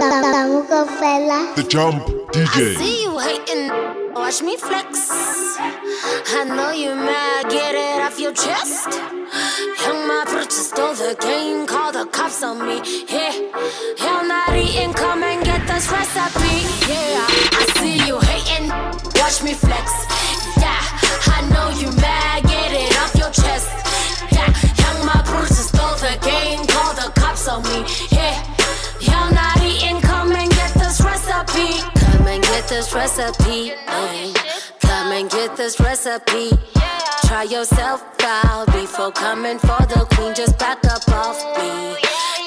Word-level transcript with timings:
The 0.00 1.66
Jump 1.68 2.02
DJ. 2.32 2.46
I 2.48 2.74
see 2.80 3.02
you 3.02 3.18
hating, 3.18 4.14
watch 4.14 4.40
me 4.40 4.56
flex. 4.56 5.10
I 5.12 6.44
know 6.48 6.70
you 6.70 6.94
mad, 6.94 7.50
get 7.50 7.74
it 7.74 8.00
off 8.00 8.18
your 8.18 8.32
chest. 8.32 8.88
Young 8.88 10.08
my 10.08 10.24
purchase 10.26 10.68
stole 10.68 10.94
the 10.94 11.14
game, 11.20 11.66
call 11.66 11.92
the 11.92 12.06
cops 12.06 12.42
on 12.42 12.66
me. 12.66 12.80
Yeah, 13.06 13.32
hell 13.98 14.24
not 14.26 14.56
eating, 14.56 14.94
come 14.94 15.22
and 15.24 15.44
get 15.44 15.66
this 15.66 15.90
recipe. 15.92 16.64
Yeah, 16.88 17.26
I 17.60 17.66
see 17.76 18.06
you 18.06 18.18
hating, 18.18 18.70
watch 19.20 19.42
me 19.42 19.52
flex. 19.52 19.92
Yeah, 20.56 20.80
I 21.36 21.44
know 21.52 21.68
you 21.78 21.92
mad, 22.00 22.44
get 22.44 22.72
it 22.72 22.96
off 22.96 23.14
your 23.14 23.30
chest. 23.30 23.68
Yeah, 24.32 24.48
young 24.80 25.04
my 25.04 25.20
purchase 25.20 25.68
stole 25.68 25.96
the 26.00 26.16
game, 26.24 26.64
call 26.66 26.94
the 26.94 27.12
cops 27.20 27.46
on 27.46 27.62
me. 27.64 27.84
Yeah, 28.10 28.51
hell 29.06 29.30
not 29.32 29.60
eating, 29.62 30.00
come 30.00 30.32
and 30.32 30.50
get 30.50 30.72
this 30.74 31.00
recipe. 31.00 31.80
Come 32.00 32.26
and 32.26 32.42
get 32.42 32.68
this 32.68 32.94
recipe. 32.94 33.72
ay. 33.86 34.32
Come 34.80 35.12
and 35.12 35.30
get 35.30 35.56
this 35.56 35.78
recipe. 35.80 36.50
Try 37.26 37.44
yourself 37.44 38.04
out 38.24 38.66
before 38.72 39.12
coming 39.12 39.58
for 39.58 39.80
the 39.86 40.06
queen. 40.14 40.34
Just 40.34 40.58
back 40.58 40.84
up 40.84 41.06
off 41.08 41.38
me. 41.58 41.96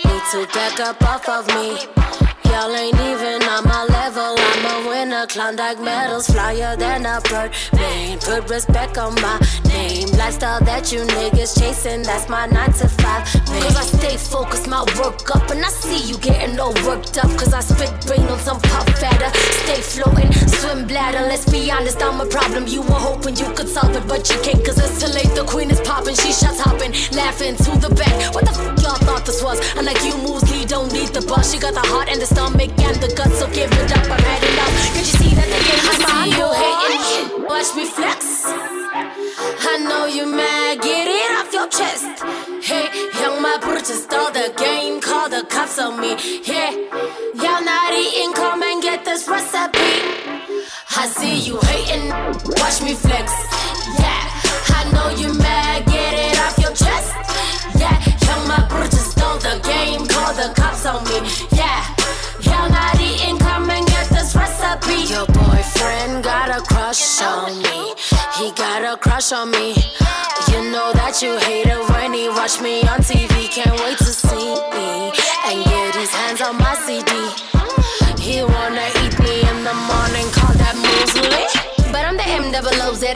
Need 0.06 0.24
to 0.32 0.48
back 0.54 0.80
up 0.80 1.02
off 1.02 1.28
of 1.28 1.48
me. 1.56 2.25
Y'all 2.56 2.74
ain't 2.74 2.96
even 3.02 3.44
on 3.50 3.66
my 3.66 3.84
level. 3.84 4.34
I'm 4.38 4.86
a 4.86 4.88
winner. 4.88 5.28
Klondike 5.28 5.78
medals 5.82 6.28
flyer 6.28 6.78
than 6.78 7.06
a 7.06 7.20
bird. 7.20 7.52
Man, 7.74 8.18
put 8.20 8.50
respect 8.50 8.98
on 8.98 9.14
my 9.16 9.38
name. 9.66 10.08
Lifestyle 10.12 10.64
that 10.64 10.90
you 10.90 11.02
niggas 11.02 11.60
chasing. 11.60 12.04
That's 12.04 12.30
my 12.30 12.46
9 12.46 12.72
to 12.80 12.88
5. 12.88 13.50
Man. 13.50 13.62
Cause 13.62 13.76
I 13.76 13.84
stay 13.98 14.16
focused, 14.16 14.70
my 14.70 14.84
work 14.98 15.36
up. 15.36 15.52
And 15.52 15.66
I 15.66 15.68
see 15.68 16.10
you 16.10 16.18
getting 16.20 16.58
all 16.58 16.74
worked 16.88 17.18
up. 17.18 17.30
Cause 17.38 17.54
I 17.54 17.60
spit 17.60 17.92
brain 18.08 18.26
on 18.30 18.40
some 18.40 18.62
pop 18.62 18.88
fatter. 19.02 19.38
Stay 19.66 19.82
floating, 19.82 20.32
swim 20.48 20.88
bladder. 20.88 21.28
Let's 21.28 21.52
be 21.52 21.70
honest, 21.70 22.02
I'm 22.02 22.22
a 22.22 22.26
problem. 22.26 22.68
You 22.68 22.84
were 22.84 23.04
hoping 23.10 23.36
you 23.36 23.52
could 23.52 23.68
solve 23.68 23.94
it, 23.98 24.08
but 24.08 24.30
you 24.30 24.40
can't. 24.40 24.64
Cause 24.64 24.80
it's 24.80 25.04
too 25.04 25.12
late. 25.12 25.36
The 25.36 25.44
queen 25.44 25.72
is 25.72 25.82
popping, 25.82 26.16
she 26.16 26.32
shots 26.32 26.62
hopping, 26.62 26.94
laughing 27.12 27.58
to 27.58 27.72
the 27.84 27.94
back. 28.00 28.34
What 28.34 28.46
the 28.46 28.56
f 28.56 28.80
y'all 28.82 28.96
thought 29.04 29.26
this 29.26 29.44
was? 29.44 29.60
Unlike 29.76 30.02
you, 30.06 30.16
moves 30.24 30.50
lead, 30.50 30.70
don't 30.70 30.94
need 30.94 31.10
the 31.10 31.20
boss. 31.28 31.52
She 31.52 31.60
got 31.60 31.74
the 31.74 31.86
heart 31.92 32.08
and 32.08 32.22
the 32.22 32.26
stomach 32.26 32.45
and 32.54 33.02
the 33.02 33.14
guts, 33.16 33.40
so 33.40 33.48
give 33.48 33.72
it 33.72 33.92
up. 33.92 34.06
I've 34.06 34.22
had 34.22 34.44
enough. 34.44 34.74
Can't 34.78 34.98
you 34.98 35.04
see 35.04 35.34
that 35.34 35.50
the 35.50 35.60
game 35.66 35.86
is 35.90 36.00
mine? 36.06 36.30
You 36.38 36.48
hating, 36.54 37.44
watch 37.50 37.74
me 37.76 37.86
flex. 37.86 38.46
I 38.46 39.78
know 39.90 40.06
you 40.06 40.26
mad, 40.26 40.82
get 40.82 41.08
it 41.08 41.32
off 41.40 41.52
your 41.52 41.68
chest. 41.68 42.06
Hey, 42.62 42.86
young 43.20 43.42
my 43.42 43.58
brother 43.58 43.98
stole 43.98 44.32
the 44.32 44.54
game, 44.58 45.02
call 45.02 45.30
the 45.30 45.46
cops 45.50 45.80
on 45.80 46.00
me. 46.00 46.16
Yeah, 46.46 46.72
y'all 47.42 47.64
not 47.66 47.94
eating, 47.94 48.34
come 48.34 48.62
and 48.62 48.82
get 48.82 49.04
this 49.06 49.28
recipe. 49.28 50.06
I 50.98 51.08
see 51.08 51.40
you 51.40 51.58
hating, 51.62 52.10
watch 52.62 52.82
me 52.82 52.94
flex. 52.94 53.34
Yeah, 54.00 54.22
I 54.78 54.82
know 54.94 55.10
you 55.18 55.34
mad, 55.34 55.86
get 55.86 56.14
it 56.14 56.38
off 56.46 56.58
your 56.60 56.76
chest. 56.78 57.10
Yeah, 57.82 57.98
young 58.28 58.48
my 58.48 58.62
brother 58.70 59.02
stole 59.02 59.40
the 59.40 59.60
game, 59.66 60.08
call 60.08 60.34
the 60.34 60.54
cops 60.54 60.86
on 60.86 61.04
me. 61.06 61.55
Got 66.56 66.72
a 66.72 66.74
crush 66.74 67.22
on 67.22 67.58
me. 67.62 67.94
He 68.38 68.52
got 68.52 68.84
a 68.84 68.98
crush 68.98 69.32
on 69.34 69.52
me. 69.52 69.76
You 70.52 70.72
know 70.72 70.92
that 70.94 71.20
you 71.22 71.38
hate 71.40 71.68
it 71.68 71.82
when 71.90 72.14
he 72.14 72.30
watch 72.30 72.62
me 72.62 72.82
on 72.84 73.00
TV. 73.00 73.50
Can't 73.52 73.78
wait 73.82 73.98
to 73.98 74.06
see 74.06 74.56
me 74.72 75.12
and 75.48 75.66
get 75.66 75.96
his 75.96 76.12
hands 76.12 76.42
on 76.42 76.56
my 76.58 76.76
CD. 76.86 77.12
He 78.22 78.42
wanna 78.44 78.88
eat 79.04 79.20
me 79.20 79.42
in 79.42 79.58
the 79.68 79.76
morning, 79.92 80.28
call 80.32 80.54
that 80.56 80.76
muesli. 80.80 81.92
But 81.92 82.06
I'm 82.06 82.16
the 82.16 82.28
M 82.28 82.52
double 82.52 82.82
O 82.84 82.94
Z 82.94 83.16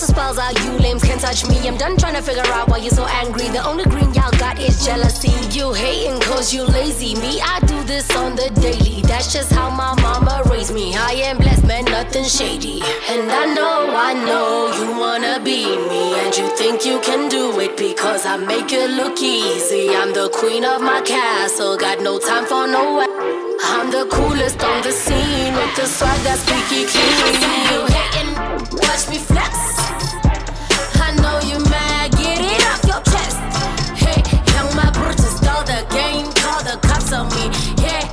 Also 0.00 0.14
spells 0.14 0.38
out 0.38 0.58
you 0.64 0.72
lames 0.78 1.02
can't 1.02 1.20
touch 1.20 1.46
me. 1.46 1.58
I'm 1.68 1.76
done 1.76 1.94
trying 1.98 2.14
to 2.14 2.22
figure 2.22 2.46
out 2.54 2.68
why 2.70 2.78
you're 2.78 2.88
so 2.88 3.04
angry. 3.04 3.48
The 3.48 3.62
only 3.62 3.84
green 3.84 4.14
y'all 4.14 4.32
got 4.38 4.58
is 4.58 4.82
jealousy. 4.82 5.28
You 5.54 5.74
hating 5.74 6.18
cause 6.20 6.54
you 6.54 6.64
lazy. 6.64 7.14
Me, 7.16 7.38
I 7.42 7.60
do 7.66 7.84
this 7.84 8.08
on 8.16 8.34
the 8.34 8.48
daily. 8.62 9.02
That's 9.02 9.30
just 9.30 9.52
how 9.52 9.68
my 9.68 9.92
mama 10.00 10.40
raised 10.48 10.72
me. 10.72 10.96
I 10.96 11.28
am 11.28 11.36
blessed, 11.36 11.66
man, 11.66 11.84
nothing 11.84 12.24
shady. 12.24 12.80
And 13.10 13.30
I 13.30 13.52
know, 13.52 13.92
I 13.94 14.14
know 14.14 14.72
you 14.72 14.98
wanna 14.98 15.38
be 15.44 15.66
me. 15.68 16.14
And 16.24 16.34
you 16.34 16.48
think 16.56 16.86
you 16.86 16.98
can 17.00 17.28
do 17.28 17.60
it 17.60 17.76
because 17.76 18.24
I 18.24 18.38
make 18.38 18.72
it 18.72 18.88
look 18.92 19.20
easy. 19.20 19.90
I'm 19.90 20.14
the 20.14 20.30
queen 20.30 20.64
of 20.64 20.80
my 20.80 21.02
castle, 21.02 21.76
got 21.76 22.00
no 22.00 22.18
time 22.18 22.46
for 22.46 22.66
no. 22.66 23.04
I'm 23.62 23.90
the 23.90 24.08
coolest 24.10 24.64
on 24.64 24.82
the 24.82 24.92
scene 24.92 25.52
with 25.52 25.76
the 25.76 25.84
swag 25.84 26.18
that's 26.24 26.40
squeaky 26.40 26.86
clean. 26.86 27.60
You 27.70 28.19
watch 28.72 29.08
me 29.08 29.18
flex. 29.18 29.54
I 31.06 31.14
know 31.22 31.38
you 31.48 31.58
mad, 31.70 32.12
get 32.12 32.40
it 32.40 32.62
off 32.70 32.82
your 32.84 33.02
chest. 33.12 33.38
Hey, 34.02 34.20
young 34.54 34.70
my 34.76 34.90
brother 34.90 35.30
stole 35.38 35.64
the 35.64 35.84
game, 35.90 36.32
call 36.42 36.62
the 36.62 36.76
cops 36.86 37.12
on 37.12 37.28
me. 37.34 37.50
Yeah, 37.82 38.04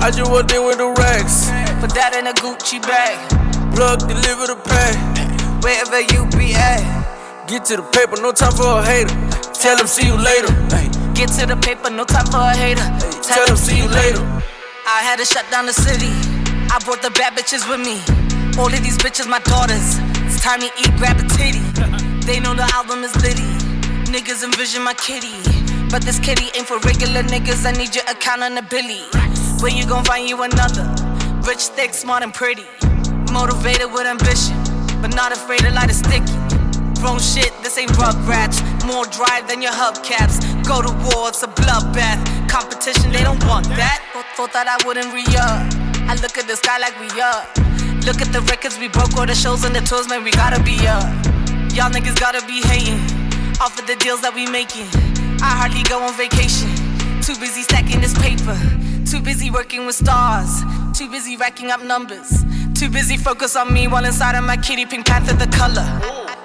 I, 0.00 0.10
just 0.10 0.30
walked 0.30 0.52
in 0.52 0.64
with 0.64 0.78
the 0.78 0.88
racks. 0.96 1.52
Put 1.80 1.92
that 1.92 2.16
in 2.16 2.26
a 2.26 2.32
Gucci 2.32 2.80
bag. 2.80 3.20
Plug, 3.76 4.00
deliver 4.00 4.48
the 4.48 4.56
pay. 4.56 4.96
Wherever 5.60 6.00
you 6.00 6.24
be 6.32 6.56
at. 6.56 6.80
Get 7.46 7.66
to 7.66 7.76
the 7.76 7.82
paper, 7.92 8.16
no 8.16 8.32
time 8.32 8.52
for 8.56 8.80
a 8.80 8.82
hater. 8.82 9.12
Tell 9.52 9.76
them 9.76 9.86
see 9.86 10.06
you 10.06 10.16
later. 10.16 10.48
Get 11.12 11.28
to 11.36 11.44
the 11.44 11.58
paper, 11.60 11.90
no 11.90 12.04
time 12.04 12.24
for 12.32 12.40
a 12.40 12.56
hater. 12.56 12.86
tell 13.20 13.44
them 13.44 13.56
see 13.56 13.76
you 13.76 13.88
later. 13.88 14.24
I 14.88 15.04
had 15.04 15.20
to 15.20 15.26
shut 15.26 15.44
down 15.50 15.66
the 15.66 15.76
city. 15.76 16.08
I 16.72 16.80
brought 16.84 17.02
the 17.02 17.10
bad 17.10 17.36
bitches 17.36 17.68
with 17.68 17.84
me. 17.84 18.00
All 18.56 18.72
of 18.72 18.80
these 18.82 18.96
bitches, 18.96 19.28
my 19.28 19.40
daughters. 19.40 20.00
It's 20.24 20.40
time 20.40 20.60
to 20.60 20.70
eat, 20.80 20.96
grab 20.96 21.20
a 21.20 21.26
titty. 21.36 21.60
They 22.30 22.38
know 22.38 22.54
the 22.54 22.68
album 22.74 23.02
is 23.02 23.14
litty. 23.22 23.42
Niggas 24.12 24.44
envision 24.44 24.84
my 24.84 24.94
kitty. 24.94 25.59
But 25.90 26.02
this 26.02 26.20
kitty 26.20 26.46
ain't 26.54 26.68
for 26.68 26.78
regular 26.86 27.24
niggas. 27.24 27.66
I 27.66 27.72
need 27.72 27.96
your 27.96 28.04
accountability. 28.06 29.02
Where 29.58 29.72
you 29.72 29.84
gon' 29.84 30.04
find 30.04 30.28
you 30.28 30.40
another? 30.40 30.86
Rich, 31.42 31.74
thick, 31.74 31.94
smart, 31.94 32.22
and 32.22 32.32
pretty. 32.32 32.64
Motivated 33.32 33.90
with 33.90 34.06
ambition, 34.06 34.54
but 35.02 35.12
not 35.16 35.32
afraid 35.32 35.60
to 35.66 35.70
light 35.72 35.90
a 35.90 35.94
sticky. 35.94 36.30
Grown 37.02 37.18
shit, 37.18 37.50
this 37.64 37.76
ain't 37.76 37.90
rugrats. 37.98 38.62
More 38.86 39.04
drive 39.06 39.48
than 39.48 39.62
your 39.62 39.72
hubcaps. 39.72 40.38
Go 40.64 40.80
to 40.80 40.92
war, 41.10 41.30
it's 41.30 41.42
a 41.42 41.48
bloodbath. 41.48 42.22
Competition, 42.48 43.10
they 43.10 43.24
don't 43.24 43.42
want 43.44 43.66
that. 43.74 43.98
Thought, 44.12 44.26
thought 44.36 44.52
that 44.52 44.68
I 44.70 44.78
wouldn't 44.86 45.12
re 45.12 45.26
up. 45.42 45.66
I 46.06 46.14
look 46.22 46.38
at 46.38 46.46
the 46.46 46.54
sky 46.54 46.78
like 46.78 46.94
we 47.00 47.10
up. 47.20 47.50
Look 48.06 48.22
at 48.22 48.32
the 48.32 48.42
records 48.46 48.78
we 48.78 48.86
broke, 48.86 49.16
all 49.16 49.26
the 49.26 49.34
shows 49.34 49.64
and 49.64 49.74
the 49.74 49.80
tours, 49.80 50.08
man, 50.08 50.22
we 50.22 50.30
gotta 50.30 50.62
be 50.62 50.86
up. 50.86 51.02
Y'all 51.74 51.90
niggas 51.90 52.18
gotta 52.20 52.46
be 52.46 52.62
hating. 52.62 53.02
Off 53.58 53.78
of 53.78 53.86
the 53.88 53.96
deals 53.96 54.20
that 54.20 54.32
we 54.34 54.46
making. 54.46 54.86
I 55.42 55.56
hardly 55.56 55.82
go 55.84 56.02
on 56.02 56.14
vacation. 56.16 56.68
Too 57.22 57.34
busy 57.40 57.62
stacking 57.62 58.00
this 58.00 58.12
paper. 58.18 58.56
Too 59.06 59.22
busy 59.22 59.50
working 59.50 59.86
with 59.86 59.94
stars. 59.94 60.62
Too 60.92 61.10
busy 61.10 61.36
racking 61.36 61.70
up 61.70 61.82
numbers. 61.82 62.44
Too 62.74 62.90
busy 62.90 63.16
focus 63.16 63.56
on 63.56 63.72
me 63.72 63.88
while 63.88 64.04
inside 64.04 64.36
of 64.36 64.44
my 64.44 64.58
kitty 64.58 64.84
pink 64.84 65.06
panther 65.06 65.34
the 65.34 65.50
color. 65.56 65.86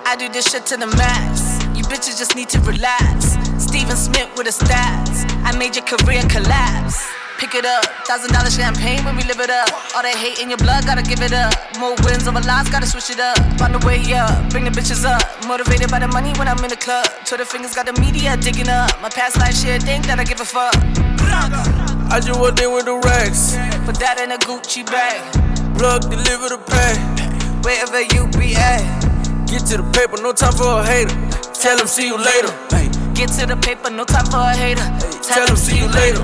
I 0.06 0.16
do 0.18 0.30
this 0.30 0.50
shit 0.50 0.66
to 0.68 0.78
the 0.78 0.88
max. 0.88 1.62
You 1.78 1.84
bitches 1.84 2.18
just 2.18 2.36
need 2.36 2.48
to 2.50 2.60
relax. 2.62 3.36
Steven 3.58 3.98
Smith 3.98 4.30
with 4.38 4.46
the 4.46 4.66
stats. 4.66 5.35
I 5.46 5.56
made 5.58 5.76
your 5.76 5.86
career 5.86 6.24
collapse. 6.28 6.98
Pick 7.38 7.54
it 7.54 7.66
up, 7.66 7.86
thousand 8.08 8.34
dollar 8.34 8.50
champagne 8.50 9.04
when 9.06 9.16
we 9.16 9.24
live 9.24 9.40
it 9.40 9.50
up. 9.50 9.70
All 9.94 10.02
that 10.02 10.16
hate 10.18 10.40
in 10.40 10.50
your 10.50 10.58
blood, 10.58 10.86
gotta 10.86 11.04
give 11.04 11.22
it 11.22 11.34
up. 11.34 11.54
More 11.78 11.94
wins 12.02 12.28
over 12.28 12.42
loss, 12.42 12.68
gotta 12.70 12.88
switch 12.88 13.12
it 13.12 13.20
up. 13.20 13.38
On 13.62 13.72
the 13.72 13.80
way 13.86 14.02
up, 14.18 14.50
bring 14.50 14.64
the 14.64 14.72
bitches 14.72 15.06
up. 15.06 15.22
Motivated 15.46 15.92
by 15.92 16.00
the 16.00 16.08
money 16.08 16.34
when 16.40 16.48
I'm 16.48 16.58
in 16.64 16.72
the 16.74 16.80
club. 16.80 17.06
Twitter 17.26 17.46
fingers 17.46 17.76
got 17.76 17.86
the 17.86 17.94
media 18.02 18.36
digging 18.38 18.70
up. 18.70 18.90
My 19.02 19.10
past 19.10 19.38
life 19.38 19.54
shit, 19.54 19.84
think 19.84 20.08
that 20.08 20.18
I 20.18 20.24
give 20.24 20.42
a 20.42 20.46
fuck. 20.46 20.74
I 22.10 22.18
just 22.24 22.40
walked 22.40 22.62
in 22.62 22.74
with 22.74 22.86
the 22.86 22.98
racks. 23.06 23.54
Put 23.86 24.00
that 24.00 24.18
in 24.18 24.32
a 24.32 24.40
Gucci 24.42 24.82
bag. 24.82 25.22
Plug, 25.78 26.10
deliver 26.10 26.56
the 26.56 26.60
pay. 26.66 26.96
Wherever 27.62 28.02
you 28.16 28.32
be 28.34 28.56
at. 28.56 28.82
Get 29.46 29.68
to 29.70 29.78
the 29.78 29.88
paper, 29.92 30.18
no 30.24 30.32
time 30.32 30.54
for 30.56 30.80
a 30.80 30.84
hater. 30.88 31.14
Tell 31.54 31.78
them 31.78 31.88
see 31.88 32.08
you 32.08 32.18
later. 32.18 32.50
Hey, 32.72 32.88
Get 33.16 33.30
to 33.40 33.46
the 33.46 33.56
paper, 33.56 33.90
no 33.90 34.04
time 34.04 34.26
for 34.26 34.44
a 34.44 34.54
hater. 34.54 34.84
tell 35.24 35.48
them 35.48 35.56
see 35.56 35.80
you 35.80 35.88
later. 35.88 36.20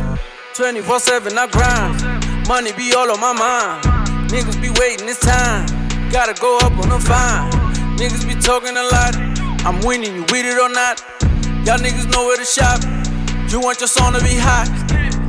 24 0.56 1.00
7, 1.00 1.38
I 1.38 1.48
grind. 1.48 2.48
Money 2.50 2.74
be 2.74 2.94
all 2.94 3.10
on 3.10 3.20
my 3.20 3.32
mind. 3.32 3.84
Niggas 4.30 4.62
be 4.62 4.70
waiting, 4.78 5.08
it's 5.08 5.20
time. 5.20 5.66
Gotta 6.12 6.36
go 6.42 6.58
up 6.60 6.74
on 6.84 6.90
the 6.90 7.00
fine. 7.00 7.50
Niggas 7.96 8.28
be 8.28 8.36
talking 8.36 8.76
a 8.76 8.84
lot. 8.92 9.16
I'm 9.64 9.80
winning, 9.88 10.16
you 10.16 10.22
with 10.36 10.46
it 10.46 10.60
or 10.60 10.68
not. 10.68 11.00
Y'all 11.64 11.80
niggas 11.80 12.12
know 12.12 12.28
where 12.28 12.36
to 12.36 12.44
shop. 12.44 12.84
You 13.50 13.62
want 13.62 13.80
your 13.80 13.88
song 13.88 14.12
to 14.12 14.20
be 14.20 14.36
hot. 14.36 14.68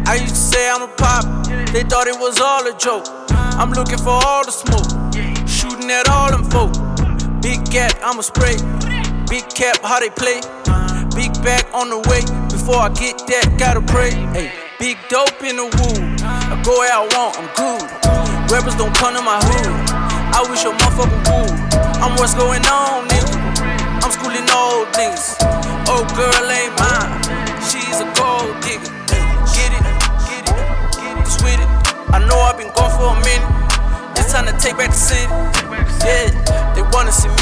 I 0.09 0.17
used 0.17 0.35
to 0.35 0.43
say 0.59 0.69
I'm 0.69 0.83
a 0.83 0.89
pop. 0.89 1.47
They 1.71 1.85
thought 1.85 2.09
it 2.09 2.19
was 2.19 2.41
all 2.41 2.67
a 2.67 2.77
joke. 2.77 3.07
I'm 3.31 3.71
looking 3.71 3.99
for 3.99 4.19
all 4.19 4.45
the 4.45 4.51
smoke. 4.51 4.91
Shooting 5.47 5.91
at 5.93 6.09
all 6.09 6.31
them 6.31 6.43
folk. 6.43 6.75
Big 7.41 7.65
gap, 7.71 7.95
I'ma 8.03 8.23
spray. 8.23 8.57
Big 9.31 9.47
cap, 9.55 9.79
how 9.85 10.01
they 10.01 10.11
play. 10.11 10.41
Big 11.15 11.33
back 11.45 11.69
on 11.75 11.91
the 11.91 12.01
way. 12.09 12.25
Before 12.49 12.81
I 12.81 12.89
get 12.89 13.21
that, 13.29 13.45
gotta 13.59 13.85
pray. 13.85 14.17
Hey, 14.33 14.49
big 14.81 14.97
dope 15.13 15.45
in 15.45 15.61
the 15.61 15.69
woo. 15.69 16.01
I 16.25 16.57
go 16.65 16.73
where 16.81 16.89
I 16.89 17.05
want, 17.13 17.37
I'm 17.37 17.49
good. 17.53 17.85
Rappers 18.49 18.77
don't 18.81 18.97
come 18.97 19.13
to 19.13 19.21
my 19.21 19.37
hood. 19.37 19.73
I 20.33 20.41
wish 20.49 20.65
your 20.65 20.73
motherfucker 20.73 21.21
would. 21.29 21.53
I'm 22.01 22.17
what's 22.17 22.33
going 22.33 22.65
on, 22.65 23.05
nigga. 23.13 23.29
I'm 24.01 24.09
schooling 24.09 24.49
old 24.57 24.89
niggas. 24.97 25.37
Old 25.93 26.09
girl 26.17 26.45
ain't 26.49 26.73
mine. 26.81 27.13
She's 27.61 28.01
a 28.01 28.09
gold 28.17 28.57
digger. 28.65 28.89
Get 29.53 29.69
it, 29.69 29.85
get 30.25 30.49
it, 30.49 30.57
get 30.97 31.13
it, 31.13 31.29
with 31.45 31.61
it. 31.61 31.71
I 32.09 32.25
know 32.25 32.41
I've 32.41 32.57
been 32.57 32.73
gone 32.73 32.93
for 32.97 33.13
a 33.13 33.19
minute. 33.21 33.49
It's 34.17 34.33
time 34.33 34.49
to 34.49 34.57
take 34.57 34.81
back 34.81 34.91
the 34.91 34.97
city. 34.97 35.29
Yeah, 36.09 36.33
they 36.73 36.83
wanna 36.89 37.13
see 37.13 37.29
me 37.29 37.42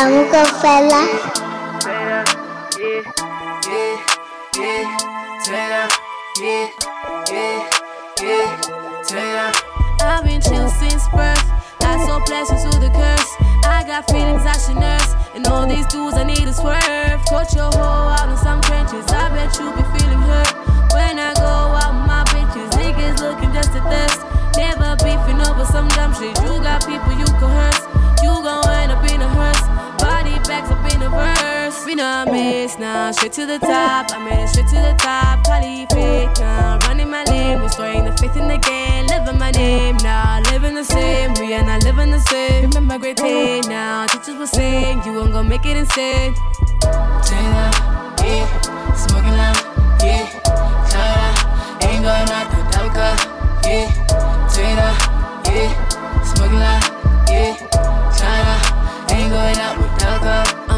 Tango 0.00 0.44
fella. 0.64 1.04
I've 10.00 10.24
been 10.24 10.40
chill 10.40 10.70
since 10.70 11.04
birth. 11.12 11.44
I 11.82 12.02
saw 12.06 12.18
blessings 12.24 12.62
through 12.62 12.80
the 12.80 12.88
curse. 12.96 13.30
I 13.66 13.84
got 13.86 14.10
feelings 14.10 14.40
I 14.46 14.56
should 14.56 14.80
nurse. 14.80 15.12
And 15.34 15.46
all 15.46 15.66
these 15.66 15.86
dudes 15.88 16.16
I 16.16 16.24
need 16.24 16.48
to 16.48 16.54
swerve. 16.54 17.20
Coach 17.28 17.52
your 17.52 17.68
hoe 17.68 18.16
out 18.16 18.30
in 18.30 18.38
some 18.38 18.62
trenches. 18.62 19.04
I 19.12 19.28
bet 19.36 19.52
you 19.60 19.68
be 19.76 19.84
feeling 20.00 20.24
hurt. 20.24 20.48
When 20.96 21.18
I 21.18 21.34
go 21.36 21.44
out 21.76 21.92
with 21.92 22.08
my 22.08 22.24
bitches, 22.32 22.70
niggas 22.80 23.20
looking 23.20 23.52
just 23.52 23.76
a 23.76 23.82
thirst. 23.84 24.24
Never 24.56 24.96
beefing 25.04 25.44
over 25.44 25.66
some 25.66 25.88
dumb 25.88 26.14
shit. 26.14 26.32
You 26.40 26.56
got 26.64 26.86
people 26.88 27.12
you 27.12 27.26
coerce. 27.36 27.99
You 28.30 28.42
gon' 28.42 28.68
end 28.68 28.92
up 28.92 29.04
in 29.10 29.20
a 29.22 29.28
hearse. 29.28 29.62
Body 30.00 30.38
bags 30.46 30.70
up 30.70 30.84
in 30.94 31.02
a 31.02 31.10
verse. 31.10 31.84
We 31.84 31.94
know 31.94 32.04
I 32.04 32.24
miss 32.30 32.78
now. 32.78 33.10
Straight 33.10 33.32
to 33.32 33.46
the 33.46 33.58
top. 33.58 34.12
I 34.12 34.18
made 34.24 34.44
it 34.44 34.48
straight 34.48 34.68
to 34.68 34.76
the 34.76 34.94
top. 34.98 35.44
Caliphate 35.44 36.38
now. 36.38 36.78
Running 36.86 37.10
my 37.10 37.24
lane. 37.24 37.60
Restoring 37.60 38.04
the 38.04 38.12
faith 38.12 38.36
in 38.36 38.48
the 38.48 38.58
game. 38.58 39.06
Living 39.06 39.38
my 39.38 39.50
name 39.50 39.96
now. 40.02 40.40
Living 40.52 40.74
the 40.74 40.84
same. 40.84 41.34
We 41.34 41.54
are 41.54 41.64
not 41.64 41.82
living 41.84 42.10
the 42.10 42.20
same. 42.20 42.70
Remember 42.70 42.98
great 42.98 43.18
pain 43.18 43.62
now. 43.68 44.06
Teachers 44.06 44.36
were 44.38 44.46
saying 44.46 45.02
you 45.04 45.14
won't 45.14 45.32
go 45.32 45.42
make 45.42 45.66
it 45.66 45.76
insane. 45.76 46.34
Taylor, 46.80 47.70
yeah, 48.24 48.46
smoking 48.94 49.36
loud, 49.36 49.56
yeah, 50.02 50.24
China, 50.88 51.86
ain't 51.86 52.02
going 52.02 52.30
out 52.32 52.50
the 52.50 52.60
double 52.72 52.90
yeah, 53.68 53.86
Taylor, 54.48 54.94
yeah, 55.52 56.24
smoking 56.24 56.58
loud, 56.58 56.84
yeah, 57.28 57.89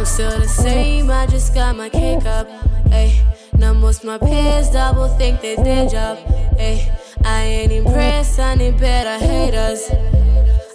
I'm 0.03 0.07
still 0.07 0.37
the 0.37 0.49
same, 0.49 1.13
I 1.13 1.27
just 1.27 1.55
got 1.55 1.77
my 1.77 1.89
cake 1.89 2.27
up. 2.27 2.49
Ayy, 2.87 3.23
now 3.57 3.73
most 3.73 4.03
my 4.03 4.19
peers 4.19 4.69
double 4.69 5.07
think 5.17 5.41
they 5.41 5.55
their 5.55 5.89
job. 5.89 6.19
Ayy, 6.59 6.91
I 7.25 7.43
ain't 7.45 7.71
impressed, 7.71 8.41
I 8.41 8.57
need 8.57 8.81
better 8.81 9.25
haters. 9.25 9.89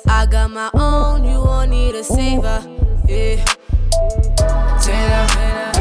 I 0.08 0.28
got 0.28 0.50
my 0.52 0.70
own, 0.74 1.26
you 1.26 1.44
won't 1.44 1.72
need 1.72 1.96
a 1.96 2.06
saver. 2.06 2.64
Yeah. 3.06 3.44
Taylor, 4.80 5.28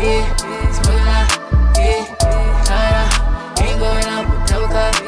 yeah, 0.02 0.26
smoking 0.72 1.06
loud, 1.06 1.30
yeah, 1.78 2.02
China, 2.66 3.62
ain't 3.62 3.78
going 3.78 4.06
out 4.06 4.26
with 4.28 4.50
double 4.50 4.66
cup, 4.66 5.05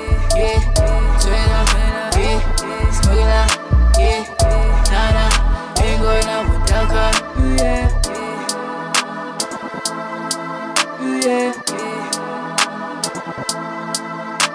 yeah. 11.28 11.52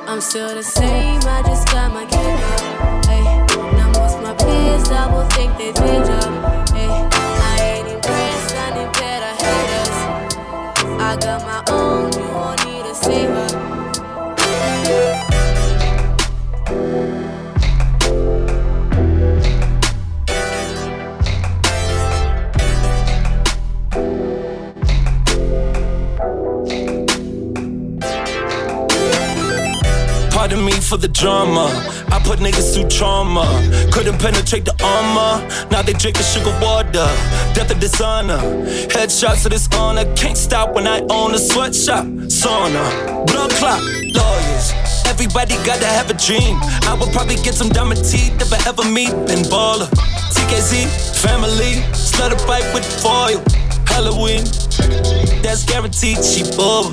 I'm 0.07 0.21
still 0.21 0.55
the 0.55 0.63
same, 0.63 1.21
I 1.23 1.43
just 1.45 1.67
got 1.67 1.93
my 1.93 2.05
cake 2.05 2.41
up. 2.51 3.05
Ayy, 3.05 3.77
now 3.77 3.91
most 3.99 4.21
my 4.21 4.33
peers 4.33 4.83
double 4.89 5.25
think 5.29 5.57
they 5.57 5.71
their 5.71 6.05
job. 6.05 6.62
Drama. 31.23 31.71
I 32.11 32.19
put 32.19 32.39
niggas 32.39 32.73
through 32.73 32.89
trauma. 32.89 33.47
Couldn't 33.93 34.19
penetrate 34.19 34.65
the 34.65 34.75
armor. 34.83 35.39
Now 35.71 35.81
they 35.81 35.93
drinking 35.93 36.23
sugar 36.23 36.51
water. 36.61 37.07
Death 37.55 37.71
of 37.71 37.79
dishonor. 37.79 38.39
Headshots 38.91 39.45
of 39.45 39.51
dishonor. 39.53 40.03
Can't 40.15 40.37
stop 40.37 40.75
when 40.75 40.85
I 40.85 40.99
own 41.09 41.33
a 41.33 41.39
sweatshop. 41.39 42.05
Sauna. 42.27 42.83
Blood 43.25 43.51
clock. 43.51 43.81
Lawyers. 44.19 44.67
Everybody 45.07 45.55
gotta 45.63 45.87
have 45.87 46.09
a 46.09 46.17
dream. 46.27 46.59
I 46.91 46.97
would 46.99 47.13
probably 47.13 47.37
get 47.37 47.55
some 47.55 47.69
diamond 47.69 48.03
teeth 48.03 48.35
if 48.41 48.51
I 48.51 48.59
ever 48.67 48.83
meet 48.83 49.11
Ben 49.25 49.43
Baller. 49.47 49.87
TKZ, 50.35 51.23
family, 51.23 51.79
slut 51.95 52.33
a 52.35 52.47
bike 52.47 52.67
with 52.73 52.83
foil. 53.01 53.39
Halloween, 53.87 54.43
that's 55.41 55.63
guaranteed. 55.63 56.19
She 56.25 56.43
bubble. 56.57 56.91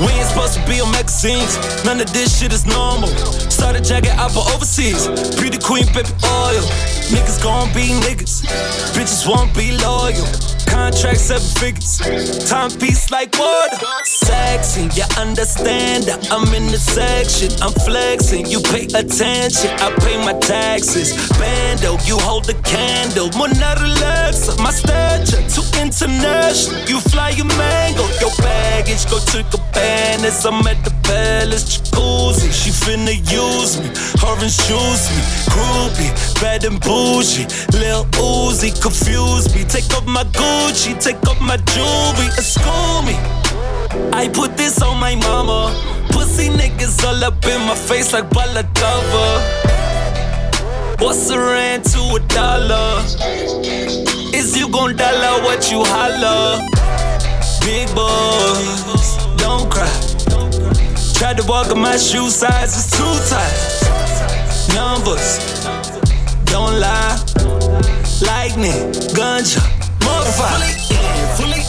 We 0.00 0.10
ain't 0.10 0.26
supposed 0.26 0.54
to 0.54 0.66
be 0.66 0.80
on 0.80 0.90
magazines. 0.90 1.56
None 1.84 2.00
of 2.00 2.12
this 2.12 2.38
shit 2.38 2.52
is 2.52 2.66
normal. 2.66 3.08
Started 3.48 3.84
jacket 3.84 4.10
out 4.18 4.32
for 4.32 4.42
overseas. 4.52 5.06
Beauty 5.40 5.58
queen, 5.58 5.86
baby 5.94 6.10
oil. 6.24 6.64
Niggas 7.14 7.42
gon' 7.42 7.72
be 7.72 7.94
niggas. 8.02 8.42
Bitches 8.94 9.28
won't 9.28 9.54
be 9.54 9.76
loyal. 9.78 10.53
Contract 10.74 11.20
seven 11.20 11.50
figures. 11.62 11.98
Timepiece 12.50 13.10
like 13.12 13.30
water. 13.38 13.78
Sexy, 14.04 14.90
you 14.98 15.06
understand 15.16 16.02
that 16.04 16.26
I'm 16.32 16.52
in 16.52 16.66
the 16.66 16.78
section. 16.78 17.50
I'm 17.62 17.72
flexing, 17.86 18.46
you 18.46 18.60
pay 18.60 18.86
attention. 18.90 19.70
I 19.78 19.94
pay 20.02 20.18
my 20.24 20.34
taxes. 20.40 21.14
Bando, 21.38 21.96
you 22.04 22.18
hold 22.26 22.46
the 22.46 22.54
candle. 22.66 23.30
Not 23.38 23.78
relax. 23.80 24.50
My 24.58 24.70
stature 24.70 25.42
too 25.46 25.66
international. 25.78 26.80
You 26.88 26.98
fly 27.00 27.30
your 27.30 27.46
mango. 27.54 28.04
Your 28.18 28.34
baggage 28.42 29.06
go 29.06 29.18
to 29.30 29.44
cabanas. 29.54 30.44
I'm 30.44 30.66
at 30.66 30.82
the 30.82 30.93
palace 31.04 31.64
jacuzzi. 31.64 32.50
She 32.52 32.70
finna 32.70 33.14
use 33.30 33.78
me. 33.80 33.88
Her 34.20 34.36
and 34.42 34.50
shoes 34.50 35.02
me. 35.14 35.20
Groupie, 35.52 36.10
bad 36.40 36.64
and 36.64 36.80
bougie. 36.80 37.46
Lil 37.78 38.04
Uzi, 38.20 38.70
confuse 38.82 39.54
me. 39.54 39.64
Take 39.64 39.92
off 39.96 40.06
my 40.06 40.24
Gucci, 40.24 40.98
take 41.00 41.22
off 41.28 41.40
my 41.40 41.56
jewelry. 41.72 42.28
School 42.42 43.02
me. 43.02 43.16
I 44.12 44.28
put 44.28 44.56
this 44.56 44.82
on 44.82 44.98
my 44.98 45.14
mama. 45.16 45.72
Pussy 46.10 46.48
niggas 46.48 47.04
all 47.04 47.24
up 47.24 47.44
in 47.44 47.60
my 47.66 47.74
face 47.74 48.12
like 48.12 48.28
balaclava. 48.30 49.74
What's 50.98 51.28
a 51.30 51.38
rand 51.38 51.84
to 51.92 52.00
a 52.16 52.20
dollar? 52.28 53.02
Is 54.34 54.56
you 54.56 54.68
gon' 54.68 54.96
dollar 54.96 55.42
what 55.44 55.70
you 55.70 55.82
holler? 55.84 56.60
Big 57.60 57.88
boys, 57.94 59.16
don't 59.36 59.70
cry. 59.70 60.13
Tried 61.14 61.38
to 61.38 61.44
walk 61.46 61.70
in 61.70 61.78
my 61.78 61.96
shoe 61.96 62.28
size 62.28 62.76
is 62.76 62.90
too 62.90 63.14
tight. 63.30 64.74
Numbers, 64.74 65.38
don't 66.44 66.78
lie. 66.80 67.16
Lightning, 68.20 68.92
gunja, 69.16 69.60
motherfucker. 70.00 70.60
Fully 71.36 71.62
fully 71.62 71.63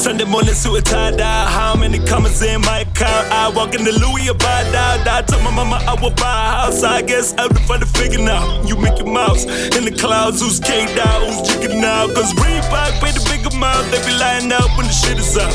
Sunday 0.00 0.24
morning, 0.24 0.54
suit 0.54 0.86
tie 0.86 1.10
dye. 1.10 1.44
How 1.44 1.76
many 1.76 1.98
commas 1.98 2.40
in 2.40 2.62
my 2.62 2.84
car? 2.94 3.20
I 3.28 3.52
walk 3.54 3.74
in 3.74 3.84
the 3.84 3.92
Louis 3.92 4.30
or 4.30 4.34
buy. 4.34 4.64
I 4.72 5.20
told 5.28 5.44
my 5.44 5.50
mama 5.50 5.76
I 5.86 5.92
will 6.00 6.16
buy 6.16 6.24
a 6.24 6.50
house. 6.64 6.82
I 6.82 7.02
guess 7.02 7.34
I'm 7.36 7.52
the 7.52 7.60
funny 7.68 7.84
figure 7.84 8.18
now. 8.18 8.62
You 8.64 8.76
make 8.76 8.96
Mickey 8.96 9.04
Mouse 9.04 9.44
in 9.76 9.84
the 9.84 9.92
clouds, 9.92 10.40
who's 10.40 10.58
K 10.58 10.86
down, 10.96 11.28
who's 11.28 11.46
chicken 11.46 11.82
now? 11.82 12.06
Cause 12.06 12.32
Reebok 12.32 12.96
pay 13.04 13.12
the 13.12 13.20
big 13.28 13.44
amount. 13.52 13.92
They 13.92 14.00
be 14.08 14.16
lying 14.16 14.50
up 14.50 14.72
when 14.78 14.86
the 14.86 14.96
shit 14.96 15.18
is 15.18 15.36
up. 15.36 15.52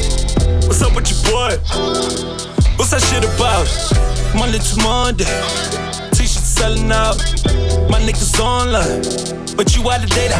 What's 0.69 0.81
up 0.83 0.93
with 0.93 1.09
your 1.09 1.21
boy? 1.25 1.57
What's 2.77 2.93
that 2.93 3.01
shit 3.01 3.25
about? 3.25 3.65
Monday 4.37 4.61
to 4.61 4.75
Monday. 4.85 5.25
Selling 6.55 6.91
out. 6.91 7.17
My 7.89 7.99
niggas 7.99 8.39
online. 8.39 9.01
But 9.57 9.75
you 9.75 9.89
out 9.89 10.03
of 10.03 10.09
data. 10.11 10.37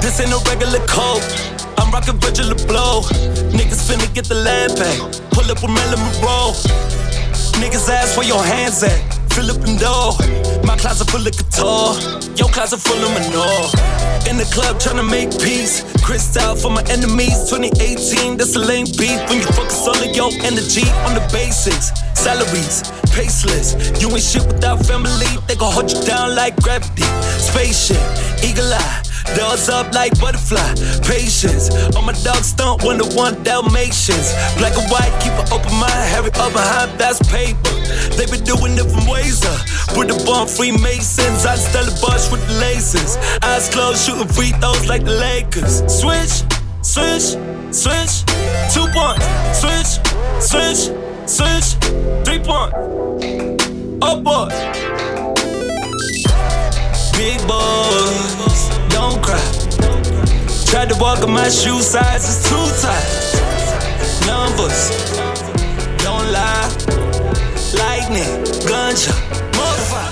This 0.00 0.20
ain't 0.20 0.30
no 0.30 0.38
regular 0.46 0.78
code. 0.86 1.22
Rockin' 1.92 2.18
Virgil 2.20 2.46
Abloh. 2.46 3.04
Niggas 3.52 3.86
finna 3.86 4.12
get 4.14 4.24
the 4.24 4.34
land 4.34 4.74
back. 4.76 4.98
Pull 5.30 5.50
up 5.50 5.62
with 5.62 5.70
Melon 5.70 6.00
roll. 6.24 6.52
Niggas 7.60 7.88
ask 7.90 8.16
where 8.16 8.26
your 8.26 8.42
hands 8.42 8.82
at. 8.82 9.11
Philip 9.32 9.64
and 9.64 9.78
Doe. 9.78 10.16
My 10.64 10.76
closet 10.76 11.08
full 11.08 11.26
of 11.26 11.32
couture. 11.32 11.96
Your 12.36 12.48
closet 12.52 12.80
full 12.80 13.00
of 13.00 13.10
manure. 13.16 13.64
In 14.28 14.36
the 14.36 14.48
club 14.52 14.76
tryna 14.76 15.08
make 15.08 15.30
peace. 15.40 15.84
Crystal 16.04 16.54
for 16.54 16.70
my 16.70 16.82
enemies. 16.92 17.48
2018, 17.48 18.36
that's 18.36 18.56
a 18.56 18.58
lame 18.58 18.86
beat. 18.98 19.20
When 19.28 19.40
you 19.40 19.48
focus 19.56 19.88
all 19.88 19.96
of 19.96 20.12
your 20.14 20.30
energy 20.44 20.84
on 21.08 21.14
the 21.14 21.24
basics. 21.32 21.90
Salaries, 22.14 22.84
paceless. 23.16 23.74
You 24.00 24.08
ain't 24.10 24.22
shit 24.22 24.46
without 24.46 24.84
family. 24.84 25.32
They 25.48 25.56
gon' 25.56 25.72
hold 25.72 25.90
you 25.90 26.00
down 26.04 26.36
like 26.36 26.56
gravity. 26.62 27.08
Spaceship, 27.40 28.00
eagle 28.44 28.72
eye. 28.72 29.02
Dogs 29.36 29.68
up 29.68 29.94
like 29.94 30.12
butterfly, 30.20 30.74
patience. 31.08 31.70
All 31.96 32.02
my 32.02 32.12
dogs 32.26 32.52
don't 32.52 32.82
one 32.82 32.98
to 32.98 33.06
one 33.16 33.42
Dalmatians. 33.42 34.34
Black 34.58 34.76
and 34.76 34.88
white, 34.90 35.14
keep 35.22 35.32
an 35.32 35.46
open 35.54 35.72
mind, 35.78 36.26
it 36.26 36.36
up 36.36 36.52
behind 36.52 36.98
that's 36.98 37.22
paper. 37.30 37.72
They 38.18 38.26
been 38.26 38.44
doing 38.44 38.74
different 38.76 39.08
ways, 39.08 39.21
uh. 39.30 39.58
With 39.96 40.08
the 40.08 40.24
bomb 40.24 40.48
Freemasons, 40.48 41.46
I 41.46 41.54
style 41.56 41.84
the 41.84 41.94
bush 42.00 42.30
with 42.30 42.44
the 42.46 42.54
laces. 42.60 43.16
Eyes 43.42 43.68
closed, 43.68 44.04
shooting 44.04 44.28
free 44.28 44.50
throws 44.60 44.86
like 44.86 45.04
the 45.04 45.12
Lakers. 45.12 45.82
Switch, 45.86 46.42
switch, 46.82 47.36
switch. 47.70 48.24
Two 48.72 48.86
points, 48.90 49.26
switch, 49.60 49.90
switch, 50.40 50.90
switch. 51.26 51.68
Three 52.24 52.40
point. 52.40 52.72
Oh 54.02 54.18
boy. 54.20 54.48
Big 57.16 57.38
boys, 57.46 58.60
don't 58.88 59.22
cry. 59.22 59.44
Tried 60.66 60.88
to 60.88 60.96
walk 60.98 61.22
in 61.22 61.30
my 61.30 61.48
shoe 61.48 61.80
size 61.80 62.24
it's 62.24 62.48
too 62.48 62.66
tight. 62.82 63.06
Numbers, 64.26 64.90
don't 66.02 66.32
lie. 66.32 66.68
Lightning, 67.76 68.28
gunshot, 68.92 69.14
motherfucker. 69.52 70.08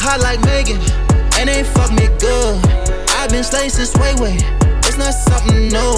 Hot 0.00 0.20
like 0.20 0.40
Megan, 0.46 0.80
and 1.38 1.48
they 1.48 1.62
fuck 1.62 1.92
me 1.92 2.08
good. 2.18 2.56
I've 3.10 3.28
been 3.30 3.44
slaying 3.44 3.68
since 3.68 3.94
way 3.96 4.14
way. 4.14 4.38
It's 4.88 4.96
not 4.96 5.12
something 5.12 5.68
new. 5.68 5.96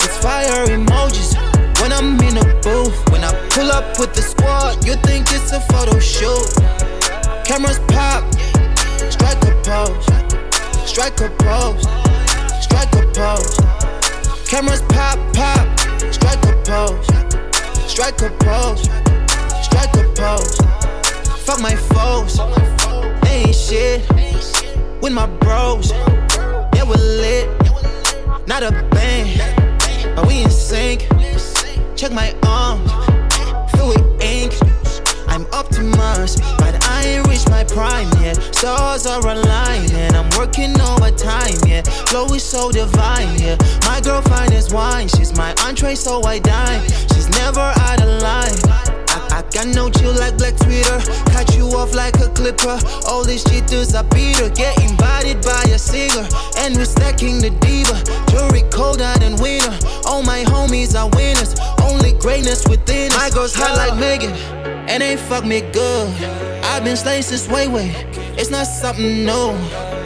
It's 0.00 0.16
fire 0.18 0.64
emojis 0.66 1.34
when 1.80 1.92
I'm 1.92 2.18
in 2.20 2.38
a 2.38 2.44
booth. 2.62 2.96
When 3.10 3.24
I 3.24 3.32
pull 3.50 3.70
up 3.72 3.98
with 3.98 4.14
the 4.14 4.22
squad, 4.22 4.86
you 4.86 4.94
think 5.02 5.26
it's 5.32 5.52
a 5.52 5.60
photo 5.60 5.98
shoot. 5.98 6.93
Cameras 7.44 7.78
pop, 7.88 8.24
strike 9.10 9.42
a 9.44 9.52
pose, 9.62 10.06
strike 10.88 11.20
a 11.20 11.28
pose, 11.38 11.82
strike 12.62 12.92
a 12.94 13.06
pose. 13.12 13.58
Cameras 14.48 14.82
pop, 14.88 15.18
pop, 15.34 15.78
strike 16.12 16.42
a 16.46 16.52
pose, 16.64 17.06
strike 17.86 18.22
a 18.22 18.30
pose, 18.40 18.82
strike 19.62 19.94
a 19.94 20.04
pose. 20.16 20.56
Fuck 21.44 21.60
my 21.60 21.76
foes, 21.76 22.38
they 23.22 23.44
ain't 23.44 23.54
shit. 23.54 24.08
With 25.02 25.12
my 25.12 25.26
bros, 25.26 25.90
yeah 25.92 26.84
we 26.84 26.96
lit. 26.96 27.48
Not 28.46 28.62
a 28.62 28.72
band, 28.90 30.16
but 30.16 30.26
we 30.26 30.42
in 30.42 30.50
sync. 30.50 31.06
Check 31.94 32.12
my 32.12 32.34
arms, 32.42 32.90
fill 33.72 33.88
with 33.88 34.13
ink. 35.54 35.64
Optimised, 35.64 36.40
but 36.58 36.84
I 36.88 37.04
ain't 37.04 37.26
reached 37.28 37.48
my 37.48 37.64
prime 37.64 38.08
yet. 38.22 38.36
Stars 38.54 39.06
are 39.06 39.26
aligning, 39.26 40.14
I'm 40.14 40.28
working 40.38 40.78
overtime, 40.80 41.56
yeah. 41.66 41.82
Flow 41.82 42.26
is 42.34 42.42
so 42.42 42.70
divine, 42.70 43.40
yeah. 43.40 43.56
My 43.82 44.00
girl 44.00 44.22
fine 44.22 44.52
as 44.52 44.72
wine, 44.72 45.08
she's 45.08 45.36
my 45.36 45.54
entree, 45.64 45.94
so 45.94 46.22
I 46.24 46.38
dine. 46.38 46.82
She's 47.14 47.28
never 47.30 47.60
out 47.60 48.02
of 48.02 48.22
line. 48.22 49.03
Got 49.54 49.68
no 49.68 49.88
chill 49.88 50.12
like 50.14 50.36
Black 50.36 50.56
Twitter. 50.56 50.98
Cut 51.30 51.54
you 51.56 51.68
off 51.68 51.94
like 51.94 52.16
a 52.16 52.28
clipper. 52.30 52.76
All 53.06 53.22
these 53.22 53.44
cheaters 53.44 53.94
are 53.94 54.02
beater. 54.02 54.50
Get 54.50 54.76
invited 54.82 55.42
by 55.42 55.62
a 55.70 55.78
singer. 55.78 56.26
And 56.58 56.74
we're 56.74 56.84
stacking 56.84 57.38
the 57.38 57.50
diva. 57.62 58.02
Jury 58.32 58.68
colder 58.72 59.14
than 59.20 59.36
winner. 59.40 59.78
All 60.06 60.24
my 60.24 60.42
homies 60.42 60.98
are 60.98 61.08
winners. 61.14 61.54
Only 61.80 62.14
greatness 62.18 62.66
within 62.66 63.12
us. 63.12 63.16
My 63.16 63.30
girl's 63.30 63.54
hot 63.54 63.76
like 63.76 63.96
Megan. 63.96 64.32
And 64.90 65.00
they 65.00 65.16
fuck 65.16 65.44
me 65.44 65.60
good. 65.60 66.10
I've 66.64 66.82
been 66.82 66.96
slaying 66.96 67.22
since 67.22 67.46
way 67.48 67.68
way. 67.68 67.94
It's 68.36 68.50
not 68.50 68.64
something 68.66 69.24
new. 69.24 69.54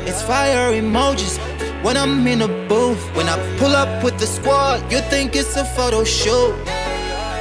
It's 0.05 0.21
fire 0.21 0.73
emojis. 0.73 1.39
When 1.83 1.97
I'm 1.97 2.27
in 2.27 2.43
a 2.43 2.49
booth, 2.69 3.03
when 3.17 3.27
I 3.31 3.37
pull 3.57 3.75
up 3.75 4.05
with 4.05 4.19
the 4.19 4.27
squad, 4.27 4.93
you 4.93 4.99
think 5.09 5.35
it's 5.35 5.57
a 5.57 5.65
photo 5.65 6.05
shoot. 6.05 6.55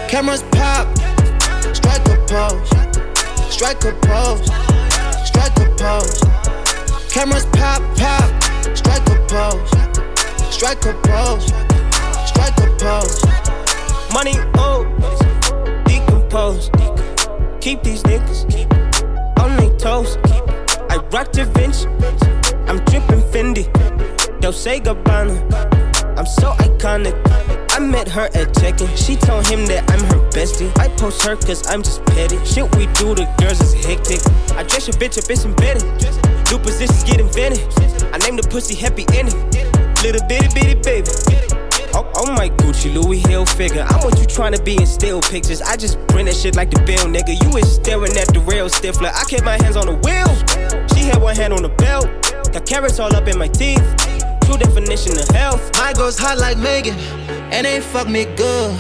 Cameras 0.08 0.44
pop, 0.52 0.88
strike 2.08 2.14
a 2.14 2.24
pose, 2.28 2.70
strike 3.52 3.84
a 3.86 3.94
pose, 4.08 4.46
strike 5.28 5.58
a 5.60 5.66
pose. 5.78 6.22
Cameras 7.12 7.46
pop, 7.48 7.82
pop, 7.98 8.44
strike 8.76 9.08
a 9.10 9.16
pose, 9.28 9.70
strike 10.54 10.86
a 10.86 10.94
pose, 11.04 11.48
strike 12.28 12.58
a 12.60 12.68
pose. 12.80 13.24
Money 14.14 14.38
old, 14.58 14.88
decompose. 15.86 16.70
Keep 17.60 17.84
these 17.84 18.04
niggas 18.04 18.46
on 19.40 19.58
their 19.58 19.78
toes. 19.78 20.18
I 20.90 20.98
rock 21.12 21.32
Da 21.32 21.46
Vinci, 21.46 21.88
I'm 22.68 22.84
dripping 22.86 23.22
Fendi. 23.32 23.66
Dolce 24.40 24.80
Gabbana, 24.80 25.36
I'm 26.18 26.26
so 26.26 26.52
iconic. 26.54 27.67
I 27.78 27.80
met 27.80 28.08
her 28.08 28.28
at 28.34 28.58
check-in. 28.58 28.90
She 28.98 29.16
told 29.16 29.46
him 29.46 29.68
that 29.68 29.86
I'm 29.92 30.02
her 30.10 30.28
bestie. 30.34 30.76
I 30.80 30.88
post 30.98 31.22
her 31.22 31.36
cause 31.36 31.62
I'm 31.68 31.84
just 31.84 32.04
petty. 32.08 32.44
Shit 32.44 32.66
we 32.76 32.88
do 32.98 33.14
to 33.14 33.30
girls 33.38 33.62
is 33.62 33.78
hectic. 33.86 34.18
I 34.58 34.64
dress 34.64 34.88
your 34.88 34.98
bitch 34.98 35.22
up, 35.22 35.30
it's 35.30 35.46
embedded. 35.46 35.86
New 36.50 36.58
positions 36.58 37.04
get 37.04 37.20
invented. 37.22 37.62
I 38.10 38.18
name 38.26 38.36
the 38.36 38.48
pussy 38.50 38.74
Happy 38.74 39.06
Ending. 39.14 39.38
Little 40.02 40.26
bitty 40.26 40.50
bitty 40.58 40.82
baby. 40.82 41.06
Oh, 41.94 42.10
oh 42.18 42.34
my 42.34 42.50
Gucci, 42.50 42.90
Louis 42.90 43.20
Hill 43.20 43.46
figure. 43.46 43.86
I'm 43.88 44.02
what 44.02 44.18
you 44.18 44.26
tryna 44.26 44.58
be 44.66 44.74
in 44.74 44.88
still 44.88 45.22
pictures. 45.22 45.62
I 45.62 45.78
just 45.78 46.02
print 46.08 46.26
that 46.30 46.36
shit 46.36 46.56
like 46.56 46.72
the 46.72 46.82
bill, 46.82 47.06
nigga. 47.06 47.38
You 47.38 47.58
is 47.62 47.76
staring 47.76 48.18
at 48.18 48.34
the 48.34 48.42
rail 48.50 48.70
stiffler. 48.70 49.14
I 49.14 49.24
kept 49.30 49.46
my 49.46 49.62
hands 49.62 49.78
on 49.78 49.86
the 49.86 49.98
wheel. 50.02 50.34
She 50.98 51.06
had 51.06 51.22
one 51.22 51.36
hand 51.36 51.54
on 51.54 51.62
the 51.62 51.70
belt. 51.78 52.10
Got 52.52 52.66
carrots 52.66 52.98
all 52.98 53.16
up 53.16 53.28
in 53.28 53.38
my 53.38 53.48
teeth. 53.48 53.86
True 54.50 54.58
definition 54.58 55.14
of 55.14 55.28
health. 55.30 55.62
My 55.78 55.94
girl's 55.94 56.18
hot 56.18 56.40
like 56.40 56.58
Megan, 56.58 56.96
and 57.52 57.66
they 57.66 57.82
fuck 57.82 58.08
me 58.08 58.26
good. 58.36 58.76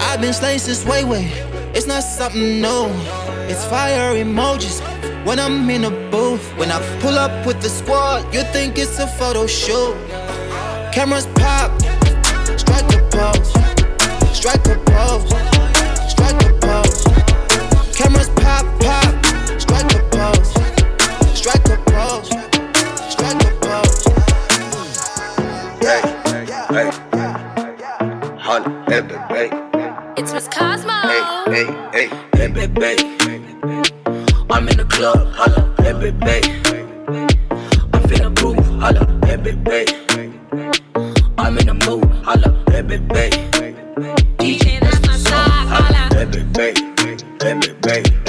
I've 0.00 0.20
been 0.20 0.32
slaying 0.32 0.58
since 0.58 0.84
way 0.84 1.04
way. 1.04 1.26
It's 1.74 1.86
not 1.86 2.02
something 2.02 2.60
new. 2.60 2.86
It's 3.48 3.64
fire 3.66 4.14
emojis. 4.14 4.80
When 5.24 5.38
I'm 5.38 5.68
in 5.70 5.84
a 5.84 5.90
booth, 6.10 6.56
when 6.56 6.70
I 6.70 6.80
pull 7.00 7.18
up 7.18 7.46
with 7.46 7.60
the 7.60 7.68
squad, 7.68 8.32
you 8.34 8.42
think 8.52 8.78
it's 8.78 8.98
a 8.98 9.06
photo 9.06 9.46
shoot. 9.46 9.94
Cameras 10.92 11.26
pop, 11.34 11.70
strike 12.58 12.90
a 12.92 13.00
pose, 13.10 13.52
strike 14.34 14.66
a 14.66 14.76
pose, 14.90 15.28
strike 16.10 16.42
a 16.42 16.52
pose. 16.60 17.04
Cameras 17.96 18.30
pop, 18.40 18.64
pop, 18.80 19.14
strike 19.60 19.92
a 19.94 20.00
pose, 20.10 20.52
strike 21.38 21.68
a 21.68 21.76
pose, 21.90 22.28
strike 23.12 23.42
a 23.44 23.50
pose. 23.60 24.04
Hey, 25.80 26.00
hey, 26.72 27.09
hundred 28.50 28.90
and 28.92 29.28
baby. 29.28 29.56
It's 30.20 30.32
Miss 30.32 30.48
Cosmo. 30.48 30.90
Hey, 30.90 31.22
hey, 31.92 32.08
hey, 32.08 32.44
and 32.44 32.52
baby. 32.52 32.98
I'm 34.50 34.68
in 34.68 34.76
the 34.76 34.86
club, 34.90 35.32
holla, 35.34 35.72
and 35.78 36.00
baby. 36.00 36.50
I'm 37.92 38.02
finna 38.10 38.34
groove, 38.34 38.66
holla, 38.80 39.06
and 39.28 39.44
baby. 39.44 39.94
I'm 41.38 41.58
in 41.58 41.66
the 41.68 41.74
mood, 41.86 42.10
holla, 42.24 42.50
and 42.72 42.88
baby. 42.88 43.30
DJ, 44.38 44.80
that's 44.80 45.06
my 45.06 45.16
side, 45.16 45.68
holla, 45.68 46.20
and 46.20 46.52
baby, 46.52 46.82
and 47.46 47.80
baby. 47.82 48.19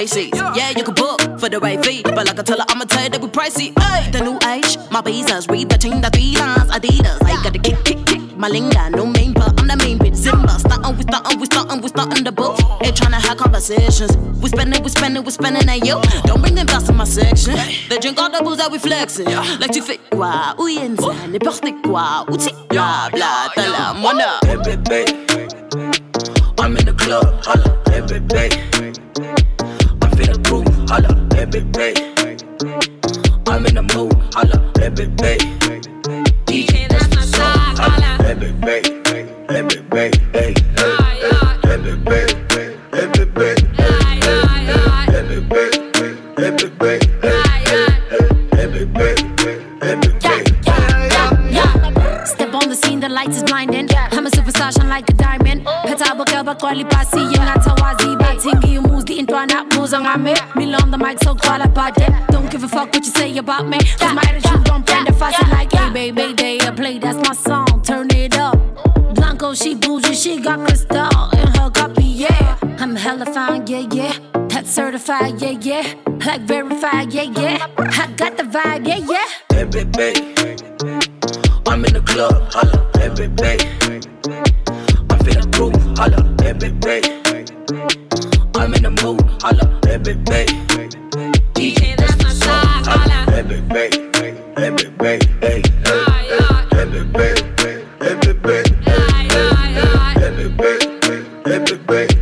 Pisces. 0.00 0.30
Yeah, 0.56 0.70
you 0.70 0.82
can 0.82 0.94
book 0.94 1.20
for 1.38 1.50
the 1.50 1.60
right 1.60 1.84
fee, 1.84 2.00
but 2.02 2.24
like 2.26 2.38
I 2.38 2.42
tell 2.42 2.58
her, 2.58 2.64
I'ma 2.70 2.84
tell 2.84 3.04
you 3.04 3.10
that 3.10 3.20
we 3.20 3.28
pricey. 3.28 3.76
Hey, 3.76 4.10
the 4.10 4.24
new 4.24 4.40
age, 4.48 4.78
my 4.90 5.02
visas, 5.02 5.46
read 5.48 5.68
between 5.68 6.00
the 6.00 6.08
three 6.08 6.36
lines, 6.40 6.72
Adidas. 6.72 7.20
I 7.20 7.36
got 7.44 7.52
the 7.52 7.58
kick, 7.58 7.84
kick, 7.84 8.06
kick, 8.06 8.22
my 8.34 8.48
linga, 8.48 8.88
no 8.88 9.04
main, 9.04 9.34
but 9.34 9.52
I'm 9.60 9.68
the 9.68 9.76
main 9.76 9.98
bitch. 9.98 10.16
Simba, 10.16 10.56
stuntin', 10.56 10.96
we 10.96 11.04
stuntin', 11.04 11.38
we 11.38 11.46
stuntin', 11.46 11.82
we 11.82 11.88
stuntin' 11.90 12.24
the 12.24 12.32
book. 12.32 12.56
Ain't 12.80 12.96
tryna 12.96 13.20
have 13.20 13.36
conversations. 13.36 14.16
We 14.40 14.48
spendin', 14.48 14.82
we 14.82 14.88
spendin', 14.88 15.22
we 15.22 15.30
spendin', 15.32 15.68
and 15.68 15.84
you 15.84 16.00
don't 16.24 16.40
bring 16.40 16.54
them 16.54 16.64
back 16.64 16.88
in 16.88 16.96
my 16.96 17.04
section. 17.04 17.60
They 17.90 17.98
drink 17.98 18.18
all 18.18 18.30
the 18.30 18.40
booze 18.42 18.56
that 18.56 18.72
we 18.72 18.78
flexin'. 18.78 19.28
Like 19.60 19.72
tu 19.72 19.82
fais 19.82 20.00
quoi? 20.10 20.56
Y'a 20.56 20.84
une 20.86 20.96
n'importe 21.30 21.68
quoi? 21.84 22.24
Où 22.26 22.38
tu 22.38 22.48
bla 22.70 23.10
bla, 23.12 23.52
t'as 23.54 23.68
la 23.68 23.92
monnaie. 23.92 24.24
Baby. 24.64 25.12
I'm 26.58 26.74
in 26.78 26.86
the 26.86 26.94
club, 26.96 27.44
holla, 27.44 27.68
hey, 27.92 28.00
baby. 28.00 29.39
I'm 30.30 30.44
feeling 30.44 30.64
groove, 30.64 30.88
holla, 30.88 31.28
every 31.36 31.62
day. 31.62 31.94
I'm 33.48 33.66
in 33.66 33.74
the 33.74 33.82
mood, 33.94 34.12
holla, 34.32 34.72
every 34.80 35.06
day. 35.08 35.38
DJ, 36.46 36.88
that's 36.88 37.14
my 37.16 37.22
song, 37.22 37.76
holla, 37.76 38.18
day, 38.18 38.30
every 38.30 38.52
day, 38.52 38.82
hey, 39.06 39.26
every 39.48 39.80
day, 39.90 40.10
every 40.34 40.54
day, 40.94 41.14
every 41.64 41.96
day, 42.06 42.66
every 42.92 43.26
day. 43.26 43.60
lights 53.10 53.36
is 53.36 53.42
blinding. 53.42 53.88
I'm 54.12 54.26
a 54.26 54.30
superstar, 54.30 54.72
shine 54.72 54.88
like 54.88 55.08
a 55.10 55.12
diamond. 55.12 55.64
Petaba 55.84 56.24
kelba 56.24 56.54
kwali 56.54 56.84
pasi 56.84 57.18
yung 57.18 57.48
atawazi 57.48 57.60
batingi 57.60 57.70
yung 57.70 57.70
moves 57.70 57.74
di 57.74 57.79
moves 59.90 60.06
on 60.06 60.22
me. 60.22 60.34
Me 60.56 60.74
on 60.74 60.90
the 60.90 60.98
mic 60.98 61.18
so 61.22 61.34
call 61.34 61.60
about 61.62 62.00
it. 62.00 62.10
Don't 62.30 62.50
give 62.50 62.64
a 62.64 62.68
fuck 62.68 62.92
what 62.92 63.04
you 63.04 63.10
say 63.10 63.36
about 63.38 63.66
me. 63.66 63.78
Cause 63.98 64.14
my 64.14 64.22
attitude 64.22 64.64
don't 64.64 64.84
brand 64.86 65.08
it 65.08 65.14
fast 65.14 65.40
like 65.50 65.72
hey 65.72 65.90
baby 65.90 66.34
day 66.34 66.58
I 66.60 66.70
play 66.70 66.98
that's 66.98 67.16
my 67.28 67.34
song. 67.34 67.82
Turn 67.82 68.08
it 68.10 68.36
up. 68.36 68.56
Blanco 69.14 69.54
she 69.54 69.74
bougie 69.74 70.14
she 70.14 70.40
got 70.40 70.66
crystal 70.66 71.30
in 71.32 71.48
her 71.56 71.70
copy 71.70 72.04
yeah. 72.04 72.58
I'm 72.78 72.94
hella 72.96 73.26
fine 73.26 73.66
yeah 73.66 73.86
yeah. 73.92 74.14
That's 74.48 74.70
certified 74.70 75.40
yeah 75.40 75.58
yeah. 75.60 75.94
Like 76.26 76.42
verified 76.42 77.12
yeah 77.12 77.22
yeah. 77.22 77.66
I 77.78 78.06
got 78.16 78.36
the 78.36 78.44
vibe 78.44 78.86
yeah 78.86 79.00
yeah. 79.12 79.28
Hey, 79.52 79.64
baby. 79.64 80.10
I'm 81.66 81.84
in 81.84 81.92
the 81.92 82.02
club, 82.04 82.52
holla, 82.52 82.90
every 83.00 83.28
day. 83.28 83.58
I'm 85.10 85.18
feeling 85.24 85.50
groove, 85.52 85.98
holla, 85.98 86.36
every 86.42 86.70
day. 86.72 87.99
I'm 88.60 88.74
in 88.74 88.82
the 88.82 88.90
mood, 88.90 89.22
holla, 89.40 89.80
every 89.88 90.16
day. 90.16 90.44
DJ, 91.54 91.96
that's 91.96 92.22
my 92.22 92.28
song, 92.28 92.84
holla, 92.84 93.24
every 93.32 93.62
day, 93.62 93.88
every 94.54 94.90
day, 95.00 95.18
hey, 95.40 95.62
every 95.88 97.04
day, 97.06 97.32
every 98.02 98.34
day, 98.34 98.60
every 100.20 100.50
day, 100.50 100.76
every 101.46 101.78
day, 101.88 102.19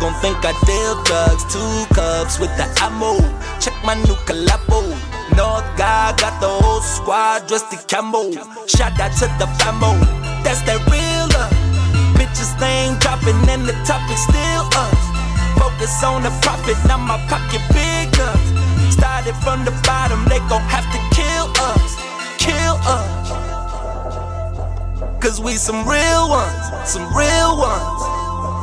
gon' 0.00 0.14
think 0.20 0.38
I 0.44 0.52
deal 0.66 0.94
drugs. 1.04 1.44
Two 1.52 1.94
cups 1.94 2.38
with 2.38 2.50
the 2.56 2.66
ammo. 2.82 3.18
Check 3.60 3.74
my 3.84 3.94
new 3.94 4.16
collabo. 4.26 4.82
North 5.36 5.66
guy 5.76 6.14
got 6.16 6.40
the 6.40 6.48
whole 6.48 6.80
squad 6.80 7.46
dressed 7.46 7.72
in 7.72 7.78
camo. 7.86 8.32
Shout 8.66 8.98
out 8.98 9.12
to 9.18 9.26
the 9.38 9.46
famo. 9.58 9.98
That's 10.42 10.62
that 10.66 10.80
real 10.90 11.26
love. 11.34 11.52
Bitches, 12.18 12.50
they 12.58 12.88
ain't 12.88 13.00
dropping, 13.00 13.38
and 13.48 13.66
the 13.66 13.74
topic 13.86 14.18
still 14.18 14.66
us. 14.74 15.02
Focus 15.58 16.02
on 16.02 16.22
the 16.22 16.32
profit, 16.42 16.78
now 16.86 16.98
my 16.98 17.18
pocket 17.28 17.62
bigger. 17.70 18.32
Started 18.90 19.36
from 19.42 19.64
the 19.64 19.74
bottom, 19.84 20.24
they 20.26 20.38
gon' 20.50 20.62
have 20.66 20.86
to 20.94 20.98
kill 21.14 21.46
us. 21.70 21.94
Kill 22.38 22.76
us. 22.86 23.28
Cause 25.22 25.40
we 25.40 25.54
some 25.54 25.86
real 25.86 26.28
ones, 26.30 26.66
some 26.84 27.06
real 27.14 27.58
ones. 27.58 28.02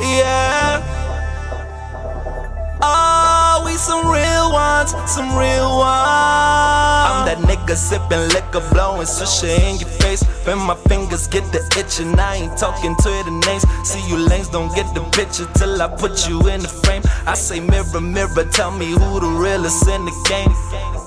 Yeah. 0.00 0.95
Some 3.86 4.10
real 4.10 4.50
ones, 4.50 4.90
some 5.06 5.30
real 5.38 5.78
ones. 5.78 7.06
I'm 7.06 7.22
that 7.22 7.38
nigga 7.46 7.76
sipping 7.76 8.26
liquor, 8.34 8.58
blowing 8.74 9.06
swisher 9.06 9.46
in 9.46 9.78
your 9.78 9.88
face. 10.02 10.24
When 10.44 10.58
my 10.58 10.74
fingers 10.90 11.28
get 11.28 11.44
the 11.52 11.62
itching, 11.78 12.18
I 12.18 12.34
ain't 12.34 12.58
talking 12.58 12.96
to 12.96 13.10
the 13.22 13.30
names. 13.46 13.62
See 13.88 14.02
you 14.10 14.18
lanes 14.18 14.48
don't 14.48 14.74
get 14.74 14.92
the 14.92 15.02
picture 15.14 15.46
till 15.54 15.80
I 15.80 15.86
put 15.86 16.28
you 16.28 16.42
in 16.48 16.62
the 16.62 16.68
frame. 16.82 17.02
I 17.28 17.34
say 17.34 17.60
mirror, 17.60 18.00
mirror, 18.00 18.44
tell 18.50 18.72
me 18.72 18.90
who 18.90 19.20
the 19.20 19.30
realest 19.38 19.86
in 19.86 20.04
the 20.04 20.14
game. 20.26 20.50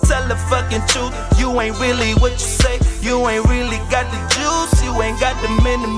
Tell 0.08 0.26
the 0.32 0.40
fucking 0.48 0.88
truth, 0.88 1.12
you 1.38 1.52
ain't 1.60 1.78
really 1.82 2.14
what 2.24 2.32
you 2.32 2.48
say. 2.64 2.80
You 3.02 3.28
ain't 3.28 3.44
really 3.50 3.84
got 3.92 4.08
the 4.08 4.20
juice, 4.32 4.82
you 4.82 4.96
ain't 5.04 5.20
got 5.20 5.36
the 5.44 5.52
minute 5.68 5.92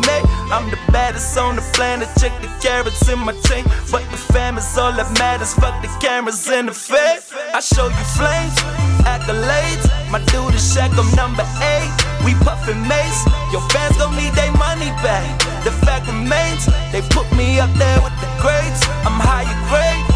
baddest 1.11 1.37
on 1.37 1.55
the 1.55 1.61
planet, 1.73 2.07
check 2.19 2.31
the 2.41 2.47
carrots 2.61 3.07
in 3.09 3.19
my 3.19 3.33
chain. 3.47 3.65
But 3.91 4.03
the 4.11 4.17
fam 4.17 4.57
is 4.57 4.77
all 4.77 4.93
that 4.93 5.11
matters, 5.19 5.53
fuck 5.53 5.81
the 5.81 5.89
cameras 5.99 6.47
in 6.47 6.67
the 6.67 6.73
face. 6.73 7.31
I 7.53 7.59
show 7.59 7.87
you 7.87 8.05
flames, 8.15 8.55
accolades. 9.03 9.85
My 10.11 10.19
dude 10.31 10.55
is 10.55 10.63
Shaq, 10.63 10.91
I'm 10.95 11.09
number 11.15 11.43
eight. 11.75 11.91
We 12.23 12.33
puffin' 12.45 12.81
mace, 12.87 13.21
your 13.51 13.63
fans 13.71 13.97
gon' 13.97 14.15
need 14.15 14.33
their 14.33 14.51
money 14.53 14.91
back. 15.03 15.27
The 15.63 15.71
fact 15.83 16.07
remains, 16.07 16.65
they 16.91 17.01
put 17.09 17.27
me 17.35 17.59
up 17.59 17.71
there 17.75 17.99
with 18.01 18.15
the 18.21 18.29
greats. 18.39 18.81
I'm 19.03 19.19
higher 19.19 19.57
grade. 19.67 20.10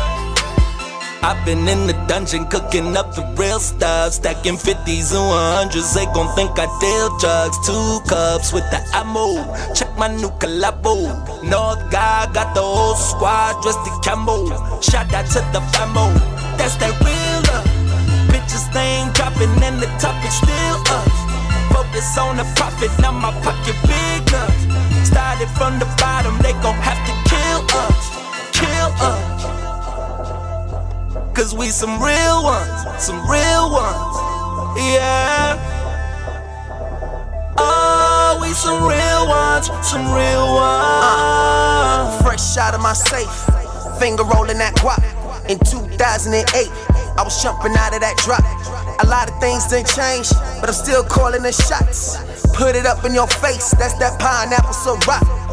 I've 1.25 1.43
been 1.43 1.67
in 1.67 1.87
the 1.87 1.93
dungeon 2.05 2.45
cooking 2.45 2.95
up 2.95 3.15
the 3.15 3.25
real 3.35 3.59
stuff. 3.59 4.13
Stacking 4.13 4.57
50s 4.61 5.09
and 5.09 5.73
100s, 5.73 5.95
they 5.95 6.05
gon' 6.13 6.29
think 6.35 6.51
I 6.53 6.69
deal 6.77 7.17
drugs. 7.17 7.57
Two 7.65 7.97
cups 8.05 8.53
with 8.53 8.69
the 8.69 8.77
ammo. 8.93 9.41
Check 9.73 9.89
my 9.97 10.07
new 10.07 10.29
collabo. 10.37 11.09
North 11.41 11.81
guy 11.89 12.29
got 12.31 12.53
the 12.53 12.61
whole 12.61 12.93
squad 12.93 13.59
dressed 13.63 13.81
in 13.89 13.97
camo. 14.05 14.53
Shout 14.81 15.11
out 15.17 15.25
to 15.33 15.41
the 15.49 15.65
famo. 15.73 16.13
That's 16.61 16.77
that 16.77 16.93
real 17.01 17.39
love. 17.49 17.65
Bitches, 18.29 18.69
ain't 18.77 19.15
dropping, 19.15 19.49
and 19.65 19.81
the 19.81 19.89
topic 19.97 20.29
still 20.29 20.77
up. 20.93 21.09
Focus 21.73 22.05
on 22.19 22.37
the 22.37 22.45
profit, 22.53 22.93
now 23.01 23.09
my 23.09 23.33
pocket 23.41 23.73
bigger. 23.89 24.45
Started 25.01 25.49
from 25.57 25.79
the 25.81 25.89
bottom, 25.97 26.37
they 26.45 26.53
gon' 26.61 26.77
have 26.85 27.01
to 27.09 27.13
kill 27.25 27.65
us. 27.81 28.24
Cause 31.35 31.53
we 31.53 31.67
some 31.67 32.01
real 32.01 32.43
ones, 32.43 33.03
some 33.03 33.19
real 33.29 33.69
ones. 33.69 34.15
Yeah. 34.79 35.59
Oh, 37.57 38.39
we 38.41 38.53
some 38.53 38.81
real 38.81 39.27
ones, 39.27 39.67
some 39.85 40.05
real 40.15 40.55
ones. 40.55 40.83
Uh, 41.03 42.23
fresh 42.23 42.55
out 42.55 42.73
of 42.73 42.79
my 42.79 42.93
safe, 42.93 43.27
finger 43.99 44.23
rolling 44.23 44.57
that 44.59 44.75
guap. 44.77 45.03
In 45.49 45.59
2008, 45.59 46.47
I 47.19 47.21
was 47.21 47.43
jumping 47.43 47.75
out 47.75 47.93
of 47.93 47.99
that 47.99 48.15
drop. 48.23 48.39
A 49.03 49.05
lot 49.05 49.29
of 49.29 49.37
things 49.41 49.67
didn't 49.67 49.91
change, 49.91 50.29
but 50.61 50.69
I'm 50.69 50.73
still 50.73 51.03
calling 51.03 51.43
the 51.43 51.51
shots. 51.51 52.15
Put 52.55 52.77
it 52.77 52.85
up 52.85 53.03
in 53.03 53.13
your 53.13 53.27
face, 53.27 53.71
that's 53.71 53.99
that 53.99 54.17
pineapple 54.21 54.71
so 54.71 54.95
rock. 55.05 55.44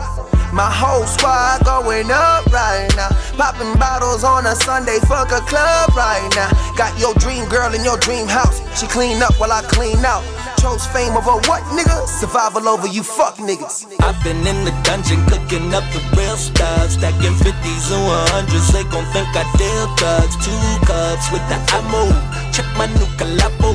My 0.53 0.69
whole 0.69 1.09
squad 1.09 1.65
going 1.65 2.13
up 2.13 2.45
right 2.53 2.93
now. 2.95 3.09
Popping 3.41 3.73
bottles 3.81 4.23
on 4.23 4.45
a 4.45 4.55
Sunday, 4.55 5.01
fuck 5.09 5.33
a 5.33 5.41
club 5.49 5.89
right 5.97 6.29
now. 6.37 6.53
Got 6.77 6.93
your 7.01 7.15
dream 7.17 7.49
girl 7.49 7.73
in 7.73 7.83
your 7.83 7.97
dream 7.97 8.29
house. 8.29 8.61
She 8.79 8.87
clean 8.87 9.23
up 9.23 9.33
while 9.41 9.51
I 9.51 9.63
clean 9.63 10.05
out. 10.05 10.21
Chose 10.61 10.85
fame 10.93 11.17
over 11.17 11.41
what, 11.49 11.65
nigga? 11.73 12.07
Survival 12.07 12.69
over 12.69 12.87
you 12.87 13.03
fuck 13.03 13.37
niggas. 13.41 13.89
I've 14.05 14.23
been 14.23 14.45
in 14.45 14.69
the 14.69 14.77
dungeon 14.85 15.25
cooking 15.25 15.73
up 15.73 15.89
the 15.97 16.05
real 16.21 16.37
stuff. 16.37 17.01
Stacking 17.01 17.33
50s 17.33 17.89
and 17.89 18.05
100s. 18.45 18.77
They 18.77 18.85
gon' 18.93 19.09
think 19.17 19.33
I 19.33 19.49
deal 19.57 19.89
drugs. 19.97 20.37
Two 20.45 20.61
cups 20.85 21.33
with 21.33 21.45
the 21.49 21.57
ammo. 21.81 22.13
Check 22.53 22.69
my 22.77 22.93
new 22.93 23.09
collabo. 23.17 23.73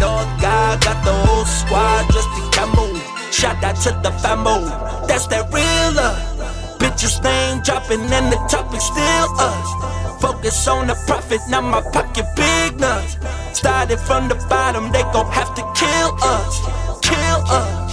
North 0.00 0.32
guy 0.40 0.80
got 0.80 1.04
the 1.04 1.12
whole 1.12 1.44
squad 1.44 2.08
dressed 2.08 2.32
in 2.40 2.48
camo. 2.50 3.03
Shout 3.34 3.64
out 3.64 3.74
to 3.82 3.90
the 4.00 4.10
famo. 4.22 4.62
That's 5.08 5.26
that 5.26 5.50
real 5.52 5.90
love. 5.98 6.78
Bitches 6.78 7.20
name 7.20 7.62
dropping 7.64 8.02
and 8.02 8.32
the 8.32 8.36
topic 8.46 8.80
still 8.80 9.28
us. 9.42 10.22
Focus 10.22 10.68
on 10.68 10.86
the 10.86 10.94
profit, 11.08 11.40
now 11.50 11.60
my 11.60 11.82
pocket 11.90 12.26
big 12.36 12.78
nuts. 12.78 13.18
Started 13.52 13.98
from 13.98 14.28
the 14.28 14.36
bottom, 14.48 14.92
they 14.92 15.02
gon' 15.12 15.26
have 15.32 15.52
to 15.56 15.62
kill 15.74 16.14
us. 16.22 16.62
Kill 17.02 17.40
us. 17.50 17.92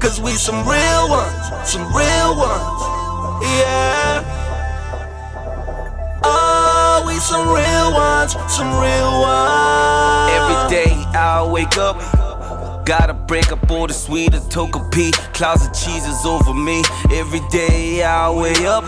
Cause 0.00 0.20
we 0.20 0.30
some 0.30 0.62
real 0.62 1.10
ones, 1.10 1.42
some 1.68 1.82
real 1.90 2.30
ones. 2.38 2.80
Yeah. 3.42 4.22
Oh, 6.22 7.02
we 7.04 7.18
some 7.18 7.48
real 7.48 7.90
ones, 7.98 8.30
some 8.46 8.70
real 8.78 9.12
ones. 9.26 10.30
Every 10.38 10.58
day 10.70 10.92
I 11.18 11.42
wake 11.50 11.76
up. 11.78 12.19
Gotta 12.90 13.14
break 13.14 13.52
up 13.52 13.70
all 13.70 13.86
the 13.86 13.94
sweet 13.94 14.34
and 14.34 14.42
Togepi. 14.50 15.12
Clouds 15.32 15.64
of 15.64 15.72
cheeses 15.72 16.26
over 16.26 16.52
me. 16.52 16.82
Every 17.12 17.38
day 17.48 18.02
I 18.02 18.28
wake 18.28 18.62
up. 18.62 18.82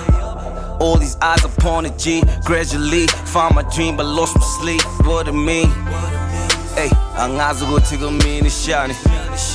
All 0.80 0.96
these 0.96 1.16
eyes 1.20 1.44
upon 1.44 1.86
a 1.86 1.96
G. 1.96 2.20
Gradually 2.44 3.06
found 3.06 3.54
my 3.54 3.62
dream, 3.62 3.96
but 3.96 4.06
lost 4.06 4.34
my 4.34 4.42
sleep. 4.42 4.82
What 5.06 5.28
it 5.28 5.32
mean? 5.32 5.68
Hey, 6.74 6.90
ang 7.16 7.38
eyes 7.38 7.62
go 7.62 7.76
a 7.76 8.10
me 8.10 8.50
shiny. 8.50 8.94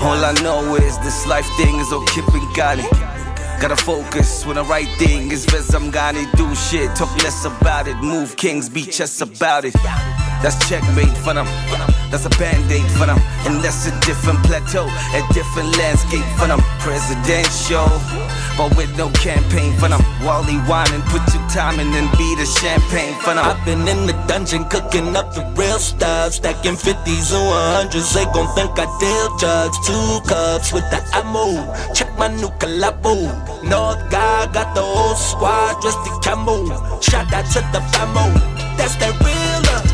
All 0.02 0.24
I 0.24 0.32
know 0.42 0.76
is 0.76 0.98
this 1.00 1.28
life 1.28 1.46
thing 1.58 1.76
is 1.80 1.92
all 1.92 2.06
keeping 2.06 2.48
got 2.56 2.80
it. 2.80 3.17
Gotta 3.60 3.76
focus 3.76 4.46
when 4.46 4.56
the 4.56 4.64
right 4.64 4.88
thing 5.00 5.32
is 5.32 5.46
best. 5.48 5.74
I'm 5.74 5.90
gonna 5.90 6.30
do 6.36 6.54
shit. 6.56 6.96
Talk 6.96 7.12
less 7.24 7.44
about 7.44 7.88
it. 7.88 7.98
Move 7.98 8.38
kings, 8.38 8.70
be 8.70 8.84
chess 8.84 9.20
about 9.22 9.66
it. 9.66 9.74
That's 10.44 10.58
checkmate 10.70 11.18
for 11.26 11.34
them. 11.34 11.48
That's 12.12 12.26
a 12.26 12.30
band-aid 12.38 12.86
for 12.92 13.08
them. 13.08 13.18
And 13.50 13.60
that's 13.64 13.88
a 13.88 14.00
different 14.02 14.44
plateau, 14.46 14.86
a 14.86 15.22
different 15.34 15.76
landscape 15.76 16.24
for 16.38 16.48
them. 16.48 16.62
Presidential, 16.80 17.90
but 18.58 18.76
with 18.76 18.90
no 18.98 19.10
campaign 19.22 19.72
for 19.78 19.88
them. 19.88 20.02
Wally 20.26 20.58
whining, 20.66 21.02
put 21.14 21.22
your 21.32 21.46
time 21.54 21.80
in 21.80 21.94
and 21.94 22.10
be 22.18 22.36
the 22.36 22.46
champagne 22.46 23.14
for 23.22 23.38
them. 23.38 23.46
I've 23.46 23.64
been 23.64 23.88
in 23.88 24.08
the 24.08 24.14
dungeon 24.28 24.66
cooking 24.66 25.16
up 25.16 25.34
the 25.34 25.46
real 25.56 25.78
stuff. 25.78 26.34
Stacking 26.34 26.74
50s 26.74 27.30
and 27.32 27.94
100s. 27.94 28.14
They 28.14 28.26
gon' 28.34 28.50
think 28.58 28.74
I 28.76 28.90
deal 29.00 29.38
drugs. 29.38 29.78
Two 29.86 30.20
cups 30.28 30.74
with 30.74 30.90
the 30.90 31.00
ammo. 31.14 31.70
Check 31.94 32.10
my 32.18 32.28
new 32.28 32.50
collabo. 32.58 33.30
North 33.64 34.02
guy 34.10 34.50
got 34.52 34.74
the 34.74 34.82
whole 34.82 35.16
squad 35.16 35.80
dressed 35.82 36.02
in 36.10 36.18
camo. 36.26 36.66
Shout 37.00 37.32
out 37.32 37.46
to 37.54 37.62
the 37.72 37.82
famo. 37.94 38.26
That's 38.76 38.98
that 38.98 39.14
real 39.22 39.60
love. 39.70 39.86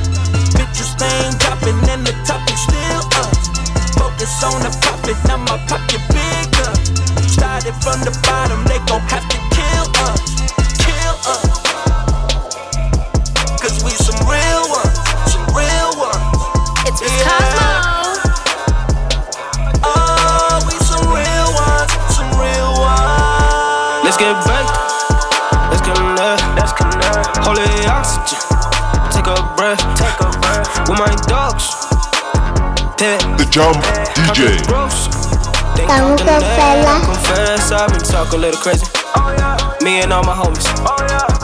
Bitches 0.56 0.96
name 1.04 1.36
dropping 1.38 1.80
and 1.92 2.08
the 2.08 2.16
topic 2.24 2.56
still 2.56 3.04
up. 3.20 3.36
Focus 4.00 4.44
on 4.44 4.64
the 4.64 4.72
profit, 4.82 5.18
now 5.28 5.38
my 5.38 5.58
pocket 5.68 6.02
bigger. 6.64 7.28
Started 7.28 7.74
from 7.82 8.00
the 8.02 8.12
bottom, 8.24 8.64
they 8.66 8.80
gon' 8.88 9.02
have 9.12 9.28
to 9.30 9.38
kill 9.52 9.86
us. 10.08 10.20
Kill 10.80 11.16
us. 11.28 11.44
Cause 13.60 13.84
we 13.84 13.92
some 13.92 14.20
real 14.28 14.64
ones, 14.70 14.98
some 15.32 15.46
real 15.56 15.92
ones. 16.00 16.22
It's 16.88 17.02
Cosmo. 17.24 17.70
Oh, 19.84 20.60
we 20.68 20.76
some 20.84 21.08
real 21.08 21.50
ones, 21.56 21.92
some 22.16 22.32
real 22.40 22.72
ones. 22.80 24.04
Let's 24.04 24.18
get 24.18 24.36
back. 24.48 24.68
Let's 25.72 25.82
connect. 25.82 26.44
Let's 26.56 26.74
connect. 26.74 27.38
Holy 27.44 27.68
oxygen. 27.88 28.40
Take 29.12 29.28
a 29.28 29.38
breath. 29.56 29.82
Take 29.96 30.20
a 30.20 30.30
breath. 30.40 30.90
With 30.90 31.00
my 31.00 31.14
dogs. 31.28 31.72
Pet. 32.98 33.20
The 33.38 33.46
Jump 33.50 33.78
DJ. 34.16 35.13
Gross. 35.74 35.78
Think 35.78 35.90
Vamos 35.90 36.22
I'm 36.22 36.28
a 36.28 36.40
the 36.40 36.46
hacerla. 36.46 36.86
man. 36.86 37.06
Confess, 37.06 37.72
I've 37.72 37.90
been 37.90 38.00
talking 38.02 38.40
a 38.40 38.42
little 38.42 38.62
crazy. 38.62 38.86
Me 39.84 40.02
and 40.02 40.14
all 40.14 40.24
my 40.24 40.34
homies. 40.34 40.66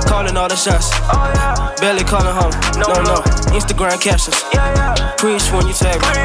Calling 0.07 0.37
all 0.37 0.47
the 0.47 0.55
shots. 0.55 0.89
Barely 1.79 2.03
calling 2.03 2.33
home. 2.33 2.51
No, 2.77 2.87
no. 3.03 3.21
Instagram 3.53 3.99
captions. 4.01 4.43
Preach 5.17 5.51
when 5.51 5.67
you 5.67 5.73
tag 5.73 5.99
me. 6.01 6.23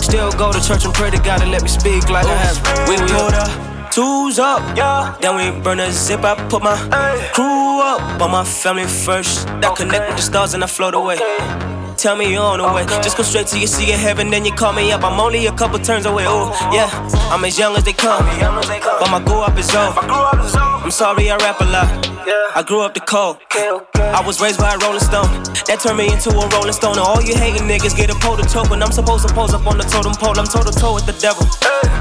Still 0.00 0.32
go 0.32 0.52
to 0.52 0.60
church 0.60 0.84
and 0.84 0.94
pray 0.94 1.10
to 1.10 1.18
God 1.18 1.40
to 1.40 1.46
let 1.46 1.62
me 1.62 1.68
speak 1.68 2.08
like 2.08 2.26
I 2.26 2.34
have. 2.34 2.88
We 2.88 2.96
pulled 2.96 3.34
up. 3.34 3.92
Two's 3.92 4.38
up, 4.38 4.62
yeah. 4.76 5.16
Then 5.20 5.36
we 5.36 5.60
burn 5.62 5.80
a 5.80 5.90
zip. 5.90 6.22
I 6.24 6.34
put 6.48 6.62
my 6.62 6.76
crew 7.34 7.80
up 7.82 8.20
on 8.22 8.30
my 8.30 8.44
family 8.44 8.86
first. 8.86 9.46
That 9.60 9.74
connect 9.76 10.08
with 10.08 10.16
the 10.16 10.22
stars 10.22 10.54
and 10.54 10.62
I 10.62 10.66
float 10.66 10.94
away. 10.94 11.16
Tell 12.00 12.16
me 12.16 12.32
you're 12.32 12.40
on 12.42 12.56
the 12.56 12.64
way. 12.72 12.86
Just 13.02 13.18
go 13.18 13.22
straight 13.22 13.46
to 13.48 13.58
your 13.58 13.68
seat 13.68 13.90
in 13.90 13.98
heaven, 13.98 14.30
then 14.30 14.46
you 14.46 14.52
call 14.52 14.72
me 14.72 14.90
up. 14.90 15.04
I'm 15.04 15.20
only 15.20 15.44
a 15.44 15.52
couple 15.52 15.78
turns 15.78 16.06
away. 16.06 16.24
Oh, 16.26 16.48
yeah. 16.72 16.88
I'm 17.30 17.44
as 17.44 17.58
young 17.58 17.76
as 17.76 17.84
they 17.84 17.92
come. 17.92 18.24
But 18.24 19.10
my 19.10 19.22
grow 19.22 19.42
up 19.42 19.58
is 19.58 19.68
old. 19.74 19.98
I'm 19.98 20.90
sorry 20.90 21.30
I 21.30 21.36
rap 21.36 21.60
a 21.60 21.64
lot. 21.64 21.88
I 22.56 22.62
grew 22.66 22.80
up 22.80 22.94
the 22.94 23.00
cold. 23.00 23.36
I 23.52 24.22
was 24.26 24.40
raised 24.40 24.58
by 24.58 24.72
a 24.72 24.78
rolling 24.78 25.00
stone. 25.00 25.28
That 25.66 25.80
turned 25.80 25.98
me 25.98 26.12
into 26.12 26.30
a 26.30 26.44
rolling 26.54 26.72
stone. 26.72 26.96
And 26.96 27.04
all 27.04 27.20
you 27.22 27.34
hating 27.36 27.68
niggas 27.68 27.96
get 27.96 28.10
a 28.10 28.16
pole 28.16 28.36
to 28.36 28.44
toe. 28.44 28.64
When 28.68 28.82
I'm 28.82 28.92
supposed 28.92 29.26
to 29.26 29.32
pose 29.34 29.52
up 29.52 29.66
on 29.66 29.76
the 29.78 29.84
totem 29.84 30.14
pole, 30.14 30.38
I'm 30.38 30.46
toe 30.46 30.62
to 30.62 30.72
toe 30.72 30.94
with 30.94 31.06
the 31.06 31.16
devil. 31.18 31.44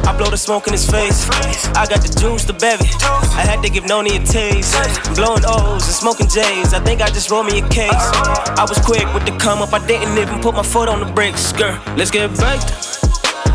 I 0.07 0.15
blow 0.17 0.29
the 0.29 0.37
smoke 0.37 0.67
in 0.67 0.73
his 0.73 0.89
face. 0.89 1.29
I 1.75 1.85
got 1.85 2.01
the 2.01 2.11
juice, 2.19 2.43
the 2.45 2.53
bevy. 2.53 2.89
I 3.35 3.43
had 3.45 3.61
to 3.61 3.69
give 3.69 3.85
Noni 3.85 4.17
a 4.17 4.23
taste. 4.23 4.73
Blowing 5.15 5.43
O's 5.45 5.85
and 5.85 5.95
smoking 5.95 6.27
J's. 6.27 6.73
I 6.73 6.79
think 6.79 7.01
I 7.01 7.07
just 7.09 7.29
rolled 7.29 7.45
me 7.45 7.59
a 7.59 7.67
case. 7.69 7.91
I 7.93 8.65
was 8.67 8.79
quick 8.79 9.05
with 9.13 9.25
the 9.25 9.35
come 9.37 9.61
up. 9.61 9.73
I 9.73 9.85
didn't 9.85 10.17
even 10.17 10.41
put 10.41 10.55
my 10.55 10.63
foot 10.63 10.89
on 10.89 10.99
the 10.99 11.11
brakes. 11.11 11.51
Girl, 11.53 11.77
let's 11.95 12.11
get 12.11 12.29
baked. 12.39 12.73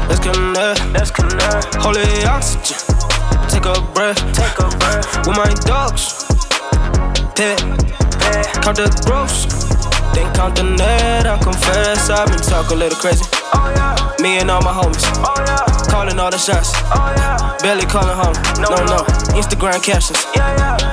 Let's 0.09 0.21
connect. 0.21 0.81
Let's 0.93 1.11
connect. 1.11 1.75
Holy 1.81 2.05
oxygen. 2.25 2.79
Take 3.49 3.67
a 3.67 3.81
breath. 3.95 4.21
Take 4.35 4.59
a 4.61 4.69
breath. 4.79 5.27
With 5.27 5.37
my 5.37 5.51
dogs. 5.65 6.25
Pet. 7.35 8.04
Count 8.63 8.77
the 8.77 8.89
gross. 9.07 9.47
Then 10.15 10.33
count 10.35 10.57
the 10.57 10.63
net. 10.63 11.27
I 11.27 11.39
confess 11.39 12.09
I've 12.11 12.29
been 12.29 12.39
talking 12.39 12.77
a 12.77 12.81
little 12.81 12.99
crazy. 12.99 13.25
Me 14.23 14.39
and 14.39 14.51
all 14.51 14.63
my 14.63 14.73
homies. 14.73 15.05
Calling 15.91 16.19
all 16.19 16.31
the 16.31 16.39
shots. 16.39 16.73
Barely 17.63 17.87
calling 17.87 18.17
home. 18.17 18.35
No, 18.61 18.71
no. 18.87 19.05
Instagram 19.37 19.83
captions. 19.83 20.25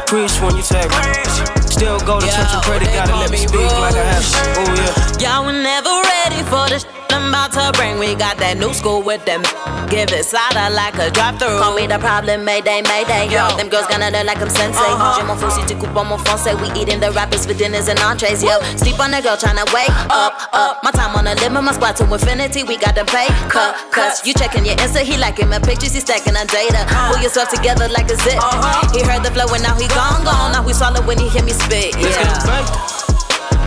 Preach 0.08 0.40
when 0.42 0.56
you 0.56 0.64
tag 0.64 0.90
me. 0.90 1.62
Still 1.70 2.00
go 2.00 2.20
to 2.20 2.26
church 2.28 2.52
and 2.52 2.64
pray 2.64 2.80
to 2.80 2.86
God 2.86 3.06
to 3.08 3.16
let 3.16 3.32
me 3.32 3.38
speak 3.38 3.72
like 3.80 3.96
I 3.96 4.04
have. 4.04 4.26
Oh 4.58 4.74
yeah. 4.76 5.38
Y'all 5.38 5.46
were 5.46 5.54
never 5.54 5.90
ready 5.90 6.44
for 6.44 6.68
this. 6.70 6.86
I'm 7.14 7.30
about 7.30 7.52
to 7.54 7.72
bring. 7.78 8.00
We 8.00 8.16
got 8.16 8.38
that 8.38 8.58
new 8.58 8.74
school 8.74 9.02
with 9.04 9.24
them. 9.26 9.44
Give 9.92 10.08
it 10.08 10.24
slider 10.24 10.72
like 10.74 10.96
a 10.96 11.12
drive 11.12 11.36
through. 11.38 11.60
Call 11.60 11.76
me 11.76 11.86
the 11.86 12.00
problem, 12.00 12.46
Mayday, 12.46 12.82
Mayday. 12.88 13.28
Yo, 13.28 13.44
them 13.60 13.68
girls 13.68 13.88
gonna 13.92 14.08
learn 14.10 14.26
like 14.26 14.40
I'm 14.40 14.48
sensei. 14.50 14.88
J'ai 15.20 15.24
mon 15.28 15.36
flow 15.36 15.52
si 15.52 15.62
tu 15.68 15.76
coupes 15.76 15.92
mon 15.94 16.16
français. 16.24 16.56
We 16.56 16.72
eating 16.80 17.00
the 17.04 17.12
rappers 17.12 17.46
for 17.46 17.54
dinners 17.54 17.88
and 17.92 18.00
entrees. 18.00 18.42
Yo, 18.42 18.56
sleep 18.80 19.00
on 19.00 19.14
a 19.14 19.22
girl 19.22 19.36
tryna 19.36 19.68
wake 19.76 19.92
up, 20.10 20.34
up. 20.56 20.80
My 20.84 20.92
time 20.92 21.12
on 21.16 21.26
the 21.28 21.36
limit, 21.44 21.64
my 21.64 21.74
spot 21.76 21.98
to 22.00 22.08
infinity. 22.08 22.64
We 22.64 22.78
got 22.78 22.96
them 22.96 23.06
pay 23.08 23.28
cut, 23.52 23.76
cuts. 23.92 24.26
You 24.26 24.34
checking 24.34 24.66
your 24.66 24.76
Insta, 24.80 25.02
he 25.04 25.18
liking 25.18 25.50
my 25.50 25.60
pictures, 25.60 25.92
he 25.94 26.00
stacking 26.00 26.38
on 26.40 26.48
data. 26.48 26.88
Uh-huh. 26.88 27.12
Pull 27.14 27.22
yourself 27.22 27.50
together 27.52 27.90
like 27.90 28.08
a 28.08 28.16
zip. 28.16 28.40
Uh-huh. 28.40 28.88
He 28.96 29.04
heard 29.04 29.24
the 29.24 29.32
flow 29.36 29.52
and 29.54 29.62
now 29.64 29.76
he 29.76 29.88
gone, 29.92 30.24
gone. 30.24 30.54
Now 30.56 30.64
he 30.64 30.74
swallow 30.74 31.04
when 31.06 31.20
he 31.20 31.28
hear 31.28 31.44
me 31.44 31.52
spit. 31.52 32.00
Let's 32.00 32.16
Yeah. 32.16 32.32
get 32.32 32.48
back. 32.48 32.66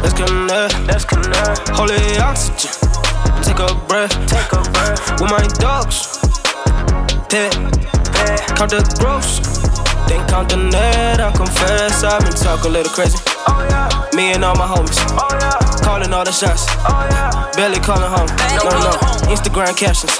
Let's 0.00 0.14
connect. 0.16 0.72
Let's 0.88 1.04
connect. 1.04 1.68
Holy 1.76 2.00
oxygen. 2.18 3.03
Take 3.42 3.58
a 3.60 3.74
breath. 3.88 4.12
Take 4.26 4.52
a 4.52 4.62
breath. 4.72 5.20
With 5.20 5.30
my 5.30 5.44
dogs. 5.58 6.18
Pet. 7.28 7.52
Count 8.56 8.70
the 8.70 8.82
gross. 9.00 9.40
Then 10.08 10.26
count 10.28 10.48
the 10.50 10.56
net. 10.56 11.20
I 11.20 11.32
confess 11.32 12.04
I've 12.04 12.22
been 12.22 12.32
talking 12.32 12.70
a 12.70 12.74
little 12.74 12.92
crazy. 12.92 13.18
Oh, 13.46 14.08
me 14.14 14.32
and 14.32 14.44
all 14.44 14.54
my 14.56 14.66
homies. 14.66 14.98
Oh, 15.16 15.80
calling 15.82 16.12
all 16.12 16.24
the 16.24 16.32
shots. 16.32 16.66
Oh, 16.88 17.50
Barely 17.56 17.78
calling 17.80 18.10
home. 18.10 18.28
No, 18.62 18.70
no. 18.70 18.92
Instagram 19.32 19.76
captions. 19.76 20.18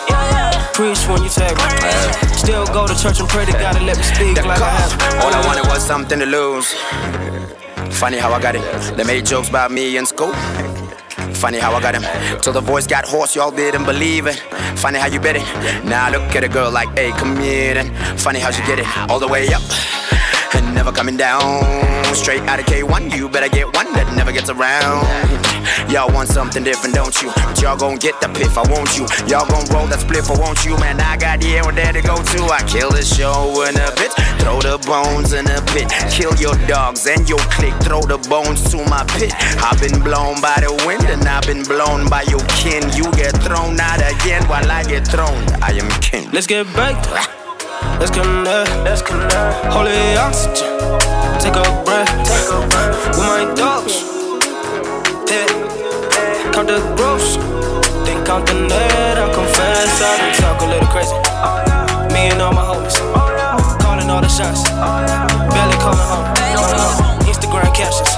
Preach 0.72 1.06
when 1.08 1.22
you 1.22 1.28
tag 1.28 1.56
me. 1.56 2.34
Still 2.36 2.66
go 2.66 2.86
to 2.86 2.94
church 2.96 3.20
and 3.20 3.28
pray 3.28 3.44
to 3.44 3.52
God 3.52 3.76
to 3.76 3.82
let 3.84 3.96
me 3.96 4.02
speak 4.02 4.36
like 4.44 4.60
I 4.60 4.70
have. 4.70 4.92
All 5.22 5.32
I 5.32 5.44
wanted 5.46 5.66
was 5.68 5.84
something 5.86 6.18
to 6.18 6.26
lose. 6.26 6.72
Funny 7.98 8.18
how 8.18 8.32
I 8.32 8.40
got 8.40 8.56
it. 8.56 8.96
They 8.96 9.04
made 9.04 9.26
jokes 9.26 9.48
about 9.48 9.70
me 9.70 9.96
in 9.96 10.06
school. 10.06 10.32
Funny 11.44 11.58
how 11.58 11.74
I 11.74 11.80
got 11.82 11.94
him. 11.94 12.40
Till 12.40 12.54
the 12.54 12.62
voice 12.62 12.86
got 12.86 13.06
hoarse, 13.06 13.36
y'all 13.36 13.50
didn't 13.50 13.84
believe 13.84 14.26
it. 14.26 14.36
Funny 14.78 14.98
how 14.98 15.08
you 15.08 15.20
bet 15.20 15.36
it. 15.36 15.44
Now 15.84 16.10
look 16.10 16.34
at 16.34 16.42
a 16.42 16.48
girl 16.48 16.70
like, 16.70 16.88
hey, 16.96 17.10
come 17.10 17.36
here 17.36 17.74
then. 17.74 17.94
Funny 18.16 18.38
how 18.38 18.50
she 18.50 18.64
get 18.64 18.78
it 18.78 18.86
all 19.10 19.18
the 19.18 19.28
way 19.28 19.52
up 19.52 19.60
never 20.84 20.96
coming 20.96 21.16
down. 21.16 21.64
Straight 22.14 22.42
out 22.42 22.60
of 22.60 22.66
K1, 22.66 23.16
you 23.16 23.28
better 23.28 23.48
get 23.48 23.66
one 23.74 23.90
that 23.94 24.12
never 24.16 24.32
gets 24.32 24.50
around. 24.50 25.06
Y'all 25.90 26.12
want 26.12 26.28
something 26.28 26.62
different, 26.62 26.94
don't 26.94 27.14
you? 27.22 27.32
But 27.36 27.60
y'all 27.60 27.76
gon' 27.76 27.96
get 27.96 28.20
the 28.20 28.28
piff, 28.28 28.58
I 28.58 28.62
want 28.68 28.92
you. 28.96 29.08
Y'all 29.24 29.48
gon' 29.48 29.64
roll 29.72 29.86
that 29.88 30.00
spliff, 30.04 30.28
I 30.28 30.38
want 30.38 30.64
you. 30.64 30.76
Man, 30.78 31.00
I 31.00 31.16
got 31.16 31.42
here 31.42 31.62
and 31.64 31.76
there 31.76 31.92
to 31.92 32.02
go 32.02 32.16
to. 32.16 32.40
I 32.52 32.60
kill 32.68 32.90
the 32.90 33.02
show 33.02 33.64
in 33.64 33.76
a 33.80 33.88
bit, 33.96 34.12
throw 34.44 34.60
the 34.60 34.76
bones 34.84 35.32
in 35.32 35.48
a 35.48 35.60
pit. 35.72 35.88
Kill 36.12 36.34
your 36.36 36.54
dogs 36.68 37.06
and 37.06 37.26
your 37.28 37.40
clique, 37.56 37.76
throw 37.80 38.02
the 38.02 38.18
bones 38.28 38.60
to 38.70 38.84
my 38.84 39.04
pit. 39.16 39.32
I've 39.64 39.80
been 39.80 40.04
blown 40.04 40.40
by 40.40 40.60
the 40.60 40.72
wind 40.84 41.08
and 41.08 41.24
I've 41.24 41.46
been 41.46 41.64
blown 41.64 42.08
by 42.12 42.28
your 42.28 42.44
kin. 42.60 42.84
You 42.92 43.08
get 43.16 43.32
thrown 43.40 43.80
out 43.80 44.04
again 44.04 44.44
while 44.52 44.70
I 44.70 44.84
get 44.84 45.08
thrown. 45.08 45.40
I 45.64 45.72
am 45.80 45.88
king. 46.02 46.30
Let's 46.30 46.46
get 46.46 46.66
back. 46.76 47.33
Let's 48.00 48.10
connect. 48.10 48.70
Let's 48.84 49.02
connect. 49.02 49.72
Holy 49.72 50.16
oxygen. 50.16 50.68
Take 51.40 51.56
a 51.56 51.64
breath. 51.84 52.10
Take 52.26 52.50
a 52.50 52.58
breath. 52.68 52.94
With 53.16 53.26
my 53.26 53.44
dogs. 53.54 54.02
Yeah. 55.30 55.46
Count 56.52 56.68
the 56.68 56.78
gross. 56.96 57.36
Then 58.04 58.24
count 58.26 58.46
the 58.46 58.54
net. 58.54 59.18
I 59.18 59.32
confess. 59.32 60.02
I 60.02 60.18
been 60.20 60.34
talk 60.42 60.60
a 60.62 60.66
little 60.66 60.88
crazy. 60.88 61.16
Me 62.12 62.30
and 62.30 62.42
all 62.42 62.52
my 62.52 62.62
homies. 62.62 62.98
Calling 63.80 64.10
all 64.10 64.20
the 64.20 64.28
shots. 64.28 64.68
Barely 65.54 65.76
calling 65.78 66.08
home. 66.10 66.26
Instagram 67.30 67.72
captions. 67.74 68.10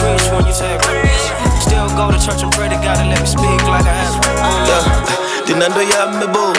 Preach 0.00 0.26
when 0.32 0.46
you 0.46 0.54
tag 0.54 0.80
me. 0.86 1.08
Still 1.60 1.88
go 1.96 2.10
to 2.12 2.18
church 2.18 2.42
and 2.42 2.52
pray 2.52 2.68
to 2.68 2.76
God 2.84 2.96
to 3.00 3.04
let 3.08 3.20
me 3.20 3.26
speak 3.26 3.60
like 3.68 3.86
I 3.86 3.94
have. 3.94 4.16
Yeah. 4.68 5.46
Dinando 5.46 5.82
yami 5.82 6.26
bo. 6.32 6.52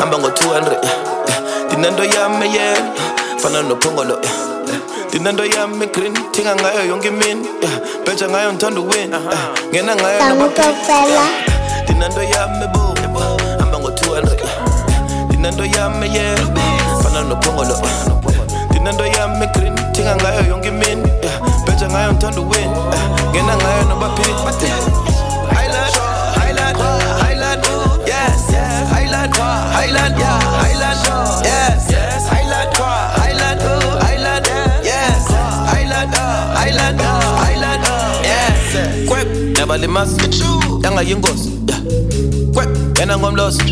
Amba 0.00 0.16
ngo 0.18 0.30
200. 0.30 1.19
Yeah. 1.70 1.76
Dinando 1.76 2.04
yami 2.04 2.54
yeah. 2.54 3.38
Fana 3.38 3.62
no 3.62 3.76
pongolo. 3.76 4.18
Yeah. 4.22 5.10
Dinando 5.10 5.44
yami 5.44 5.86
green. 5.92 6.14
Tinga 6.32 6.54
ngayo 6.56 6.86
yonke 6.90 7.08
imini. 7.08 7.46
Yeah. 7.62 8.04
Beja 8.04 8.26
ngayo 8.28 8.52
ngithanda 8.52 8.80
win. 8.80 9.10
Yeah. 9.10 9.54
Ngena 9.72 9.94
ngayo 9.96 10.18
Tamukopela. 10.18 11.26
Dinando 11.86 12.22
yami 12.22 12.66
bo. 12.72 12.94
Amba 13.62 13.78
ngo 13.78 13.90
200. 13.90 14.40
Yeah. 14.40 15.28
Dinando 15.30 15.64
yami 15.64 16.06
yeah. 16.14 16.36
Fana 17.02 17.22
no 17.28 17.36
pongolo. 17.36 17.74
Yeah. 17.74 18.68
Dinando 18.72 19.04
yami 19.06 19.46
green. 19.54 19.74
Tinga 19.92 20.16
ngayo 20.16 20.42
yonke 20.50 20.68
imini. 20.68 21.08
Yeah. 21.22 21.38
Beja 21.66 21.86
ngayo 21.88 22.12
ngithanda 22.12 22.40
win. 22.40 22.70
Yeah. 22.70 23.30
Ngena 23.32 23.54
ngayo 23.56 23.82
nobaphi. 23.88 25.09
Nabalimazi, 39.90 40.20
yanga 40.82 41.02
yingozi, 41.02 41.50
yeah. 41.68 41.80
Kwek, 42.52 42.68
yena 42.98 43.18
ngomlozi, 43.18 43.62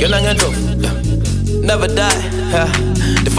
yena 0.00 0.22
ngendlovu, 0.22 0.82
yeah. 0.82 0.94
Never 1.62 1.88
die, 1.88 2.30
yeah. 2.52 2.68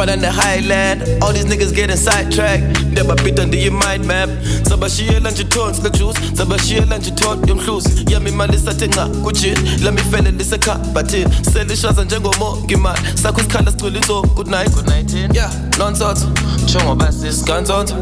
In 0.05 0.19
the 0.19 0.29
highland, 0.29 1.23
all 1.23 1.31
these 1.31 1.45
niggas 1.45 1.73
getting 1.73 1.95
sidetracked. 1.95 2.83
Never 2.91 3.15
beat 3.15 3.39
under 3.39 3.57
your 3.57 3.71
mind 3.71 4.05
map. 4.05 4.29
Sabashiyela 4.63 5.31
nje 5.31 5.43
tons 5.49 5.79
the 5.79 5.89
juice, 5.89 6.17
sabashiyela 6.33 6.97
nje 6.97 7.11
tot 7.15 7.47
yomhluzi. 7.47 8.05
Yami 8.11 8.29
imali 8.29 8.57
sathe 8.57 8.87
nca 8.87 9.07
kujini, 9.23 9.83
lami 9.83 10.01
fele 10.01 10.31
lisekhabathini. 10.31 11.25
Selishaza 11.53 12.03
njengomongi 12.03 12.75
man, 12.75 12.95
sakho 13.15 13.41
isikhala 13.41 13.71
sigcwele 13.71 13.99
inzobo. 13.99 14.27
Good 14.35 14.47
night, 14.47 14.71
good 14.71 14.87
night. 14.87 15.13
Yeah, 15.35 15.51
nonsense. 15.79 16.25
Chongo 16.65 16.95
basis, 16.95 17.43
gunsons. 17.43 17.93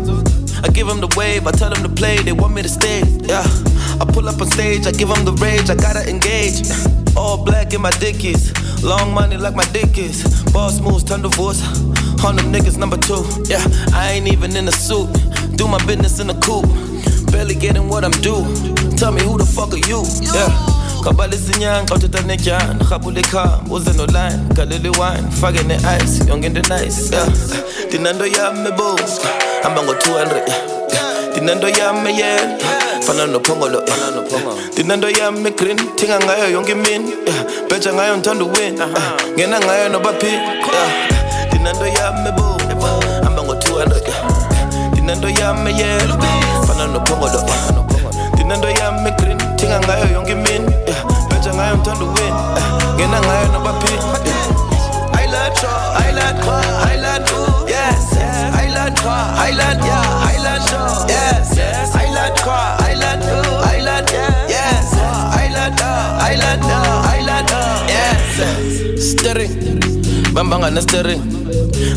I 0.64 0.70
give 0.70 0.88
them 0.88 1.00
the 1.00 1.08
wave, 1.18 1.46
I 1.48 1.52
tell 1.52 1.70
them 1.70 1.84
to 1.84 1.90
play, 1.90 2.18
they 2.18 2.32
want 2.32 2.54
me 2.54 2.62
to 2.64 2.70
stay. 2.70 3.04
Yeah, 3.28 3.46
I 4.04 4.06
pull 4.06 4.28
up 4.28 4.42
on 4.42 4.48
stage, 4.52 4.86
I 4.86 4.92
give 4.92 5.08
them 5.08 5.24
the 5.24 5.32
rage, 5.40 5.70
I 5.70 5.76
gotta 5.76 6.04
engage. 6.10 6.68
All 7.16 7.42
black 7.42 7.74
in 7.74 7.82
my 7.82 7.92
dickies, 7.92 8.52
long 8.84 9.14
money 9.14 9.38
like 9.38 9.56
my 9.56 9.64
dick 9.72 9.98
is. 9.98 10.44
Boss 10.52 10.82
moves, 10.82 11.06
turn 11.06 11.22
divorce. 11.22 11.64
On 12.26 12.36
them 12.36 12.52
niggas 12.52 12.78
number 12.78 12.98
two. 12.98 13.24
Yeah, 13.48 13.64
I 13.94 14.12
ain't 14.12 14.28
even 14.28 14.58
in 14.58 14.68
a 14.68 14.74
suit. 14.74 15.08
Do 15.56 15.70
my 15.70 15.78
business 15.86 16.20
in 16.20 16.30
a 16.30 16.34
coupe. 16.42 16.68
Barely 17.32 17.56
getting 17.56 17.88
what 17.88 18.04
I'm 18.04 18.12
due. 18.20 18.44
Tell 18.98 19.14
me 19.14 19.24
who 19.24 19.38
the 19.38 19.46
fuck 19.46 19.72
are 19.72 19.78
you? 19.88 20.04
Yeah. 20.20 20.52
kabala 21.04 21.36
isinyanga 21.36 21.86
xawuthetha 21.88 22.22
netyana 22.28 22.84
rhabula 22.90 23.20
ikhamba 23.20 23.74
uze 23.76 23.94
noline 23.94 24.40
galele 24.54 24.90
wine 25.00 25.32
fake 25.32 25.64
ne-ice 25.68 26.24
yonke 26.30 26.46
into 26.46 26.62
nice 26.70 27.12
yeah. 27.12 27.28
ndinanto 27.88 28.26
yam 28.26 28.68
ebo 28.68 29.00
hamba 29.64 29.84
ngo-200 29.84 30.36
yeah. 30.36 31.32
ndinanto 31.32 31.70
yam 31.70 32.08
eyela 32.08 32.58
fana 33.06 33.26
nophongolo 33.28 33.84
yeah. 33.88 34.72
ndinanto 34.74 35.10
yam 35.10 35.48
egreen 35.48 35.78
thinga 35.96 36.20
ngayo 36.20 36.50
yonke 36.52 36.72
imini 36.72 37.12
yeah. 37.28 37.44
beja 37.70 37.94
ngayo 37.94 38.16
ndithanda 38.16 38.46
uwin 38.46 38.82
eh. 38.82 38.88
ngena 39.36 39.60
ngayo 39.60 39.90
nobaphi 39.90 40.26
yeah. 40.26 41.48
ndinanto 41.48 41.88
yam 41.88 42.28
eh. 42.28 42.34
hamba 43.24 43.44
ngo-200 43.44 43.78
yeah. 43.78 44.24
Eh. 44.74 44.92
ndinanto 44.92 45.30
yam 45.30 45.68
eyela 45.68 46.18
fana 46.68 46.88
nophongolo 46.88 47.34
yeah. 47.34 48.34
ndinanto 48.34 48.70
yam 48.70 49.08
egreen 49.08 49.38
ngayo 49.80 50.06
yonke 50.14 50.32
imini 50.32 50.72
yeah. 50.88 51.04
beja 51.30 51.54
ngayo 51.54 51.76
ndithanda 51.76 52.06
uwin 52.06 52.34
ngena 52.96 53.20
ngayo 53.22 53.48
nobaphi 53.54 53.94
yeah. 53.94 54.64
Island, 55.24 55.58
island, 56.08 56.40
island, 56.94 57.26
yes, 57.68 58.14
yes. 58.14 58.54
Island, 58.54 59.00
island, 59.50 59.80
yeah, 59.82 60.30
island, 60.36 61.10
yes, 61.10 61.58
yes. 62.48 62.82
Island, 62.90 63.24
uh, 63.24 63.74
island, 63.76 64.10
island, 64.10 64.50
yes, 64.50 64.94
island, 64.94 65.80
uh, 65.80 66.20
island, 66.32 66.64
island, 66.64 67.50
yes. 67.90 69.12
Steering, 69.12 69.80
bambanga 70.34 70.70
na 70.72 70.82
steering. 70.82 71.22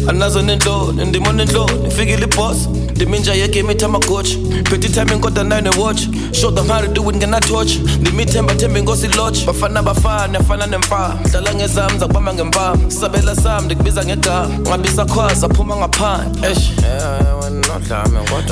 anazo 0.09 0.43
nenhloni 0.43 1.05
ndimo 1.05 1.33
nenhloni 1.33 1.91
fikile 1.91 2.25
iboss. 2.25 2.69
Ndiminja 2.97 3.35
yegame 3.35 3.73
itamagochi 3.73 4.39
phethe 4.65 4.87
itiming 4.87 5.21
kodwa 5.21 5.45
nayo 5.45 5.61
newatch 5.61 6.01
show 6.33 6.51
them 6.51 6.69
how 6.69 6.81
to 6.81 6.87
do 6.89 7.11
it 7.11 7.17
ngenatouch 7.17 7.71
ndimithemba 8.01 8.55
themba 8.55 8.79
inkosi 8.79 9.09
lodge. 9.09 9.45
Bafana 9.47 9.83
bafana 9.83 10.39
afana 10.39 10.67
nemfama 10.67 11.19
dlala 11.31 11.55
ngezami 11.55 11.99
zakubamba 11.99 12.35
ngempama 12.35 12.91
sabela 12.91 13.37
sami 13.37 13.67
ndikubiza 13.67 14.05
ngegama 14.05 14.49
ngabisa 14.69 15.05
khwaza 15.05 15.47
aphuma 15.47 15.77
ngaphandle. 15.77 16.51
Esh 16.51 16.71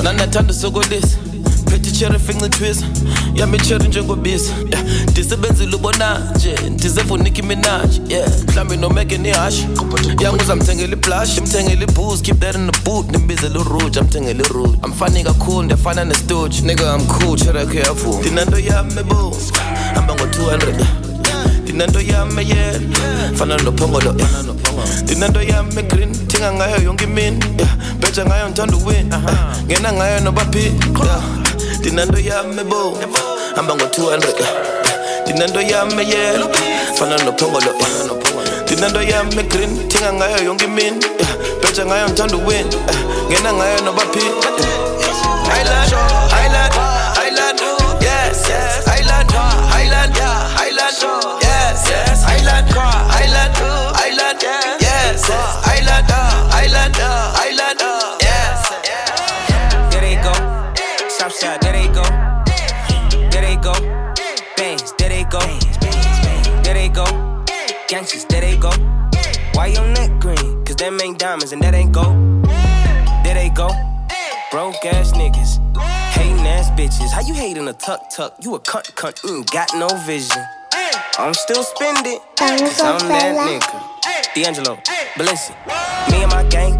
nanathanda 0.03 0.53
usokolisa 0.53 1.17
itwiza 2.45 2.85
yami 3.35 3.57
icherry 3.57 3.87
njengobisa 3.87 4.53
yeah. 4.71 4.83
ndisebenzile 5.11 5.75
ubona 5.75 6.31
nje 6.35 6.55
ndizevunika 6.69 7.39
iminaji 7.41 8.01
yeah. 8.09 8.29
mhlawumbe 8.47 8.77
nomeke 8.77 9.17
nihashi 9.17 9.67
yangu 10.19 10.41
uzamthengela 10.43 10.93
iblush 10.93 11.31
ndimthengela 11.31 11.83
ibooze 11.83 12.23
keep 12.23 12.39
that 12.39 12.55
in 12.55 12.71
the 12.71 12.79
boot. 12.83 13.05
Ndimbizela 13.09 13.59
uruge 13.59 13.99
amthengela 13.99 14.43
iruge 14.45 14.77
amfani 14.81 15.23
kakhulu 15.23 15.61
ndiyafana 15.63 16.01
I'm 16.01 17.07
cool. 17.07 17.37
Cherry 17.37 17.59
yakho 17.59 17.73
yavuma 17.73 18.19
ndinanto 18.19 18.59
yami 18.59 19.03
bo 19.03 19.37
hamba 19.95 20.13
ngo-200 20.13 20.85
ndinanto 21.63 21.99
yami 22.01 22.41
eyela 22.41 22.79
fana 23.35 23.57
nophongolo 23.57 24.15
ndinanto 25.03 25.41
yami 25.41 25.79
egreen 25.79 26.27
thinga 26.27 26.53
ngayo 26.53 26.83
yonke 26.83 27.03
imini 27.03 27.39
yeah. 27.57 27.69
beja 27.99 28.25
ngayo 28.25 28.45
ndithanda 28.49 28.77
uwin 28.77 29.07
yeah. 29.11 29.63
ngena 29.65 29.93
ngayo 29.93 30.19
nobaphi 30.19 30.59
yeah. 30.59 31.44
Ndinanto 31.85 32.17
yami 32.19 32.63
bo 32.63 32.97
hamba 33.55 33.75
ngo-200 33.75 34.25
ndinanto 35.23 35.61
yami 35.61 36.01
eyela 36.03 36.47
fana 36.97 37.17
nophongolo 37.17 37.71
ndinanto 38.65 39.01
yami 39.01 39.39
egreen 39.39 39.87
thinga 39.89 40.13
ngayo 40.13 40.37
yonke 40.45 40.65
imini. 40.65 41.05
Beja 41.61 41.85
ngayo 41.85 42.05
ngithanda 42.09 42.37
uwin 42.37 42.65
ngena 43.29 43.53
ngayo 43.53 43.81
nobaphi 43.85 44.19
Island, 45.59 45.93
island, 46.45 46.73
island, 47.27 47.59
yes, 48.01 48.49
yes, 48.49 48.87
Gangsters, 67.95 68.25
there 68.25 68.41
they 68.41 68.57
go. 68.57 68.71
Why 69.53 69.67
your 69.67 69.87
neck 69.87 70.19
green? 70.19 70.65
Cause 70.65 70.75
them 70.75 70.99
ain't 70.99 71.17
diamonds 71.17 71.53
and 71.53 71.61
that 71.61 71.73
ain't 71.73 71.93
gold. 71.93 72.43
There 73.23 73.33
they 73.33 73.47
go. 73.47 73.69
Broke 74.51 74.83
ass 74.83 75.13
niggas. 75.13 75.63
Hating 76.11 76.45
ass 76.45 76.69
bitches. 76.71 77.09
How 77.13 77.21
you 77.21 77.33
hating 77.33 77.69
a 77.69 77.71
tuck 77.71 78.09
tuck? 78.13 78.35
You 78.41 78.55
a 78.55 78.59
cunt 78.59 78.91
cunt. 78.95 79.23
You 79.23 79.37
ain't 79.37 79.49
got 79.49 79.69
no 79.77 79.87
vision. 80.05 80.43
I'm 81.17 81.33
still 81.33 81.63
spending. 81.63 82.19
Cause 82.35 82.81
I'm 82.81 82.99
that 83.07 83.31
nigga. 83.47 84.35
D'Angelo, 84.35 84.75
Balenci. 85.15 85.55
Me 86.11 86.21
and 86.21 86.31
my 86.33 86.43
gang 86.49 86.73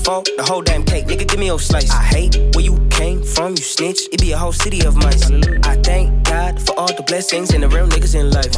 for 0.00 0.22
the 0.36 0.44
whole 0.44 0.62
damn 0.62 0.84
cake. 0.84 1.06
Nigga, 1.06 1.26
give 1.28 1.38
me 1.38 1.46
your 1.46 1.58
slice. 1.58 1.90
I 1.90 2.02
hate 2.02 2.36
where 2.54 2.64
you 2.64 2.76
came 2.90 3.22
from, 3.22 3.50
you 3.50 3.62
snitch. 3.62 4.00
It 4.12 4.20
be 4.20 4.32
a 4.32 4.38
whole 4.38 4.52
city 4.52 4.84
of 4.86 4.96
mice. 4.96 5.30
I 5.64 5.76
thank 5.82 6.24
God 6.24 6.60
for 6.60 6.78
all 6.78 6.92
the 6.94 7.02
blessings 7.02 7.52
and 7.52 7.62
the 7.62 7.68
real 7.68 7.86
niggas 7.86 8.14
in 8.14 8.30
life. 8.30 8.54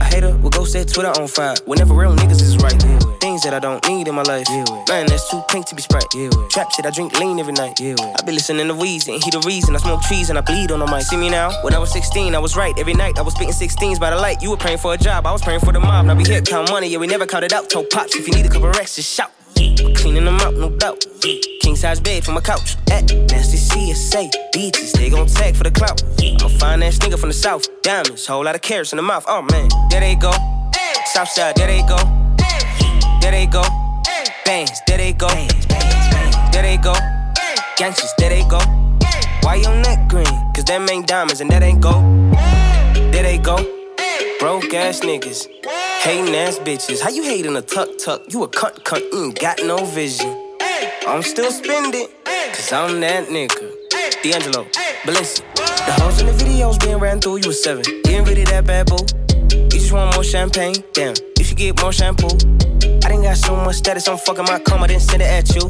A 0.00 0.04
hater 0.04 0.36
will 0.38 0.50
go 0.50 0.64
set 0.64 0.88
Twitter 0.88 1.12
on 1.20 1.28
fire 1.28 1.54
whenever 1.66 1.94
real 1.94 2.14
niggas 2.14 2.42
is 2.42 2.56
right. 2.58 2.80
Things 3.20 3.42
that 3.42 3.54
I 3.54 3.58
don't 3.58 3.86
need 3.88 4.08
in 4.08 4.14
my 4.14 4.22
life. 4.22 4.48
Man, 4.88 5.06
that's 5.06 5.30
too 5.30 5.42
pink 5.48 5.66
to 5.66 5.74
be 5.74 5.82
sprite. 5.82 6.10
Trap 6.50 6.70
shit, 6.72 6.86
I 6.86 6.90
drink 6.90 7.18
lean 7.18 7.38
every 7.38 7.52
night. 7.52 7.80
I 7.80 8.22
be 8.24 8.32
listening 8.32 8.68
to 8.68 8.74
Weezy 8.74 9.14
and 9.14 9.22
he 9.22 9.30
the 9.30 9.42
reason 9.46 9.74
I 9.74 9.78
smoke 9.78 10.02
trees 10.02 10.30
and 10.30 10.38
I 10.38 10.42
bleed 10.42 10.70
on 10.72 10.78
the 10.80 10.86
mic. 10.86 11.02
See 11.02 11.16
me 11.16 11.28
now? 11.30 11.50
When 11.62 11.74
I 11.74 11.78
was 11.78 11.92
16, 11.92 12.34
I 12.34 12.38
was 12.38 12.56
right. 12.56 12.74
Every 12.78 12.94
night 12.94 13.18
I 13.18 13.22
was 13.22 13.34
spitting 13.34 13.54
16s 13.54 13.98
by 14.00 14.10
the 14.10 14.16
light. 14.16 14.42
You 14.42 14.50
were 14.50 14.56
praying 14.56 14.78
for 14.78 14.94
a 14.94 14.98
job, 14.98 15.26
I 15.26 15.32
was 15.32 15.42
praying 15.42 15.60
for 15.60 15.72
the 15.72 15.80
mob. 15.80 16.06
Now 16.06 16.14
we 16.14 16.24
here 16.24 16.42
count 16.42 16.70
money, 16.70 16.88
yeah, 16.88 16.98
we 16.98 17.06
never 17.06 17.26
counted 17.26 17.52
out. 17.52 17.70
Told 17.70 17.90
pops 17.90 18.16
if 18.16 18.26
you 18.26 18.34
need 18.34 18.46
a 18.46 18.48
couple 18.48 18.68
racks, 18.68 18.96
just 18.96 19.14
shout. 19.14 19.30
Yeah. 19.62 19.94
Cleaning 19.94 20.24
them 20.24 20.40
up, 20.40 20.54
no 20.54 20.70
doubt. 20.70 21.06
Yeah. 21.24 21.38
King 21.60 21.76
size 21.76 22.00
bed 22.00 22.24
for 22.24 22.32
my 22.32 22.40
couch. 22.40 22.76
At 22.90 23.04
nasty 23.30 23.58
CSA. 23.58 24.30
Beaches, 24.52 24.92
they 24.92 25.08
gon' 25.10 25.26
tag 25.26 25.54
for 25.54 25.64
the 25.64 25.70
clout. 25.70 26.02
Yeah. 26.18 26.36
I'm 26.40 26.46
a 26.46 26.58
fine 26.58 26.82
ass 26.82 26.98
nigga 26.98 27.18
from 27.18 27.30
the 27.30 27.34
south. 27.34 27.66
Diamonds, 27.82 28.26
whole 28.26 28.44
lot 28.44 28.54
of 28.54 28.62
carrots 28.62 28.92
in 28.92 28.96
the 28.96 29.02
mouth. 29.02 29.24
Oh 29.28 29.42
man, 29.42 29.68
there 29.90 30.00
they 30.00 30.14
go. 30.14 30.32
Southside, 31.06 31.56
there 31.56 31.66
they 31.66 31.82
go. 31.82 31.96
There 33.20 33.30
they 33.30 33.46
go. 33.46 33.62
Bangs, 34.44 34.80
there 34.86 34.98
they 34.98 35.12
go. 35.12 35.28
There 35.28 36.62
they 36.62 36.76
go. 36.76 36.94
Gangsters, 37.76 38.12
there 38.18 38.30
they 38.30 38.42
go. 38.48 38.58
Why 39.42 39.56
your 39.56 39.74
neck 39.76 40.08
green? 40.08 40.52
Cause 40.54 40.64
them 40.64 40.88
ain't 40.90 41.06
diamonds 41.06 41.40
and 41.40 41.50
that 41.50 41.62
ain't 41.62 41.80
gold. 41.80 42.04
There 43.12 43.22
they 43.22 43.38
go. 43.38 43.56
Broke 44.40 44.74
ass 44.74 45.00
niggas. 45.00 45.48
Hating 46.02 46.34
ass 46.34 46.58
bitches. 46.58 47.00
How 47.00 47.10
you 47.10 47.22
hating 47.22 47.54
a 47.54 47.62
tuck 47.62 47.88
tuck? 47.96 48.22
You 48.32 48.42
a 48.42 48.48
cunt 48.48 48.82
cunt. 48.82 49.02
You 49.12 49.26
ain't 49.26 49.38
got 49.38 49.60
no 49.62 49.84
vision. 49.84 50.36
I'm 51.06 51.22
still 51.22 51.52
spending. 51.52 52.08
Cause 52.24 52.72
I'm 52.72 52.98
that 53.02 53.28
nigga. 53.28 53.70
D'Angelo, 54.20 54.64
Balenci. 55.04 55.42
The 55.54 55.92
hoes 56.02 56.20
in 56.20 56.26
the 56.26 56.32
videos 56.32 56.80
being 56.80 56.98
ran 56.98 57.20
through, 57.20 57.36
you 57.36 57.46
was 57.46 57.62
seven. 57.62 57.84
You 57.86 58.24
rid 58.24 58.36
of 58.36 58.46
that 58.46 58.66
bad, 58.66 58.86
boo. 58.86 58.96
You 59.56 59.68
just 59.68 59.92
want 59.92 60.12
more 60.16 60.24
champagne? 60.24 60.74
Damn, 60.92 61.14
you 61.38 61.44
should 61.44 61.56
get 61.56 61.80
more 61.80 61.92
shampoo. 61.92 62.36
I 63.04 63.08
didn't 63.08 63.24
got 63.24 63.36
so 63.36 63.56
much 63.56 63.76
status, 63.76 64.06
I'm 64.06 64.16
fucking 64.16 64.44
my 64.44 64.60
cum, 64.60 64.82
I 64.82 64.86
didn't 64.86 65.02
send 65.02 65.22
it 65.22 65.26
at 65.26 65.48
you. 65.54 65.62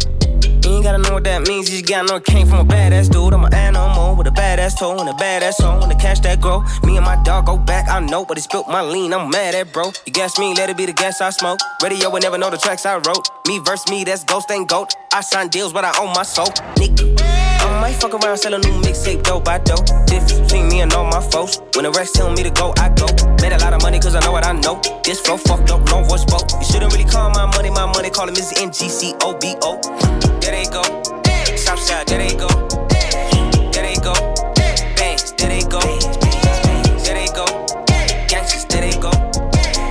You 0.64 0.76
ain't 0.76 0.84
gotta 0.84 0.98
know 0.98 1.14
what 1.14 1.24
that 1.24 1.48
means, 1.48 1.70
you 1.70 1.78
just 1.78 1.88
gotta 1.88 2.06
know 2.06 2.16
it 2.16 2.24
came 2.24 2.46
from 2.46 2.58
a 2.58 2.64
badass 2.64 3.10
dude. 3.10 3.32
I'm 3.32 3.44
an 3.44 3.54
animal 3.54 4.16
with 4.16 4.26
a 4.26 4.30
badass 4.30 4.78
toe 4.78 4.98
and 4.98 5.08
a 5.08 5.12
badass 5.12 5.54
song 5.54 5.82
and 5.82 5.90
the 5.90 5.94
cash 5.94 6.20
that 6.20 6.40
grow. 6.40 6.62
Me 6.84 6.96
and 6.96 7.06
my 7.06 7.16
dog 7.24 7.46
go 7.46 7.56
back, 7.56 7.88
I 7.88 8.00
know, 8.00 8.24
but 8.24 8.36
he 8.36 8.42
spilt 8.42 8.68
my 8.68 8.82
lean, 8.82 9.12
I'm 9.14 9.30
mad 9.30 9.54
at 9.54 9.72
bro. 9.72 9.92
You 10.06 10.12
gas 10.12 10.38
me, 10.38 10.54
let 10.54 10.68
it 10.70 10.76
be 10.76 10.86
the 10.86 10.92
gas 10.92 11.20
I 11.20 11.30
smoke. 11.30 11.60
Radio 11.82 12.10
would 12.10 12.22
never 12.22 12.38
know 12.38 12.50
the 12.50 12.58
tracks 12.58 12.84
I 12.84 12.96
wrote. 12.96 13.28
Me 13.48 13.58
versus 13.60 13.90
me, 13.90 14.04
that's 14.04 14.24
ghost 14.24 14.50
ain't 14.50 14.68
goat. 14.68 14.94
I 15.12 15.22
sign 15.22 15.48
deals, 15.48 15.72
but 15.72 15.84
I 15.84 15.98
own 16.00 16.12
my 16.14 16.22
soul. 16.22 16.46
Nigga. 16.76 17.51
Might 17.82 17.94
fuck 17.94 18.14
around, 18.14 18.36
sell 18.36 18.54
a 18.54 18.58
new 18.60 18.80
mixtape 18.80 19.24
dope 19.24 19.44
by 19.44 19.58
dope. 19.58 19.84
Difference 20.06 20.38
between 20.38 20.68
me 20.68 20.82
and 20.82 20.92
all 20.92 21.04
my 21.04 21.20
folks. 21.20 21.58
When 21.74 21.82
the 21.82 21.90
rest 21.90 22.14
tell 22.14 22.30
me 22.30 22.44
to 22.44 22.50
go, 22.50 22.72
I 22.78 22.88
go. 22.90 23.06
Made 23.42 23.50
a 23.50 23.58
lot 23.58 23.74
of 23.74 23.82
money 23.82 23.98
cause 23.98 24.14
I 24.14 24.20
know 24.20 24.30
what 24.30 24.46
I 24.46 24.52
know. 24.52 24.80
This 25.02 25.18
flow 25.18 25.36
fucked 25.36 25.68
up, 25.72 25.82
no 25.90 26.04
voice 26.04 26.22
spoke. 26.22 26.46
You 26.60 26.64
shouldn't 26.64 26.92
really 26.92 27.10
call 27.10 27.30
my 27.30 27.44
money 27.44 27.70
my 27.70 27.86
money, 27.86 28.08
call 28.08 28.28
him 28.28 28.36
Mr. 28.36 28.54
NGCOBO. 28.54 29.82
There 30.40 30.54
they 30.54 30.70
go. 30.70 30.82
Southside, 31.56 32.06
there 32.06 32.22
they 32.22 32.36
go. 32.38 32.46
There 33.74 33.82
they 33.82 33.98
go. 33.98 34.14
Bangs, 34.94 35.32
there 35.32 35.50
they 35.50 35.66
go. 35.66 35.82
There 37.02 37.18
they 37.18 37.26
go. 37.34 37.66
Gangsters, 38.30 38.64
there 38.66 38.86
they 38.86 38.94
go. 39.02 39.10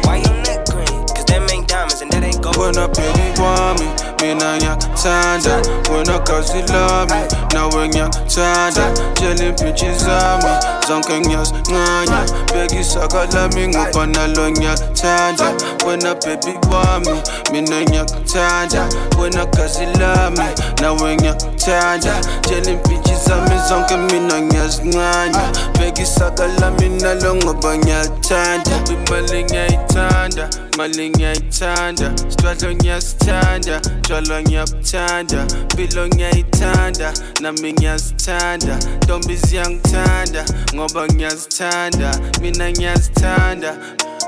Why 0.08 0.24
your 0.24 0.38
neck 0.48 0.64
green? 0.72 0.96
Cause 1.12 1.26
them 1.26 1.44
ain't 1.52 1.68
diamonds 1.68 2.00
and 2.00 2.10
that 2.12 2.24
ain't 2.24 2.42
gold. 2.42 2.56
When 2.56 2.72
baby 2.72 3.36
want 3.36 3.84
me, 3.84 4.11
mina 4.22 4.56
ngiyakuthanda 4.58 5.52
wena 5.94 6.20
gazi 6.20 6.62
lami 6.74 7.22
nawe 7.54 7.88
ngiyakuthanda 7.88 8.84
tshela 9.14 9.44
impintshi 9.46 9.86
zami 9.94 10.52
zonke 10.88 11.20
ngiyazincanya 11.20 12.22
beka 12.54 12.76
isaka 12.80 13.26
lami 13.34 13.68
ngoba 13.68 14.06
nalo 14.06 14.52
ngiyakuthanda 14.52 15.46
wena 15.88 16.16
baby 16.16 16.54
wami 16.72 17.22
mina 17.52 17.82
ngiyakuthanda 17.82 18.90
wena 19.22 19.46
gazi 19.46 19.86
lami 20.00 20.46
nawe 20.82 21.16
ngiyakuthanda 21.16 22.14
tshela 22.42 22.72
impintshi 22.72 23.16
zami 23.28 23.56
zonke 23.70 23.98
mina 23.98 24.42
ngiyazincanya 24.42 25.44
beka 25.80 26.02
isaka 26.02 26.48
lami 26.48 26.90
nalo 26.90 27.36
ngoba 27.36 27.78
ngiyakuthanda 27.78 28.72
imali 28.94 29.44
ngiyayithanda 29.44 30.50
mali 30.78 31.10
ngiyayithanda 31.10 32.12
sitwadlo 32.30 32.74
ngiyasithanda 32.74 33.80
tshwala 34.02 34.42
ngiyabuthanda 34.42 35.46
mpilo 35.74 36.08
ngiyayithanda 36.08 37.14
nami 37.42 37.74
ngiyazithanda 37.74 38.76
ntombi 39.04 39.36
ziyangithanda 39.36 40.46
ngoba 40.82 41.08
ngiyazithanda 41.08 42.20
mina 42.42 42.72
ngiyazithanda 42.72 43.78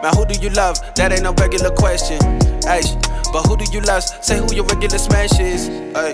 Man, 0.04 0.13
who 0.16 0.26
do 0.26 0.36
you 0.42 0.50
love? 0.50 0.78
That 0.96 1.13
ain't 1.13 1.24
no 1.24 1.32
regular 1.34 1.72
question. 1.72 2.20
Ay, 2.68 2.82
but 3.32 3.48
who 3.48 3.56
do 3.56 3.63
you 3.72 3.80
love? 3.80 4.04
Say 4.04 4.38
who 4.38 4.54
your 4.54 4.66
regular 4.66 4.98
smash 4.98 5.39
is. 5.39 5.70
Ay, 5.96 6.13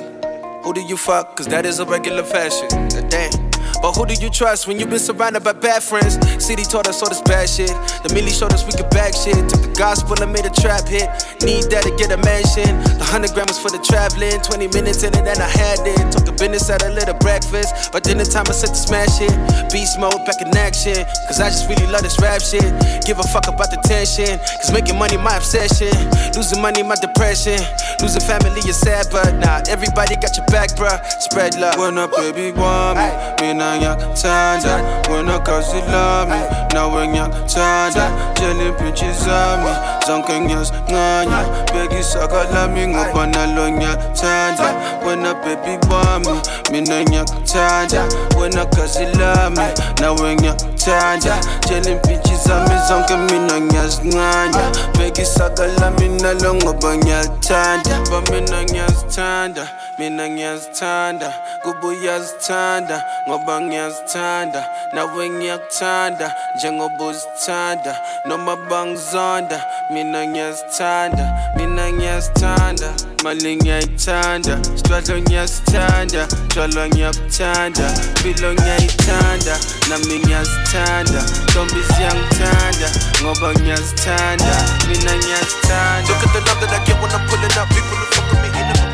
who 0.63 0.73
do 0.73 0.81
you 0.81 0.95
fuck? 0.95 1.35
Cause 1.35 1.47
that 1.47 1.65
is 1.65 1.79
a 1.79 1.85
regular 1.85 2.23
fashion. 2.23 2.69
Damn. 3.09 3.48
But 3.81 3.95
who 3.95 4.05
do 4.05 4.13
you 4.13 4.29
trust 4.29 4.67
when 4.67 4.77
you've 4.77 4.89
been 4.89 4.99
surrounded 4.99 5.43
by 5.43 5.53
bad 5.53 5.81
friends? 5.81 6.19
City 6.43 6.63
taught 6.63 6.87
us 6.87 7.01
all 7.01 7.07
this 7.07 7.21
bad 7.21 7.47
shit. 7.47 7.71
The 8.03 8.11
Millie 8.13 8.31
showed 8.31 8.51
us 8.51 8.65
we 8.67 8.73
could 8.75 8.89
back 8.91 9.15
shit. 9.15 9.39
Took 9.47 9.63
the 9.63 9.73
gospel 9.77 10.19
and 10.21 10.33
made 10.33 10.45
a 10.45 10.51
trap 10.51 10.83
hit. 10.83 11.07
Need 11.39 11.71
that 11.71 11.87
to 11.87 11.91
get 11.95 12.11
a 12.11 12.19
mansion. 12.19 12.75
The 12.99 13.07
hundred 13.07 13.31
grams 13.31 13.55
for 13.55 13.71
the 13.71 13.79
traveling. 13.79 14.35
20 14.43 14.67
minutes 14.75 15.03
in 15.07 15.15
it 15.15 15.23
and 15.23 15.39
I 15.39 15.47
had 15.47 15.79
it. 15.87 16.11
Took 16.11 16.27
the 16.27 16.35
business 16.35 16.67
at 16.69 16.83
a 16.83 16.91
little 16.91 17.15
breakfast. 17.23 17.91
But 17.95 18.03
then 18.03 18.19
the 18.19 18.27
time 18.27 18.51
I 18.51 18.55
set 18.55 18.75
to 18.75 18.79
smash 18.79 19.23
it. 19.23 19.31
Beast 19.71 19.95
mode 19.95 20.27
back 20.27 20.43
in 20.43 20.51
action. 20.59 20.99
Cause 21.31 21.39
I 21.39 21.47
just 21.47 21.71
really 21.71 21.87
love 21.87 22.03
this 22.03 22.19
rap 22.19 22.43
shit. 22.43 22.67
Give 23.07 23.15
a 23.15 23.27
fuck 23.31 23.47
about 23.47 23.71
the 23.71 23.79
tension. 23.87 24.43
Cause 24.59 24.75
making 24.75 24.99
money 24.99 25.15
my 25.15 25.39
obsession. 25.39 25.95
Losing 26.35 26.59
money 26.59 26.83
my 26.83 26.99
depression. 26.99 27.63
Losing 28.03 28.23
family 28.27 28.59
is 28.67 28.75
sad, 28.75 29.07
but 29.11 29.39
nah, 29.39 29.63
everybody 29.71 30.19
got 30.19 30.35
your 30.35 30.45
back, 30.51 30.75
bruh. 30.75 30.99
Spread 31.23 31.55
love. 31.55 31.79
When 31.79 31.97
a 31.97 32.07
baby 32.07 32.51
want 32.51 32.99
me, 32.99 33.07
me 33.39 33.68
na 33.69 33.77
ngiyakuthanda 33.77 34.81
wena 35.11 35.39
gazi 35.39 35.81
lami 35.91 36.41
nawe 36.73 37.07
ngiyakuthanda 37.07 38.11
tshela 38.33 38.63
impintshi 38.63 39.05
zami 39.25 39.71
zonke 40.07 40.39
ngiyazincanya 40.39 41.39
beka 41.73 41.99
isaka 41.99 42.43
lami 42.53 42.87
ngoba 42.87 43.27
nalo 43.27 43.71
ngiyakuthanda 43.71 44.73
wena 45.05 45.33
baby 45.33 45.87
wami 45.93 46.39
mina 46.71 47.01
ngiyakuthanda 47.03 48.03
wena 48.41 48.65
gazi 48.65 49.05
lami 49.05 49.67
nawe 50.01 50.35
ngiyakuthanda 50.35 51.37
tshela 51.59 51.89
impintshi 51.89 52.35
zami 52.35 52.75
zonke 52.87 53.17
mina 53.17 53.61
ngiyazincanya 53.61 54.71
beka 54.97 55.21
isaka 55.21 55.67
lami 55.67 56.09
nalo 56.09 56.55
ngoba 56.55 56.97
ngiyakuthanda 56.97 57.99
ba 58.11 58.21
mina 58.31 58.63
ngiyazithanda 58.63 59.67
mina 59.99 60.29
ngiyazithanda 60.29 61.33
kuba 61.63 61.87
uyazithanda 61.87 63.03
ngoba 63.27 63.58
ngiyazithanda 63.61 64.69
nawe 64.93 65.29
ngiyakuthanda 65.29 66.35
njengoba 66.55 67.05
uzithanda 67.05 67.95
noma 68.25 68.55
bangizonda 68.55 69.65
mina 69.89 70.27
ngiyazithanda 70.27 71.23
mina 71.57 71.91
ngiyazithanda 71.91 72.89
mali 73.23 73.55
ngiyayithanda 73.55 74.57
sitwadlo 74.75 75.19
ngiyasithanda 75.19 76.27
tshwala 76.47 76.87
ngiyakuthanda 76.87 77.85
mpilo 78.19 78.53
ngiyayithanda 78.53 79.53
nami 79.89 80.19
ngiyazithanda 80.19 81.21
ntombi 81.49 81.81
ziyangithanda 81.95 82.87
ngoba 83.21 83.53
ngiyazithanda 83.53 84.53
mina 84.87 85.13
ngiyazithanda. 85.17 86.09
Look 86.09 86.23
at 86.23 86.33
the 86.33 86.39
love 86.47 86.59
that 86.61 86.73
I 86.73 86.85
get 86.85 87.01
when 87.01 87.11
I'm 87.11 87.27
pulling 87.29 87.57
up 87.59 87.69
People 87.69 87.97
who 87.97 88.05
fuck 88.13 88.31
with 88.31 88.41
me 88.41 88.47
ain't 88.57 88.67
never 88.67 88.88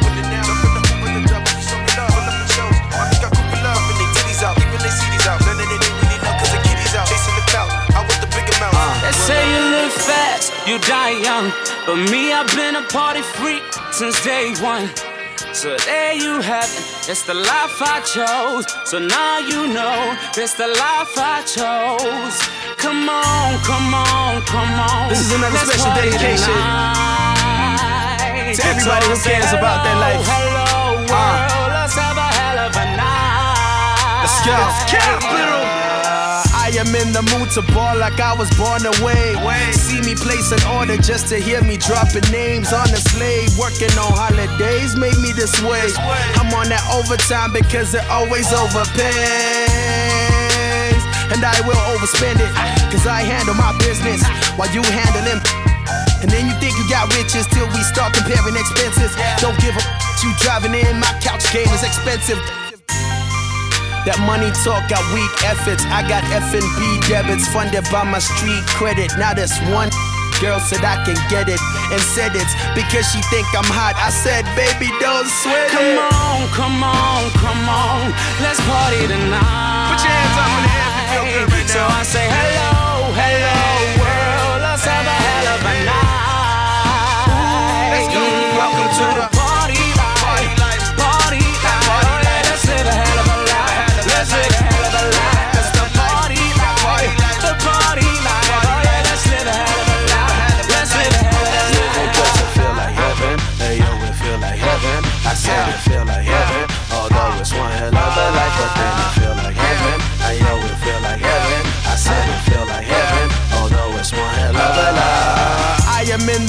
you 10.68 10.80
die 10.80 11.22
young. 11.22 11.52
But 11.86 11.98
me, 12.12 12.34
I've 12.34 12.50
been 12.56 12.76
a 12.76 12.82
party 12.90 13.22
freak 13.22 13.64
since 13.92 14.22
day 14.24 14.54
one. 14.62 14.90
So 15.54 15.76
there 15.86 16.14
you 16.14 16.42
have 16.42 16.66
it, 16.66 17.10
it's 17.10 17.24
the 17.24 17.34
life 17.34 17.78
I 17.82 18.02
chose. 18.02 18.66
So 18.90 19.00
now 19.00 19.40
you 19.40 19.68
know 19.68 20.16
it's 20.36 20.56
the 20.56 20.68
life 20.68 21.14
I 21.18 21.44
chose. 21.46 22.38
Come 22.78 23.08
on, 23.10 23.60
come 23.64 23.94
on, 23.94 24.42
come 24.44 24.74
on. 24.80 25.10
This 25.10 25.22
is 25.22 25.32
another 25.32 25.54
Let's 25.56 25.72
special 25.72 25.94
dedication 25.96 26.56
to 28.56 28.62
everybody 28.68 29.06
who 29.08 29.18
cares 29.24 29.52
about 29.54 29.84
their 29.84 29.96
life. 29.96 30.22
Hello, 30.24 30.96
world, 30.96 31.12
Uh. 31.12 31.70
let's 31.78 31.96
have 31.96 32.18
a 32.18 32.30
hell 32.40 32.60
of 32.68 32.76
a 32.76 32.86
night. 32.98 34.22
Let's 34.24 34.92
Capital. 34.92 35.65
Am 36.76 36.92
in 36.92 37.16
the 37.16 37.24
mood 37.32 37.48
to 37.56 37.64
ball 37.72 37.96
like 37.96 38.20
I 38.20 38.36
was 38.36 38.52
born 38.60 38.84
away. 38.84 39.32
See 39.72 40.04
me 40.04 40.12
place 40.12 40.52
an 40.52 40.60
order 40.76 41.00
just 41.00 41.32
to 41.32 41.40
hear 41.40 41.64
me 41.64 41.78
dropping 41.80 42.28
names 42.36 42.76
on 42.76 42.92
the 42.92 43.00
slave. 43.00 43.48
Working 43.56 43.96
on 43.96 44.12
holidays 44.12 44.92
made 45.00 45.16
me 45.24 45.32
this 45.32 45.56
way. 45.64 45.88
I'm 46.36 46.52
on 46.52 46.68
that 46.68 46.84
overtime 46.92 47.56
because 47.56 47.96
it 47.96 48.04
always 48.12 48.52
overpays. 48.52 49.08
And 51.32 51.40
I 51.40 51.56
will 51.64 51.80
overspend 51.96 52.44
it, 52.44 52.52
cause 52.92 53.08
I 53.08 53.24
handle 53.24 53.56
my 53.56 53.72
business 53.80 54.20
while 54.60 54.68
you 54.76 54.84
handling. 54.84 55.40
And 56.20 56.28
then 56.28 56.44
you 56.44 56.56
think 56.60 56.76
you 56.76 56.84
got 56.92 57.08
riches 57.16 57.48
till 57.56 57.72
we 57.72 57.80
start 57.88 58.12
comparing 58.20 58.60
expenses. 58.60 59.16
Don't 59.40 59.56
give 59.64 59.80
a 59.80 59.84
you 60.28 60.34
driving 60.44 60.76
in, 60.76 61.00
my 61.00 61.14
couch 61.24 61.48
game 61.54 61.72
is 61.72 61.84
expensive. 61.88 62.65
That 64.06 64.22
money 64.22 64.54
talk 64.62 64.86
got 64.86 65.02
weak 65.18 65.34
efforts. 65.42 65.82
I 65.90 66.06
got 66.06 66.22
FNB 66.30 67.10
debits 67.10 67.50
funded 67.50 67.90
by 67.90 68.06
my 68.06 68.22
street 68.22 68.62
credit. 68.78 69.10
Now 69.18 69.34
this 69.34 69.50
one 69.74 69.90
girl 70.38 70.62
said 70.62 70.86
I 70.86 71.02
can 71.02 71.18
get 71.26 71.50
it 71.50 71.58
and 71.90 71.98
said 72.14 72.38
it's 72.38 72.54
because 72.78 73.10
she 73.10 73.18
think 73.34 73.50
I'm 73.58 73.66
hot. 73.66 73.98
I 73.98 74.14
said, 74.14 74.46
baby, 74.54 74.94
don't 75.02 75.26
sweat 75.42 75.74
Come 75.74 75.90
it. 75.90 75.98
on, 75.98 76.38
come 76.54 76.86
on, 76.86 77.34
come 77.42 77.66
on, 77.66 78.14
let's 78.46 78.62
party 78.70 79.10
tonight. 79.10 79.90
Put 79.90 80.06
your 80.06 80.14
hands 80.14 80.38
up 80.38 80.54
in 80.54 80.62
the 80.70 80.72
air 80.78 80.86
if 80.86 81.02
you 81.02 81.06
feel 81.10 81.26
good 81.34 81.50
right 81.50 81.66
So. 81.66 81.82
I 81.82 82.06
say 82.06 82.30
hello, 82.30 83.10
hello 83.10 83.58
world, 83.98 84.70
let's 84.70 84.86
have 84.86 85.02
a 85.02 85.18
hell 85.18 85.48
of 85.58 85.66
a 85.66 85.76
night. 85.90 87.90
Let's 87.90 88.06
go. 88.14 88.22
Welcome 88.54 88.86
to 89.02 89.06
the 89.18 89.34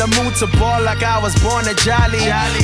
the 0.06 0.22
mood 0.22 0.34
to 0.36 0.46
ball 0.58 0.82
like 0.82 1.02
I 1.02 1.18
was 1.18 1.34
born 1.42 1.66
a 1.66 1.74
jolly. 1.74 2.22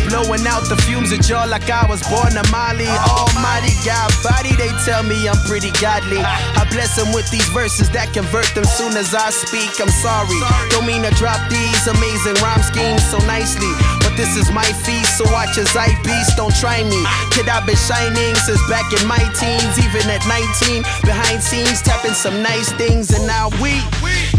Blowing 0.09 0.47
out 0.47 0.67
the 0.69 0.79
fumes 0.87 1.13
of 1.13 1.21
jaw 1.21 1.45
like 1.45 1.69
I 1.71 1.87
was 1.87 2.03
born 2.07 2.35
a 2.37 2.45
Molly. 2.51 2.87
Almighty 2.87 3.75
God, 3.85 4.11
body, 4.23 4.55
they 4.55 4.71
tell 4.85 5.03
me 5.03 5.29
I'm 5.29 5.39
pretty 5.47 5.71
godly. 5.83 6.23
I 6.23 6.67
bless 6.71 6.97
them 6.97 7.13
with 7.15 7.29
these 7.31 7.47
verses 7.51 7.91
that 7.91 8.13
convert 8.15 8.47
them 8.55 8.65
soon 8.65 8.95
as 8.97 9.15
I 9.15 9.31
speak. 9.31 9.71
I'm 9.81 9.91
sorry, 9.91 10.39
don't 10.71 10.87
mean 10.87 11.03
to 11.03 11.13
drop 11.19 11.41
these 11.51 11.85
amazing 11.87 12.39
rhyme 12.43 12.63
schemes 12.63 13.03
so 13.11 13.19
nicely. 13.27 13.71
But 14.03 14.15
this 14.17 14.37
is 14.37 14.51
my 14.53 14.67
feast, 14.87 15.19
so 15.19 15.25
watch 15.33 15.59
as 15.59 15.75
I 15.75 15.91
beast. 16.03 16.37
Don't 16.37 16.55
try 16.55 16.83
me. 16.85 17.01
Kid, 17.35 17.49
I've 17.49 17.67
been 17.67 17.79
shining 17.79 18.35
since 18.47 18.63
back 18.69 18.87
in 18.95 19.03
my 19.07 19.21
teens, 19.39 19.75
even 19.83 20.05
at 20.11 20.23
19. 20.29 20.83
Behind 21.03 21.43
scenes, 21.43 21.83
tapping 21.83 22.15
some 22.15 22.43
nice 22.43 22.71
things, 22.79 23.11
and 23.11 23.27
now 23.27 23.51
we 23.59 23.83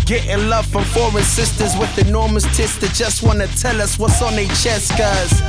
getting 0.06 0.49
love 0.49 0.66
from 0.66 0.84
foreign 0.86 1.24
sisters 1.24 1.78
with 1.78 1.97
enormous 1.97 2.45
tits 2.56 2.78
that 2.78 2.93
just 2.93 3.24
wanna 3.24 3.47
tell 3.47 3.82
us 3.82 3.97
what's 3.97 4.22
on 4.22 4.36
their 4.36 4.47
chest, 4.47 4.91
cuz. 4.97 5.41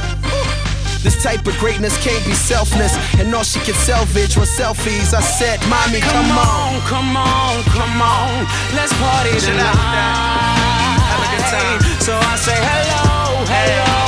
This 1.03 1.23
type 1.23 1.47
of 1.47 1.57
greatness 1.59 1.97
can't 2.03 2.25
be 2.25 2.33
selfless, 2.33 2.97
and 3.19 3.35
all 3.35 3.45
she 3.45 3.61
can 3.61 3.75
salvage 3.75 4.37
was 4.37 4.49
selfies. 4.51 5.13
I 5.13 5.21
said, 5.21 5.61
Mommy, 5.69 6.01
come 6.01 6.31
on. 6.33 6.81
come 6.89 7.17
on, 7.17 7.63
come 7.77 8.01
on, 8.01 8.47
let's 8.75 8.93
party 8.95 9.39
tonight. 9.41 9.77
Have 11.11 11.21
a 11.21 11.29
good 11.37 11.47
time. 11.53 11.81
So 12.01 12.17
I 12.17 12.37
say 12.37 12.57
hello, 12.57 13.45
hello 13.47 14.04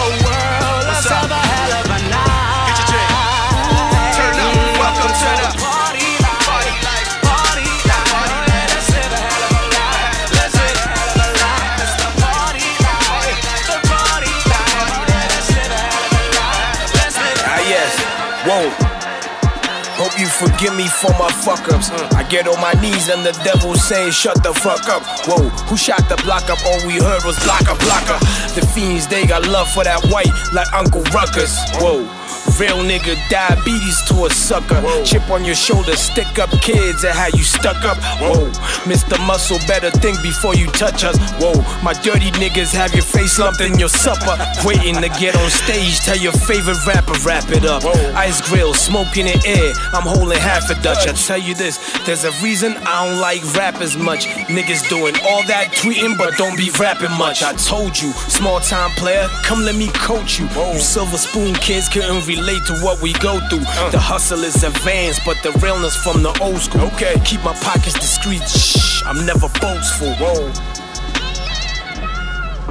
Hope 19.96 20.18
you 20.18 20.26
forgive 20.28 20.74
me 20.76 20.88
for 20.88 21.10
my 21.18 21.28
fuck 21.44 21.68
ups. 21.72 21.90
Mm. 21.90 22.14
I 22.14 22.22
get 22.28 22.48
on 22.48 22.60
my 22.60 22.72
knees 22.80 23.08
and 23.08 23.24
the 23.24 23.32
devil 23.44 23.74
saying, 23.74 24.12
Shut 24.12 24.42
the 24.42 24.52
fuck 24.54 24.88
up. 24.88 25.02
Whoa, 25.28 25.48
who 25.68 25.76
shot 25.76 26.08
the 26.08 26.16
block 26.24 26.48
up? 26.48 26.58
All 26.64 26.86
we 26.86 26.96
heard 26.96 27.24
was 27.24 27.36
blocker, 27.44 27.76
blocker. 27.84 28.18
The 28.56 28.66
fiends, 28.74 29.06
they 29.06 29.26
got 29.26 29.46
love 29.46 29.68
for 29.72 29.84
that 29.84 30.04
white 30.06 30.32
like 30.52 30.72
Uncle 30.72 31.02
Ruckus. 31.12 31.52
Mm. 31.76 31.82
Whoa. 31.82 32.25
Real 32.58 32.78
nigga, 32.78 33.16
diabetes 33.28 34.00
to 34.08 34.24
a 34.24 34.30
sucker. 34.30 34.80
Chip 35.04 35.28
on 35.28 35.44
your 35.44 35.54
shoulder, 35.54 35.94
stick 35.94 36.38
up 36.38 36.48
kids 36.62 37.04
at 37.04 37.14
how 37.14 37.26
you 37.36 37.42
stuck 37.44 37.84
up. 37.84 37.98
Whoa, 38.18 38.48
Mr. 38.88 39.18
Muscle, 39.26 39.58
better 39.68 39.90
think 39.90 40.22
before 40.22 40.54
you 40.54 40.66
touch 40.68 41.04
us. 41.04 41.18
Whoa, 41.38 41.52
my 41.82 41.92
dirty 41.92 42.30
niggas 42.40 42.72
have 42.72 42.94
your 42.94 43.04
face 43.04 43.38
lumped 43.38 43.60
in 43.60 43.78
your 43.78 43.90
supper. 43.90 44.40
Waiting 44.64 44.94
to 44.94 45.08
get 45.20 45.36
on 45.36 45.50
stage, 45.50 46.00
tell 46.00 46.16
your 46.16 46.32
favorite 46.32 46.80
rapper, 46.86 47.12
wrap 47.26 47.50
it 47.50 47.66
up. 47.66 47.84
Ice 48.16 48.40
grill, 48.48 48.72
smoke 48.72 49.18
in 49.18 49.26
the 49.26 49.36
air, 49.46 49.74
I'm 49.92 50.08
holding 50.08 50.38
half 50.38 50.70
a 50.70 50.80
Dutch. 50.80 51.06
I 51.06 51.12
tell 51.12 51.38
you 51.38 51.54
this, 51.54 51.76
there's 52.06 52.24
a 52.24 52.32
reason 52.42 52.72
I 52.78 53.04
don't 53.04 53.20
like 53.20 53.42
rappers 53.54 53.98
much. 53.98 54.28
Niggas 54.48 54.88
doing 54.88 55.14
all 55.28 55.42
that 55.44 55.72
tweeting, 55.72 56.16
but 56.16 56.38
don't 56.38 56.56
be 56.56 56.70
rapping 56.80 57.12
much. 57.18 57.42
I 57.42 57.52
told 57.52 58.00
you, 58.00 58.12
small 58.32 58.60
time 58.60 58.92
player, 58.92 59.28
come 59.44 59.60
let 59.60 59.74
me 59.74 59.88
coach 59.88 60.38
you. 60.38 60.48
You 60.72 60.80
silver 60.80 61.18
spoon 61.18 61.52
kids 61.56 61.90
couldn't 61.90 62.26
relate 62.26 62.45
to 62.54 62.74
what 62.80 63.02
we 63.02 63.12
go 63.14 63.40
through. 63.48 63.64
Uh. 63.66 63.90
The 63.90 63.98
hustle 63.98 64.44
is 64.44 64.62
advanced, 64.62 65.22
but 65.24 65.36
the 65.42 65.50
realness 65.58 65.96
from 65.96 66.22
the 66.22 66.36
old 66.40 66.58
school. 66.58 66.82
Okay, 66.92 67.20
keep 67.24 67.42
my 67.42 67.54
pockets 67.54 67.94
discreet. 67.94 68.42
Shh, 68.48 69.02
I'm 69.04 69.26
never 69.26 69.48
boastful. 69.60 70.14
Whoa. 70.14 70.52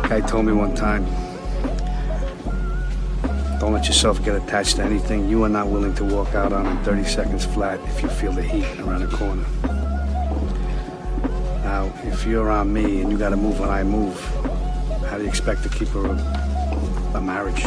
Guy 0.08 0.22
told 0.22 0.46
me 0.46 0.54
one 0.54 0.74
time, 0.76 1.04
don't 3.60 3.74
let 3.74 3.88
yourself 3.88 4.24
get 4.24 4.36
attached 4.36 4.78
to 4.78 4.84
anything 4.84 5.28
you 5.28 5.44
are 5.44 5.50
not 5.50 5.68
willing 5.68 5.94
to 5.96 6.06
walk 6.06 6.36
out 6.36 6.54
on 6.54 6.66
in 6.66 6.78
30 6.86 7.04
seconds 7.04 7.46
flat 7.46 7.80
if 7.90 8.02
you 8.02 8.08
feel 8.08 8.32
the 8.32 8.44
heat 8.44 8.66
around 8.80 9.02
the 9.02 9.18
corner. 9.18 9.46
Now, 11.64 11.92
if 12.04 12.26
you're 12.26 12.50
on 12.50 12.72
me 12.72 13.02
and 13.02 13.12
you 13.12 13.18
gotta 13.18 13.36
move 13.36 13.60
when 13.60 13.70
I 13.70 13.84
move, 13.84 14.18
how 15.10 15.18
do 15.18 15.24
you 15.24 15.30
expect 15.30 15.64
to 15.64 15.70
keep 15.70 15.94
a, 15.96 16.12
a 17.16 17.22
marriage? 17.22 17.66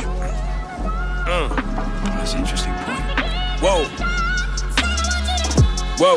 That's 1.28 2.32
an 2.32 2.40
interesting 2.40 2.72
point. 2.72 3.04
Whoa. 3.60 3.84
Whoa. 5.98 6.16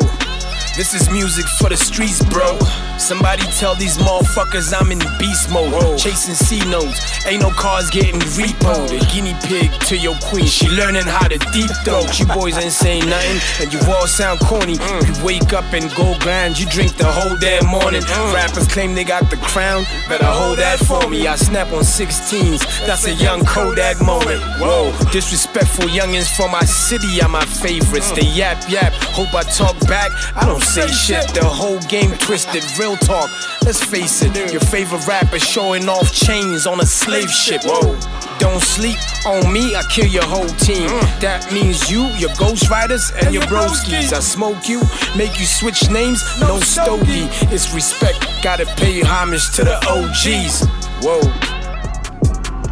This 0.78 0.93
is 0.93 1.09
music 1.12 1.45
for 1.59 1.68
the 1.68 1.76
streets, 1.76 2.24
bro. 2.30 2.57
Somebody 3.01 3.41
tell 3.57 3.73
these 3.73 3.97
motherfuckers 3.97 4.71
I'm 4.79 4.91
in 4.91 4.99
beast 5.17 5.49
mode. 5.49 5.97
Chasing 5.97 6.35
C 6.35 6.59
notes. 6.69 7.25
Ain't 7.25 7.41
no 7.41 7.49
cars 7.49 7.89
getting 7.89 8.19
repoed. 8.37 8.93
A 8.93 9.05
guinea 9.11 9.35
pig 9.43 9.71
to 9.89 9.97
your 9.97 10.15
queen. 10.21 10.45
She 10.45 10.69
learning 10.69 11.07
how 11.07 11.27
to 11.27 11.39
deep 11.51 11.71
throat. 11.83 12.19
You 12.19 12.27
boys 12.27 12.57
ain't 12.59 12.71
saying 12.71 13.09
nothing, 13.09 13.41
and 13.59 13.73
you 13.73 13.79
all 13.91 14.05
sound 14.05 14.39
corny. 14.41 14.75
Mm. 14.75 15.01
You 15.07 15.25
wake 15.25 15.51
up 15.51 15.73
and 15.73 15.89
go 15.95 16.15
grind. 16.19 16.59
You 16.59 16.67
drink 16.67 16.95
the 16.95 17.05
whole 17.05 17.35
damn 17.37 17.65
morning. 17.65 18.03
Mm. 18.03 18.33
Rappers 18.35 18.67
claim 18.67 18.93
they 18.93 19.03
got 19.03 19.31
the 19.31 19.37
crown. 19.37 19.83
Better 20.07 20.25
hold 20.25 20.59
that 20.59 20.79
for 20.79 21.09
me. 21.09 21.27
I 21.27 21.35
snap 21.37 21.73
on 21.73 21.81
16s. 21.81 22.85
That's 22.85 23.05
a 23.07 23.13
young 23.13 23.43
Kodak 23.45 23.99
moment. 23.99 24.41
Whoa. 24.61 24.93
Disrespectful 25.11 25.89
youngins 25.89 26.29
from 26.37 26.51
my 26.51 26.65
city 26.65 27.19
are 27.21 27.29
my 27.29 27.45
favorites. 27.45 28.11
Mm. 28.11 28.15
They 28.15 28.27
yap 28.27 28.69
yap. 28.69 28.93
Hope 29.17 29.33
I 29.33 29.41
talk 29.41 29.77
back. 29.87 30.11
I 30.35 30.45
don't 30.45 30.61
say 30.61 30.87
shit. 30.87 31.27
The 31.33 31.43
whole 31.43 31.79
game 31.89 32.11
twisted. 32.19 32.63
Real 32.77 32.90
talk. 32.97 33.29
Let's 33.63 33.83
face 33.83 34.21
it. 34.21 34.35
Your 34.51 34.61
favorite 34.61 35.07
rapper 35.07 35.39
showing 35.39 35.87
off 35.89 36.11
chains 36.13 36.65
on 36.65 36.79
a 36.79 36.85
slave 36.85 37.29
ship. 37.29 37.61
Whoa. 37.63 37.97
Don't 38.39 38.61
sleep 38.61 38.97
on 39.27 39.53
me, 39.53 39.75
I 39.75 39.83
kill 39.83 40.07
your 40.07 40.25
whole 40.25 40.47
team. 40.47 40.89
Mm. 40.89 41.19
That 41.21 41.53
means 41.53 41.91
you, 41.91 42.07
your 42.17 42.31
ghost 42.39 42.69
riders, 42.71 43.11
and 43.21 43.33
your 43.33 43.43
broskies. 43.43 44.13
I 44.13 44.19
smoke 44.19 44.67
you, 44.67 44.81
make 45.15 45.39
you 45.39 45.45
switch 45.45 45.89
names, 45.91 46.23
no 46.39 46.59
stogie. 46.59 47.29
It's 47.53 47.71
respect, 47.71 48.25
gotta 48.41 48.65
pay 48.65 49.01
homage 49.01 49.51
to 49.57 49.63
the 49.63 49.77
OGs. 49.85 50.65
Whoa. 51.05 51.21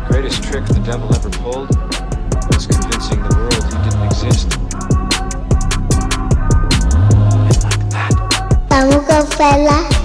Greatest 0.07 0.43
trick 0.43 0.65
the 0.65 0.82
devil 0.84 1.13
ever 1.13 1.30
pulled 1.30 1.70
was 2.49 2.65
convincing 2.65 3.22
the 3.22 3.36
world 3.38 3.63
he 3.70 3.78
didn't 3.86 4.05
exist. 4.09 4.49
Kamo 8.70 9.01
Kaofela. 9.05 9.99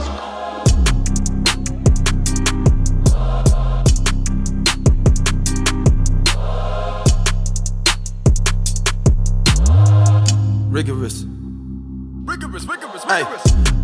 Rigorous. 10.74 11.24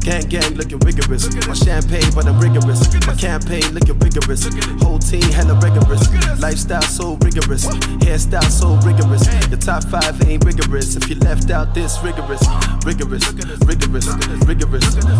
Gang, 0.01 0.26
gang, 0.28 0.55
looking 0.55 0.78
rigorous. 0.78 1.28
My 1.47 1.53
champagne, 1.53 2.11
but 2.14 2.26
I'm 2.26 2.41
rigorous. 2.41 2.80
My 3.07 3.14
campaign 3.14 3.62
looking 3.74 3.99
rigorous. 3.99 4.49
Whole 4.80 4.99
team 4.99 5.20
hella 5.36 5.55
rigorous. 5.61 6.41
Lifestyle 6.41 6.80
so 6.82 7.18
rigorous. 7.22 7.66
Hairstyle 8.01 8.49
so 8.51 8.76
rigorous. 8.86 9.26
The 9.49 9.59
top 9.59 9.84
five 9.84 10.16
ain't 10.26 10.45
rigorous. 10.45 10.97
If 10.97 11.11
you 11.11 11.16
left 11.16 11.51
out 11.51 11.74
this 11.74 12.03
rigorous, 12.03 12.41
rigorous, 12.86 13.28
rigorous, 13.28 13.61
rigorous, 13.68 14.07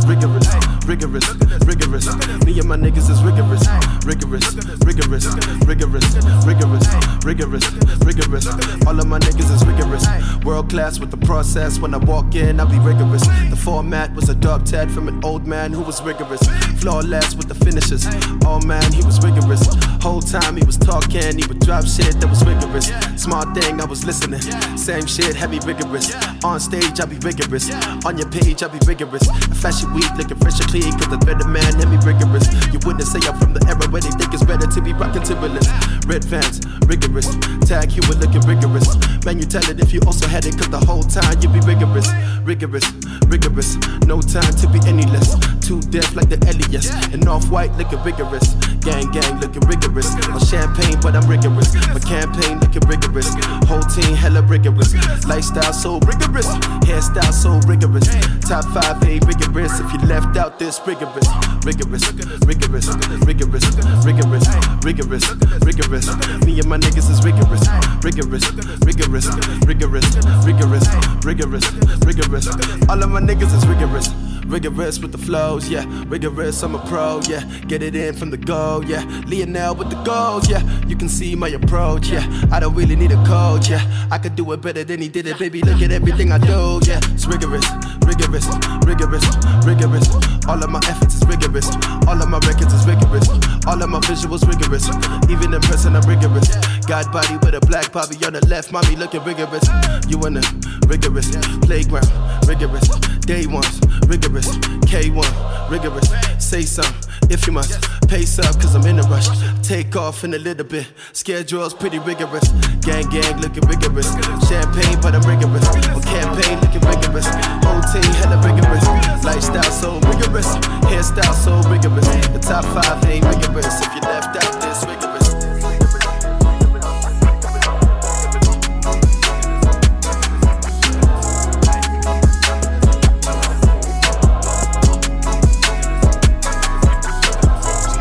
rigorous, 0.07 0.47
rigorous, 0.87 1.29
rigorous. 1.67 2.07
Me 2.47 2.59
and 2.59 2.69
my 2.69 2.77
niggas 2.79 3.11
is 3.11 3.23
rigorous, 3.23 3.69
rigorous, 4.07 4.55
rigorous, 4.81 5.27
rigorous, 5.67 6.07
rigorous, 6.47 6.87
rigorous, 7.27 7.67
rigorous. 8.01 8.47
All 8.87 8.99
of 8.99 9.07
my 9.07 9.19
niggas 9.19 9.55
is 9.55 9.67
rigorous. 9.67 10.07
World 10.43 10.71
class 10.71 10.99
with 10.99 11.11
the 11.11 11.19
process. 11.19 11.79
When 11.79 11.93
I 11.93 11.99
walk 11.99 12.35
in, 12.35 12.59
I'll 12.61 12.67
be 12.67 12.79
rigorous. 12.79 13.10
The 13.11 13.61
format 13.61 14.15
was 14.15 14.29
a 14.29 14.37
dog 14.37 14.65
Ted 14.65 14.89
from 14.89 15.09
an 15.09 15.25
old 15.25 15.45
man 15.45 15.73
who 15.73 15.83
was 15.83 16.01
rigorous. 16.01 16.41
Flawless 16.81 17.35
with 17.35 17.49
the 17.49 17.57
finishes. 17.57 18.07
Oh 18.45 18.61
man, 18.65 18.93
he 18.93 19.03
was 19.03 19.21
rigorous. 19.25 19.67
Whole 20.01 20.23
time 20.23 20.57
he 20.57 20.65
was 20.65 20.79
talking, 20.79 21.37
he 21.37 21.45
would 21.47 21.61
drop 21.61 21.85
shit 21.85 22.17
that 22.21 22.29
was 22.29 22.41
rigorous. 22.43 22.89
Smart 23.21 23.53
thing, 23.53 23.81
I 23.81 23.85
was 23.85 24.03
listening. 24.07 24.41
Same 24.79 25.05
shit, 25.05 25.37
heavy 25.37 25.61
rigorous. 25.61 26.09
On 26.43 26.59
stage, 26.59 26.99
I 27.01 27.05
be 27.05 27.19
rigorous. 27.21 27.69
On 28.07 28.17
your 28.17 28.29
page, 28.31 28.63
I 28.63 28.69
be 28.69 28.81
rigorous. 28.87 29.29
A 29.29 29.55
fashion 29.55 29.93
week 29.93 30.09
looking 30.17 30.39
fresh 30.39 30.59
and 30.59 30.69
clean, 30.73 30.97
cause 30.97 31.13
the 31.13 31.21
better 31.21 31.47
man, 31.47 31.77
let 31.77 31.93
me 31.93 32.01
rigorous. 32.01 32.49
You 32.73 32.81
wouldn't 32.89 33.05
say 33.05 33.21
I'm 33.29 33.37
from 33.37 33.53
the 33.53 33.61
era 33.69 33.85
where 33.93 34.01
they 34.01 34.09
think 34.17 34.33
it's 34.33 34.43
better 34.43 34.67
to 34.67 34.81
be 34.81 34.97
rocking 34.97 35.23
Timberlands. 35.23 35.69
Red 36.09 36.25
Vans, 36.25 36.65
rigorous. 36.89 37.29
Tag 37.69 37.93
you 37.93 38.01
were 38.09 38.17
looking 38.17 38.41
rigorous. 38.49 38.89
Man, 39.29 39.37
you 39.37 39.45
tell 39.45 39.69
it 39.69 39.85
if 39.85 39.93
you 39.93 40.01
also 40.09 40.27
had 40.27 40.47
it, 40.49 40.57
cause 40.57 40.73
the 40.73 40.81
whole 40.81 41.05
time 41.05 41.37
you 41.45 41.53
be 41.53 41.61
rigorous. 41.61 42.09
Rigorous, 42.41 42.89
rigorous. 43.29 43.77
No 44.09 44.25
time 44.25 44.55
to 44.65 44.67
be 44.73 44.81
any 44.89 45.05
less. 45.13 45.37
Too 45.61 45.85
deaf 45.93 46.17
like 46.17 46.33
the 46.33 46.41
Elias. 46.49 46.89
And 47.13 47.29
off 47.29 47.53
white 47.53 47.77
looking 47.77 48.01
rigorous. 48.01 48.57
Gang, 48.81 49.13
gang 49.13 49.37
looking 49.45 49.61
rigorous. 49.69 49.90
On 49.91 50.39
champagne, 50.39 51.01
but 51.03 51.17
I'm 51.17 51.27
rigorous. 51.27 51.75
My 51.75 51.99
campaign 51.99 52.61
looking 52.61 52.87
rigorous. 52.87 53.27
Whole 53.67 53.83
team 53.83 54.15
hella 54.15 54.41
rigorous. 54.43 54.95
Lifestyle 55.27 55.73
so 55.73 55.99
rigorous. 56.07 56.47
Hairstyle 56.87 57.33
so 57.33 57.59
rigorous. 57.67 58.07
Top 58.47 58.65
five 58.67 59.03
ain't 59.03 59.27
rigorous. 59.27 59.81
If 59.81 59.93
you 59.93 59.99
left 60.07 60.37
out 60.37 60.61
this 60.61 60.81
rigorous. 60.87 61.27
Rigorous, 61.67 62.07
rigorous, 62.13 62.39
rigorous, 62.47 62.87
rigorous, 63.27 64.47
rigorous, 64.85 65.27
rigorous. 65.67 66.07
Me 66.47 66.61
and 66.61 66.69
my 66.69 66.79
niggas 66.79 67.11
is 67.11 67.25
rigorous. 67.25 67.67
Rigorous, 68.05 68.47
rigorous, 68.87 69.27
rigorous, 69.67 70.07
rigorous, 70.47 70.87
rigorous, 71.25 71.67
rigorous. 72.07 72.47
All 72.89 73.03
of 73.03 73.11
my 73.11 73.21
niggas 73.21 73.53
is 73.57 73.67
rigorous. 73.67 74.09
Rigorous 74.47 74.99
with 74.99 75.13
the 75.13 75.19
flows, 75.19 75.69
yeah. 75.69 75.85
Rigorous, 76.09 76.61
I'm 76.65 76.75
a 76.75 76.85
pro, 76.87 77.21
yeah. 77.29 77.45
Get 77.69 77.85
it 77.85 77.95
in 77.95 78.17
from 78.17 78.31
the 78.31 78.37
go, 78.37 78.83
yeah. 78.85 79.05
Lionel 79.29 79.77
with 79.81 79.89
the 79.89 80.03
goals, 80.05 80.49
yeah. 80.49 80.63
You 80.87 80.95
can 80.95 81.09
see 81.09 81.35
my 81.35 81.49
approach, 81.49 82.11
yeah. 82.11 82.25
I 82.53 82.61
don't 82.61 82.75
really 82.75 82.97
need 82.97 83.13
a 83.13 83.25
coach, 83.25 83.71
yeah. 83.71 83.81
I 84.11 84.19
could 84.19 84.37
do 84.37 84.53
it 84.53 84.61
better 84.61 84.85
than 84.85 85.01
he 85.01 85.09
did 85.09 85.27
it, 85.27 85.39
baby. 85.39 85.63
Look 85.63 85.81
at 85.81 85.91
everything 85.91 86.31
I 86.33 86.39
do, 86.39 86.81
yeah. 86.85 87.01
It's 87.17 87.25
rigorous, 87.27 87.65
rigorous, 88.05 88.47
rigorous, 88.85 89.25
rigorous. 89.65 90.07
All 90.47 90.63
of 90.63 90.69
my 90.69 90.81
efforts 90.85 91.15
is 91.15 91.25
rigorous. 91.27 91.69
All 92.07 92.21
of 92.21 92.29
my 92.29 92.39
records 92.41 92.75
is 92.75 92.87
rigorous. 92.87 93.29
All 93.67 93.83
of 93.83 93.89
my 93.89 94.01
visuals 94.01 94.47
rigorous. 94.47 94.85
Even 95.31 95.55
in 95.55 95.63
person, 95.63 95.97
I'm 95.97 96.07
rigorous. 96.07 96.49
God 96.85 97.11
body 97.11 97.37
with 97.41 97.55
a 97.55 97.61
black 97.61 97.91
bobby 97.91 98.17
on 98.27 98.35
the 98.35 98.47
left, 98.47 98.73
mommy 98.73 98.97
looking 98.97 99.25
rigorous. 99.25 99.65
You 100.09 100.21
in 100.27 100.35
the 100.35 100.45
rigorous 100.89 101.31
playground, 101.65 102.11
rigorous. 102.47 102.87
Day 103.25 103.47
ones, 103.47 103.81
rigorous. 104.07 104.49
K1, 104.91 105.71
rigorous. 105.71 106.09
Say 106.39 106.63
something 106.63 107.10
if 107.31 107.47
you 107.47 107.53
must. 107.53 107.81
Pace 108.09 108.39
up, 108.41 108.61
cause 108.61 108.75
I'm 108.75 108.85
in 108.87 108.99
a 108.99 109.03
rush. 109.03 109.29
Take 109.63 109.95
off 109.97 110.25
in 110.25 110.35
a 110.35 110.39
little 110.39 110.67
bit. 110.67 110.87
Schedule's 111.13 111.73
pretty 111.73 111.99
rigorous. 112.01 112.49
Gang, 112.83 113.09
gang 113.09 113.41
looking 113.41 113.67
rigorous. 113.67 114.11
Champagne, 114.49 114.99
but 115.01 115.15
I'm 115.15 115.23
rigorous. 115.23 115.67
On 115.95 116.03
campaign 116.03 116.61
looking 116.61 116.83
rigorous. 116.83 117.27
Whole 117.65 117.83
team 117.93 118.11
hella 118.19 118.37
rigorous. 118.43 118.85
Lifestyle 119.25 119.71
so 119.71 119.95
rigorous. 120.11 120.49
Hairstyle 120.91 121.35
so 121.35 121.57
rigorous. 121.71 122.09
The 122.29 122.41
top 122.41 122.65
five 122.65 123.05
ain't 123.07 123.25
rigorous. 123.25 123.81
If 123.81 123.95
you 123.95 124.01
left 124.01 124.37
out 124.37 124.61
this 124.61 124.85
rigorous. 124.85 125.10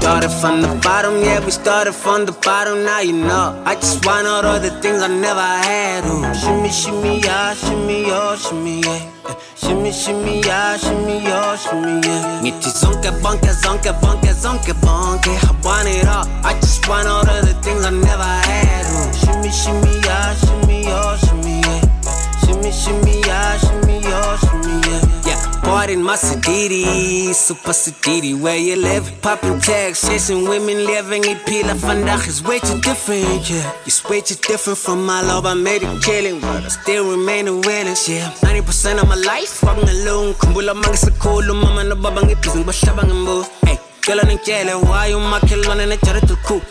Started 0.10 0.32
from 0.42 0.62
the 0.64 0.74
bottom, 0.82 1.22
yeah, 1.22 1.40
we 1.46 1.52
started 1.52 1.94
from 1.94 2.26
the 2.26 2.32
bottom, 2.32 2.84
now 2.84 3.00
you 3.00 3.14
know. 3.14 3.62
I 3.64 3.76
just 3.76 4.04
want 4.08 4.26
all 4.26 4.60
the 4.60 4.72
things 4.82 5.04
I 5.04 5.08
never 5.08 5.40
had. 5.40 6.04
Ooh. 6.04 6.34
Shimmy, 6.34 6.72
shimmy, 6.72 7.20
yeah, 7.22 7.54
shimmy, 7.54 8.08
yeah, 8.08 8.36
shimmy, 8.36 8.82
yeah. 8.82 9.36
Shimmy, 9.56 9.92
shimmy, 9.92 10.42
yeah, 10.42 10.78
shimmy, 10.78 11.22
yeah, 11.22 11.56
shimmy, 11.58 12.02
yeah. 12.08 12.42
Ngithi 12.42 12.72
zonke 12.74 13.12
bonke, 13.22 13.54
zonke 13.54 13.94
bonke, 14.02 14.34
zonke 14.34 14.74
bonke. 14.82 15.30
I 15.30 15.52
want 15.62 15.88
it 15.88 16.08
all. 16.08 16.26
I 16.44 16.60
just 16.60 16.90
want 16.90 17.08
all 17.08 17.24
the 17.24 17.54
things 17.62 17.86
I 17.86 17.92
never 17.92 18.34
had. 18.50 18.90
Ooh. 18.90 19.14
Shimmy, 19.14 19.52
shimmy, 19.52 19.94
yeah, 20.02 20.34
shimmy, 20.42 20.86
yeah, 20.86 21.18
shimmy, 21.18 21.62
yeah. 21.62 21.82
Shimmy, 22.42 22.72
shimmy, 22.72 23.22
yeah, 23.28 23.58
shimmy, 23.60 24.00
yeah, 24.02 24.38
shimmy, 24.38 24.90
yeah. 24.90 25.09
Bought 25.64 25.90
in 25.90 26.02
my 26.04 26.16
city, 26.16 27.34
super 27.34 27.74
city, 27.74 28.34
where 28.34 28.58
you 28.58 28.76
live. 28.76 29.12
Popping 29.22 29.60
tags, 29.60 30.02
chasing 30.08 30.48
women, 30.48 30.86
living 30.86 31.24
it 31.26 31.46
pila 31.46 31.74
vandaag 31.76 32.28
is 32.28 32.42
way 32.44 32.60
too 32.60 32.80
different, 32.82 33.50
yeah. 33.50 33.72
It's 33.86 34.04
way 34.10 34.22
too 34.22 34.36
different 34.36 34.80
from 34.80 35.06
my 35.06 35.22
love, 35.22 35.46
I 35.46 35.54
made 35.54 35.84
it 35.84 36.04
killing, 36.04 36.40
but 36.42 36.64
I 36.64 36.68
still 36.70 37.10
remain 37.12 37.48
a 37.48 37.54
willing, 37.54 37.96
yeah. 38.08 38.32
90% 38.42 39.02
of 39.02 39.08
my 39.08 39.16
life, 39.16 39.62
walking 39.64 39.88
alone. 39.90 40.34
Kumbula 40.34 40.74
mangisakulu, 40.74 41.54
mama 41.54 41.84
no 41.84 41.96
baba 41.96 42.22
ngibhizi 42.22 42.58
ngibahlaba 42.58 43.04
ngembuzi. 43.04 43.50
Hey, 43.66 43.78
cela 44.02 44.24
ningitshele 44.24 44.74
why 44.76 45.14
umakhelwane 45.14 45.86
nejare 45.86 46.22
to 46.28 46.36
cool. 46.48 46.62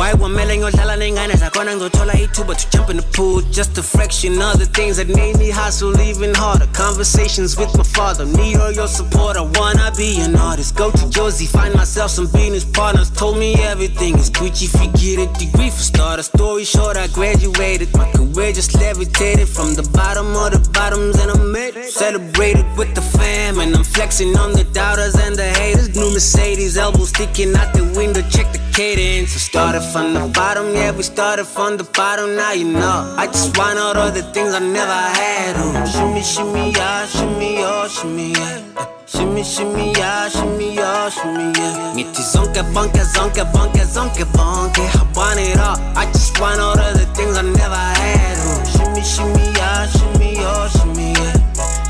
Why 0.00 0.14
kwamele 0.14 0.56
ngiyodlala 0.56 0.96
ney'ngane 0.96 1.34
zakhona 1.36 1.76
ngizothola 1.76 2.14
ithuba 2.14 2.54
to 2.54 2.66
a 2.66 2.70
jump 2.72 2.88
in 2.88 2.96
the 2.96 3.02
pool. 3.12 3.42
Just 3.52 3.76
a 3.76 3.82
fraction 3.82 4.40
of 4.40 4.58
the 4.58 4.64
things 4.64 4.96
that 4.96 5.08
made 5.08 5.36
me 5.36 5.50
hustle. 5.50 5.92
Even 6.00 6.32
harder 6.34 6.66
Conversations 6.72 7.58
with 7.58 7.76
my 7.76 7.84
father, 7.84 8.24
need 8.24 8.56
all 8.56 8.72
your 8.72 8.88
support 8.88 9.36
I 9.36 9.42
wanna 9.42 9.92
be 9.94 10.18
an 10.22 10.36
artist, 10.36 10.74
go 10.74 10.90
to 10.90 11.04
Jozi, 11.14 11.46
find 11.46 11.74
myself 11.74 12.12
some 12.12 12.28
business 12.28 12.64
partners. 12.64 13.10
Told 13.10 13.36
me 13.36 13.52
everything 13.56 14.14
is 14.16 14.30
Gucci, 14.30 14.68
forget 14.70 15.18
it, 15.24 15.34
degree 15.34 15.68
for 15.68 15.82
starter 15.82 16.22
Story 16.22 16.64
short, 16.64 16.96
I 16.96 17.06
graduated, 17.08 17.94
my 17.94 18.10
career 18.12 18.52
just 18.54 18.74
levitated 18.76 19.48
From 19.48 19.74
the 19.74 19.82
bottom 19.92 20.34
of 20.34 20.50
the 20.52 20.60
bottoms 20.70 21.20
and 21.20 21.30
I 21.30 21.36
made 21.44 21.76
it. 21.76 21.90
Celebrated 21.90 22.64
with 22.78 22.94
the 22.94 23.02
fam 23.02 23.60
and 23.60 23.76
I'm 23.76 23.84
flexing 23.84 24.34
on 24.38 24.52
the 24.52 24.64
doubters 24.64 25.14
and 25.16 25.36
the 25.36 25.50
haters. 25.60 25.94
New 25.94 26.10
Mercedes, 26.10 26.78
elbows 26.78 27.10
sticking 27.10 27.54
out 27.54 27.74
the 27.74 27.84
window, 27.98 28.22
check 28.30 28.50
the 28.54 28.59
cadence 28.72 29.32
So 29.32 29.38
started 29.38 29.82
from 29.92 30.14
the 30.14 30.28
bottom, 30.34 30.74
yeah, 30.74 30.90
we 30.92 31.02
started 31.02 31.46
from 31.46 31.76
the 31.76 31.84
bottom, 31.84 32.36
now 32.36 32.52
you 32.52 32.64
know. 32.64 33.14
I 33.16 33.26
just 33.26 33.56
want 33.56 33.78
all 33.78 34.10
the 34.10 34.22
things 34.34 34.54
I 34.54 34.58
never 34.58 34.92
had. 34.92 35.56
Ooh. 35.56 35.86
Shimmy, 35.86 36.22
shimmy, 36.22 36.72
yeah, 36.72 37.06
shimmy, 37.06 37.54
yeah, 37.58 37.88
shimmy, 37.88 38.32
yeah. 38.32 38.86
Shimmy, 39.06 39.42
shimmy, 39.42 39.92
yeah, 39.92 40.28
shimmy, 40.28 40.74
yeah, 40.74 41.08
shimmy, 41.10 41.52
yeah. 41.58 41.94
Ngithi 41.94 42.22
zonke 42.32 42.62
bonke, 42.74 43.02
zonke 43.14 43.44
bonke, 43.52 43.82
zonke 43.84 44.24
bonke. 44.36 44.84
I 44.98 45.02
want 45.14 45.40
it 45.40 45.58
all. 45.58 45.76
I 45.96 46.06
just 46.12 46.38
want 46.40 46.60
all 46.60 46.76
the 46.76 47.06
things 47.14 47.36
I 47.36 47.42
never 47.42 47.84
had. 48.00 48.36
Ooh. 48.38 48.64
Shimmy, 48.72 49.02
shimmy, 49.02 49.44
yeah, 49.56 49.86
shimmy, 49.86 50.34
yeah, 50.34 50.68
shimmy, 50.68 51.12
yeah. 51.12 51.34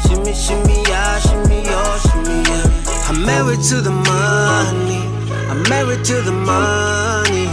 Shimmy, 0.07 0.33
shimmy, 0.35 0.83
yeah, 0.89 1.19
shimmy, 1.21 1.63
yeah, 1.63 1.99
shimmy, 1.99 2.37
yeah. 2.49 3.09
I'm 3.09 3.25
married 3.25 3.63
to 3.71 3.81
the 3.81 3.91
money. 3.91 5.10
I'm 5.51 5.69
married 5.69 6.05
to 6.05 6.21
the 6.23 6.31
money. 6.31 7.47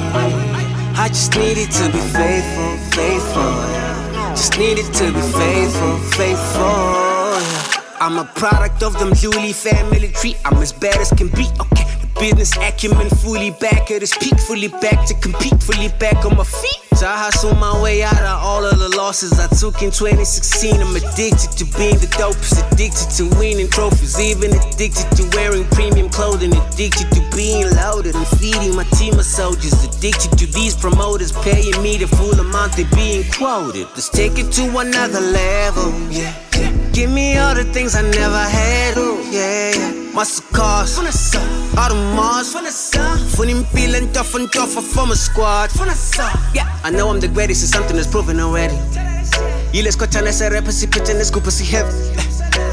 I 0.96 1.08
just 1.08 1.36
needed 1.36 1.72
to 1.72 1.86
be 1.92 1.98
faithful, 2.14 2.78
faithful. 2.94 3.54
Just 4.38 4.60
needed 4.60 4.94
to 4.94 5.12
be 5.12 5.22
faithful, 5.34 5.98
faithful. 6.14 7.08
I'm 8.00 8.20
a 8.20 8.26
product 8.36 8.84
of 8.84 8.94
them 9.00 9.10
Luli 9.10 9.52
family 9.52 10.10
tree. 10.10 10.36
I'm 10.46 10.62
as 10.62 10.72
bad 10.72 10.98
as 10.98 11.10
can 11.10 11.30
be. 11.30 11.48
Okay, 11.60 11.86
business 12.20 12.56
acumen 12.58 13.10
fully 13.10 13.52
back 13.52 13.92
at 13.92 14.04
its 14.04 14.18
peak, 14.18 14.38
fully 14.40 14.68
back 14.68 15.06
to 15.08 15.14
compete, 15.16 15.62
fully 15.62 15.90
back 16.00 16.26
on 16.26 16.36
my 16.36 16.44
feet. 16.44 16.82
So 16.98 17.06
I 17.08 17.18
hustle 17.18 17.54
my 17.56 17.80
way 17.82 18.02
out 18.02 18.18
of 18.18 18.44
all 18.44 18.66
of 18.66 18.80
the 18.80 18.90
losses 18.98 19.40
I 19.40 19.48
took 19.48 19.84
in 19.84 19.92
2016. 19.92 20.82
I'm 20.82 20.96
addicted 20.96 21.52
to 21.58 21.66
being 21.78 21.98
the 21.98 22.10
dopest, 22.18 22.58
addicted 22.72 23.10
to 23.18 23.30
winning 23.38 23.70
trophies, 23.70 24.20
even 24.20 24.52
addicted 24.52 25.06
to 25.18 25.30
wearing 25.38 25.66
premium 25.78 26.10
clothing, 26.10 26.54
addicted 26.54 27.12
to 27.12 27.22
being 27.36 27.70
loaded 27.76 28.16
and 28.16 28.28
feeding 28.40 28.76
my 28.76 28.86
team 28.98 29.14
of 29.20 29.26
soldiers, 29.26 29.74
addicted 29.86 30.38
to 30.40 30.48
these 30.48 30.76
promoters 30.76 31.32
paying 31.44 31.78
me 31.84 31.98
the 31.98 32.08
full 32.08 32.34
amount 32.40 32.74
they 32.74 32.86
being 32.96 33.24
quoted. 33.32 33.86
Let's 33.94 34.10
take 34.10 34.40
it 34.40 34.52
to 34.54 34.64
another 34.80 35.22
level, 35.22 35.94
yeah. 36.10 36.87
Give 36.98 37.12
me 37.12 37.38
all 37.38 37.54
the 37.54 37.64
things 37.64 37.94
I 37.94 38.02
never 38.02 38.40
had. 38.40 38.98
Ooh, 38.98 39.22
yeah, 39.30 39.70
yeah. 39.76 40.14
Muscle 40.16 40.44
cars, 40.52 40.98
all 40.98 41.04
the 41.90 41.94
Mars. 42.16 42.52
Funny 43.36 43.54
feeling 43.66 44.12
tough 44.14 44.34
and 44.34 44.52
tougher 44.52 44.82
from 44.82 45.12
a 45.12 45.16
squad. 45.16 45.70
Yeah, 46.56 46.66
I 46.84 46.90
know 46.90 47.12
I'm 47.12 47.20
the 47.20 47.28
greatest, 47.28 47.62
it's 47.62 47.72
something 47.72 47.96
that's 47.96 48.08
proven 48.08 48.40
already. 48.40 48.74
Y 49.76 49.84
le 49.84 49.90
escuchan 49.90 50.26
ese 50.26 50.50
rap, 50.50 50.66
si 50.72 50.88
pitching 50.88 51.20
this 51.20 51.28
scoop, 51.28 51.46
si 51.52 51.66
heavy. 51.66 51.94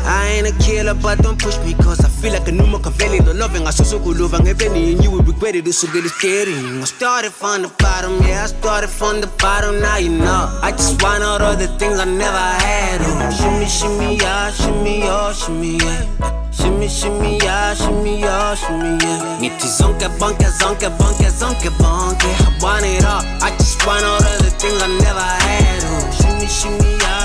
I 0.06 0.26
ain't 0.36 0.46
a 0.48 0.52
killer, 0.62 0.94
but 0.94 1.18
don't 1.18 1.38
push 1.40 1.58
me, 1.58 1.74
cause 1.74 2.00
I 2.04 2.08
feel 2.08 2.32
like 2.32 2.48
a 2.48 2.52
new 2.52 2.66
Machiavelli. 2.66 3.20
The 3.20 3.34
loving, 3.34 3.66
I 3.66 3.70
so 3.70 3.84
so 3.84 3.98
good, 3.98 4.18
loving, 4.18 4.46
if 4.46 4.60
any, 4.62 4.92
and 4.92 5.02
you 5.04 5.10
would 5.10 5.26
regret 5.26 5.54
it, 5.54 5.66
It's 5.66 5.78
so 5.78 5.88
good, 5.92 6.04
it's 6.04 6.14
scary. 6.14 6.54
I 6.54 6.84
started 6.84 7.32
from 7.32 7.62
the 7.62 7.68
bottom, 7.78 8.20
yeah, 8.22 8.44
I 8.44 8.46
started 8.46 8.90
from 8.90 9.20
the 9.20 9.28
bottom, 9.38 9.80
now 9.80 9.96
you 9.96 10.10
know. 10.10 10.58
I 10.62 10.72
just 10.72 11.02
want 11.02 11.22
all 11.22 11.38
the 11.56 11.68
things 11.78 11.98
I 11.98 12.04
never 12.04 12.46
had. 12.64 13.00
Oh, 13.02 13.30
shimmy, 13.38 13.66
shimmy, 13.66 14.16
yeah, 14.16 14.50
shimmy, 14.50 14.98
yeah, 15.00 15.32
shimmy, 15.32 15.78
yeah. 15.78 16.50
Shimmy, 16.50 16.88
shimmy, 16.88 17.38
yeah, 17.42 17.74
shimmy, 17.74 18.20
yeah, 18.20 18.54
shimmy, 18.54 18.98
yeah. 19.02 19.38
Ngithi 19.40 19.68
zonke 19.68 20.08
bonke, 20.18 20.48
zonke 20.60 20.88
bonke, 20.98 21.28
zonke 21.30 21.70
bonke. 21.82 22.30
I 22.30 22.50
want 22.62 22.84
it 22.84 23.04
all. 23.04 23.22
I 23.42 23.50
just 23.58 23.84
want 23.86 24.04
all 24.04 24.22
of 24.22 24.38
the 24.38 24.50
things 24.60 24.80
I 24.82 24.88
never 25.06 25.28
had. 25.44 25.82
Oh, 25.84 26.10
shimmy, 26.18 26.46
shimmy, 26.46 26.96
yeah, 27.02 27.23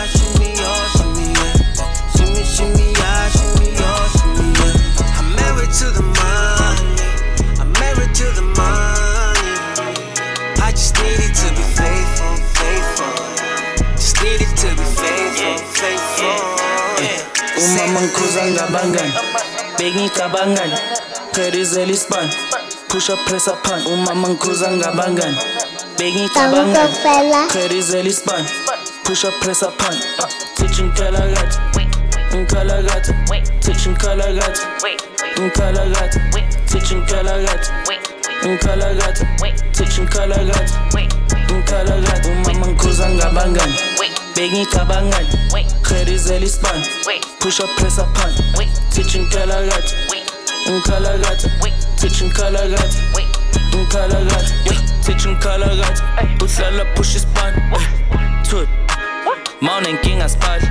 bengicabangani 19.80 20.76
Perizela 21.32 21.92
ispan 21.92 22.30
Push 22.90 23.10
up 23.10 23.20
press 23.26 23.48
up 23.48 23.64
pan 23.64 23.82
Umama 23.88 24.30
ngikhuza 24.30 24.72
ngabangani 24.72 25.38
bengicabangani 25.98 26.96
Perizela 27.54 28.10
ispan 28.10 28.46
Push 29.04 29.26
up 29.26 29.34
press 29.42 29.64
up 29.64 29.78
pan 29.78 29.96
Teaching 30.56 30.92
kalagathi 30.92 31.88
Nkalagathi 32.36 33.14
Teaching 33.62 33.96
kalagathi 33.96 34.62
Nkalagathi 35.38 36.20
Teaching 36.68 37.06
kalagathi 37.06 37.72
Nkalagathi 38.44 39.26
Teaching 39.72 40.08
kalagathi 40.08 40.74
Nkalagathi 41.56 42.30
Umama 42.30 42.68
ngikhuza 42.68 43.10
ngabangani 43.10 43.76
bengicabangani 44.36 45.30
Perizela 45.84 46.46
ispan 46.46 46.84
Push 47.40 47.62
up 47.62 47.70
press 47.78 47.98
up 48.00 48.14
pan 48.14 48.32
Teaching 49.00 49.28
kalagathi 49.28 49.96
Nkalagathi 50.68 51.48
Teaching 51.96 52.30
kalagathi 52.32 53.00
Nkalagathi 53.72 54.76
Teaching 55.02 55.38
kalagathi 55.40 56.04
Uhlala 56.44 56.84
push 56.96 57.16
ispan 57.16 57.56
Tut. 58.44 58.68
Mawunenkinga 59.62 60.28
spali 60.28 60.68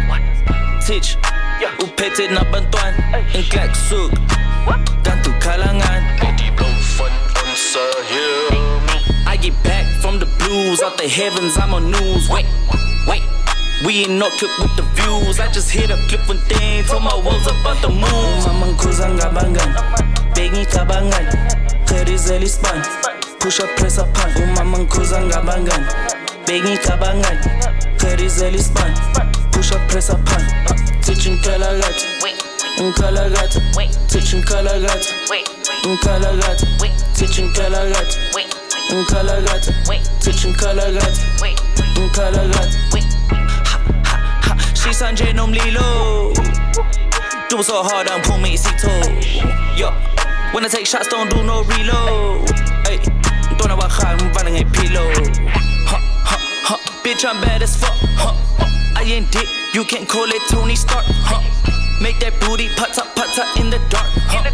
Teach. 0.87 1.17
Uphethe 1.81 2.29
nabantwana 2.29 3.25
Inklak 3.33 3.75
suk 3.75 4.13
Kanti 5.03 5.31
ukhala 5.31 5.73
ngani 5.73 6.05
I 9.27 9.37
get 9.41 9.55
back 9.63 9.87
from 10.03 10.19
the 10.19 10.27
blues. 10.39 10.83
Out 10.83 10.99
the 10.99 11.09
heavens 11.09 11.57
I'm 11.57 11.73
on 11.73 11.91
news. 11.91 12.29
Wait, 12.29 12.45
wait 13.09 13.38
we 13.85 14.05
ain't 14.05 14.19
not 14.19 14.33
clip 14.33 14.51
with 14.59 14.75
the 14.77 14.83
views. 14.95 15.41
I 15.41 15.51
just 15.53 15.71
hit 15.71 15.91
a 15.91 15.97
clip 16.09 16.27
one 16.29 16.39
thing. 16.49 16.85
Told 16.85 17.03
my 17.03 17.15
walls 17.15 17.47
about 17.47 17.81
the 17.83 17.89
moon. 17.89 18.43
Mama 18.47 18.67
ngikhuza 18.67 19.09
ngabangani 19.09 19.75
bengicabangani 20.35 21.31
Perizela 21.87 22.45
ispan 22.45 22.83
Push 23.41 23.61
up 23.61 23.69
press 23.77 23.99
up 23.99 24.13
pan 24.15 24.31
Umama 24.43 24.79
ngikhuza 24.79 25.21
ngabangani 25.21 25.87
bengicabangani 26.47 27.41
Perizela 27.99 28.57
ispan 28.57 28.93
Push 29.53 29.73
up 29.73 29.81
press 29.89 30.11
up 30.11 30.25
pan 30.25 30.43
Teaching 31.03 31.39
kalagathi 31.39 32.07
Nkalagathi 32.81 33.61
Teaching 34.09 34.43
kalagathi 34.43 35.15
Nkalagathi 35.85 36.67
Teaching 37.15 37.53
kalagathi 37.53 38.19
Nkalagathi 38.93 40.03
Teaching 40.21 40.55
kalagathi 44.89 45.33
Nkalagathi 45.33 45.33
Shisanje 45.33 45.33
nomlilo 45.33 46.35
Do 47.51 47.63
so 47.63 47.83
hard 47.83 48.09
and 48.09 48.23
pull 48.25 48.39
me 48.39 48.57
sito 48.57 48.91
Yo 49.77 49.91
When 50.53 50.65
I 50.65 50.69
take 50.69 50.87
shots 50.87 51.09
don't 51.09 51.31
do 51.31 51.43
no 51.43 51.63
reload. 51.65 52.51
Ay 52.87 52.99
Don't 53.59 53.69
know 53.69 53.77
what 53.77 53.93
I'm 54.05 54.33
running 54.33 54.63
a 54.63 54.65
pillow. 54.71 55.11
Huh, 55.87 55.99
huh, 56.25 56.39
huh 56.63 57.03
Bitch 57.03 57.25
I'm 57.25 57.41
bad 57.41 57.63
as 57.63 57.77
fuck. 57.77 57.95
Huh 58.17 58.35
I 58.97 59.03
ain't 59.03 59.31
dick 59.31 59.49
You 59.75 59.85
can 59.85 60.07
call 60.07 60.29
it 60.29 60.43
Tony 60.51 60.77
Stark. 60.77 61.05
Huh 61.07 61.43
Make 62.01 62.19
that 62.21 62.39
booty 62.41 62.69
pata 62.77 63.03
pata 63.17 63.61
in 63.61 63.71
the 63.71 63.79
dark. 63.91 64.07
Huh? 64.31 64.45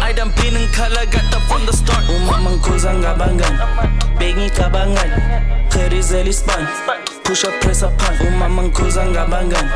I 0.00 0.12
done 0.12 0.32
been 0.36 0.56
in 0.56 0.66
color 0.72 1.04
got 1.04 1.30
the 1.30 1.38
from 1.46 1.66
the 1.66 1.72
start. 1.72 2.04
Umama 2.08 2.50
ngikhuza 2.50 2.94
ngabangani 2.94 3.58
bengicabangani 4.18 5.68
Perizela 5.68 6.28
ispan 6.28 6.66
Push 7.28 7.44
up 7.44 7.60
press 7.60 7.82
up 7.82 7.92
pan 7.98 8.14
Umama 8.26 8.62
ngikhuza 8.62 9.06
ngabangani 9.06 9.70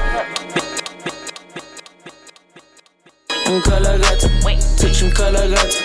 Nkalagathi 3.57 4.29
Teach 4.79 5.03
nkalagathi 5.03 5.79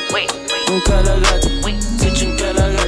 Nkalagathi 0.77 1.49
Teach 1.99 2.21
nkalagathi 2.23 2.27
Nkalagathi 2.27 2.86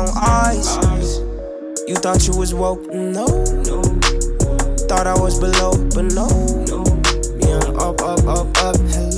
on 0.00 0.08
ice. 0.16 1.18
You 1.86 1.96
thought 1.96 2.26
you 2.26 2.36
was 2.36 2.54
woke, 2.54 2.86
no. 2.92 3.26
no. 3.26 3.82
Thought 4.88 5.06
I 5.06 5.14
was 5.14 5.38
below, 5.38 5.72
but 5.94 6.06
no. 6.14 6.28
Yeah, 7.40 7.60
I'm 7.68 7.78
up, 7.78 8.00
up, 8.00 8.26
up, 8.26 8.48
up. 8.58 8.76
Hello. 8.76 9.09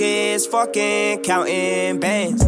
As 0.00 0.46
fucking 0.46 1.22
counting 1.22 2.00
bands. 2.00 2.42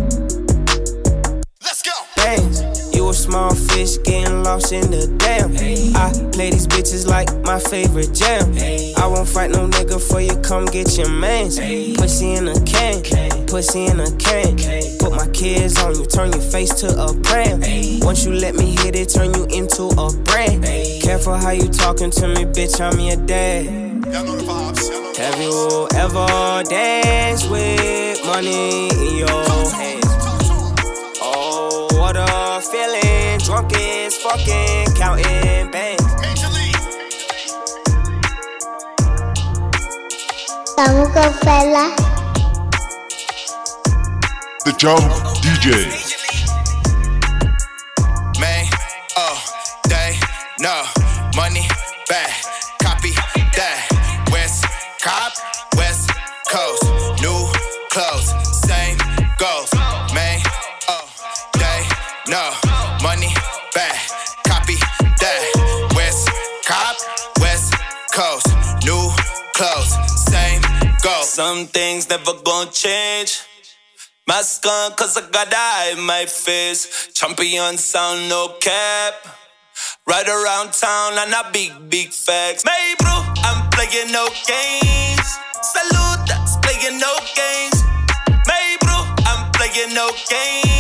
Let's 1.63 1.83
go. 1.83 1.93
Bands. 2.17 2.95
You 2.95 3.09
a 3.09 3.13
small 3.13 3.55
fish 3.55 3.99
getting 3.99 4.43
lost 4.43 4.73
in 4.73 4.91
the 4.91 5.07
dam. 5.19 5.53
I 5.97 6.13
play 6.33 6.51
these 6.51 6.67
bitches 6.67 7.07
like 7.07 7.29
my 7.45 7.59
favorite 7.59 8.15
jam. 8.15 8.55
I 8.97 9.07
won't 9.07 9.29
fight 9.29 9.51
no 9.51 9.69
nigga 9.69 10.01
for 10.01 10.21
you, 10.21 10.37
come 10.41 10.65
get 10.67 10.97
your 10.97 11.11
mans. 11.11 11.59
Pussy 11.99 12.35
in 12.35 12.49
a 12.49 12.61
can, 12.65 13.03
pussy 13.47 13.87
in 13.87 14.01
a 14.01 14.11
can. 14.17 14.57
Put 14.99 15.13
my 15.13 15.29
kids 15.33 15.79
on 15.83 15.95
you, 15.99 16.07
turn 16.07 16.33
your 16.33 16.41
face 16.41 16.73
to 16.81 16.89
a 16.89 17.13
pram. 17.23 17.61
Once 18.01 18.25
you 18.25 18.33
let 18.33 18.55
me 18.55 18.77
hit 18.77 18.95
it, 18.97 19.09
turn 19.09 19.35
you 19.35 19.45
into 19.47 19.85
a 19.99 20.13
brand. 20.25 20.65
Careful 21.03 21.35
how 21.35 21.51
you 21.51 21.69
talking 21.69 22.11
to 22.13 22.29
me, 22.29 22.45
bitch, 22.45 22.81
I'm 22.81 22.99
your 23.01 23.17
dad. 23.27 23.84
Have 24.15 25.41
you 25.41 25.89
ever 25.97 26.63
danced 26.63 27.51
with 27.51 28.25
money 28.25 28.87
in 28.91 29.17
your 29.17 29.71
hands? 29.73 30.07
Oh, 31.21 31.89
what 31.95 32.15
a 32.17 32.61
feeling. 32.61 33.41
Drunk 33.41 33.73
as 33.73 34.17
fucking 34.19 34.95
counting 34.95 35.69
bands. 35.73 36.05
fella. 41.43 41.97
The 44.65 44.75
Jump 44.79 45.03
DJ. 45.43 46.04
Some 71.35 71.67
things 71.67 72.09
never 72.09 72.31
gonna 72.45 72.71
change. 72.71 73.43
Mask 74.29 74.65
on, 74.65 74.93
cause 74.93 75.17
I 75.17 75.29
got 75.33 75.53
eye 75.53 75.91
in 75.91 76.01
my 76.01 76.27
face. 76.27 77.11
Champion 77.13 77.77
sound, 77.77 78.29
no 78.29 78.55
cap. 78.61 79.15
Right 80.07 80.29
around 80.29 80.75
town, 80.75 81.15
and 81.19 81.35
I 81.35 81.51
big, 81.51 81.73
big 81.91 82.13
facts. 82.13 82.65
May 82.65 82.95
bro, 83.01 83.11
I'm 83.43 83.69
playing 83.71 84.13
no 84.13 84.29
games. 84.47 85.29
Salute, 85.61 86.23
that's 86.29 86.57
playing 86.63 87.01
no 87.01 87.13
games. 87.35 87.83
May 88.47 88.77
bro, 88.83 89.03
I'm 89.27 89.51
playing 89.51 89.93
no 89.93 90.13
games. 90.31 90.74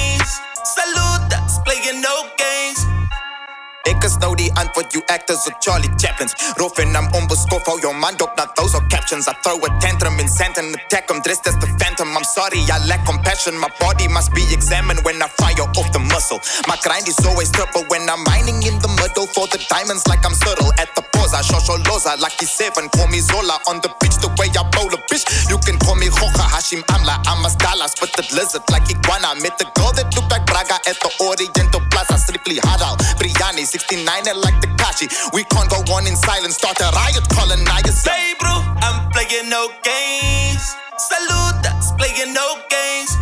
Ik 3.85 4.05
is 4.05 4.17
nou 4.17 4.35
die 4.35 4.51
antwoord, 4.55 4.93
you 4.93 5.03
actors 5.07 5.47
of 5.47 5.55
Charlie 5.61 5.93
Chaplin's. 5.97 6.33
Roofing, 6.57 6.97
I'm 6.97 7.09
onbeskoft, 7.13 7.67
hou 7.67 7.81
jou 7.81 7.93
man 7.93 8.17
op, 8.21 8.33
not 8.37 8.57
those 8.57 8.75
are 8.75 8.87
captions. 8.89 9.29
I 9.29 9.35
throw 9.43 9.61
a 9.61 9.69
tantrum 9.79 10.19
in 10.19 10.29
sand 10.29 10.57
and 10.57 10.75
attack 10.75 11.11
him, 11.11 11.21
dressed 11.21 11.47
as 11.47 11.57
the 11.61 11.69
phantom. 11.79 12.17
I'm 12.17 12.25
sorry, 12.25 12.65
I 12.73 12.81
lack 12.87 13.05
compassion. 13.05 13.59
My 13.59 13.69
body 13.79 14.09
must 14.09 14.33
be 14.33 14.41
examined 14.57 15.05
when 15.05 15.21
I 15.21 15.29
fire 15.37 15.69
off 15.77 15.93
the 15.93 15.99
muscle. 15.99 16.41
My 16.67 16.77
grind 16.81 17.09
is 17.09 17.21
always 17.29 17.51
triple 17.53 17.85
when 17.93 18.09
I'm 18.09 18.25
mining 18.25 18.65
in 18.65 18.81
the 18.81 18.89
middle 18.89 19.29
oh, 19.29 19.35
for 19.37 19.47
the 19.53 19.61
diamonds 19.69 20.09
like 20.09 20.25
I'm 20.25 20.33
subtle. 20.33 20.73
At 20.81 20.89
the 20.97 21.05
pause, 21.13 21.35
I 21.35 21.43
shosho 21.45 21.77
loza, 21.85 22.17
lucky 22.17 22.47
seven, 22.47 22.89
call 22.89 23.09
me 23.09 23.21
Zola. 23.21 23.61
On 23.69 23.85
the 23.85 23.93
pitch, 24.01 24.17
the 24.25 24.33
way 24.41 24.49
I 24.49 24.65
bowl 24.73 24.89
a 24.97 25.01
bitch, 25.13 25.29
you 25.53 25.61
can 25.61 25.77
call 25.77 25.97
me 26.01 26.09
Hoja 26.09 26.49
Hashim 26.49 26.81
Amla. 26.89 27.21
I'm 27.29 27.45
a 27.45 27.53
stala, 27.53 27.93
spit 27.93 28.17
the 28.17 28.25
lizard 28.33 28.65
like 28.73 28.89
iguana. 28.89 29.37
Met 29.45 29.61
the 29.61 29.69
girl 29.77 29.93
that 29.93 30.09
look 30.17 30.25
like 30.33 30.49
Braga 30.49 30.81
at 30.89 30.97
the 31.05 31.11
Oriental 31.21 31.85
Plaza, 31.93 32.17
strictly 32.17 32.57
halal. 32.65 32.97
Briani, 33.45 33.67
69 33.67 34.27
it 34.27 34.37
like 34.37 34.59
the 34.61 34.69
Kashi. 34.79 35.07
We 35.33 35.45
can't 35.45 35.69
go 35.69 35.77
on 35.93 36.07
in 36.07 36.17
silence, 36.17 36.55
start 36.57 36.81
a 36.81 36.89
riot, 36.97 37.29
colonize. 37.29 37.93
Say, 37.93 38.35
bro, 38.39 38.51
I'm 38.81 39.11
playing 39.11 39.51
no 39.51 39.69
games. 39.83 40.75
Salute, 40.97 41.63
that's 41.63 41.93
playing 41.93 42.33
no 42.33 42.57
games. 42.71 43.17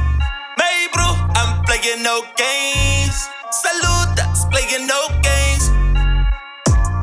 May, 0.58 0.86
uh, 0.86 0.94
bro, 0.94 1.08
I'm 1.34 1.64
playing 1.64 2.02
no 2.02 2.22
games. 2.36 3.28
Salute, 3.50 4.14
that's 4.14 4.44
playing 4.46 4.86
no 4.86 5.08
games. 5.22 5.70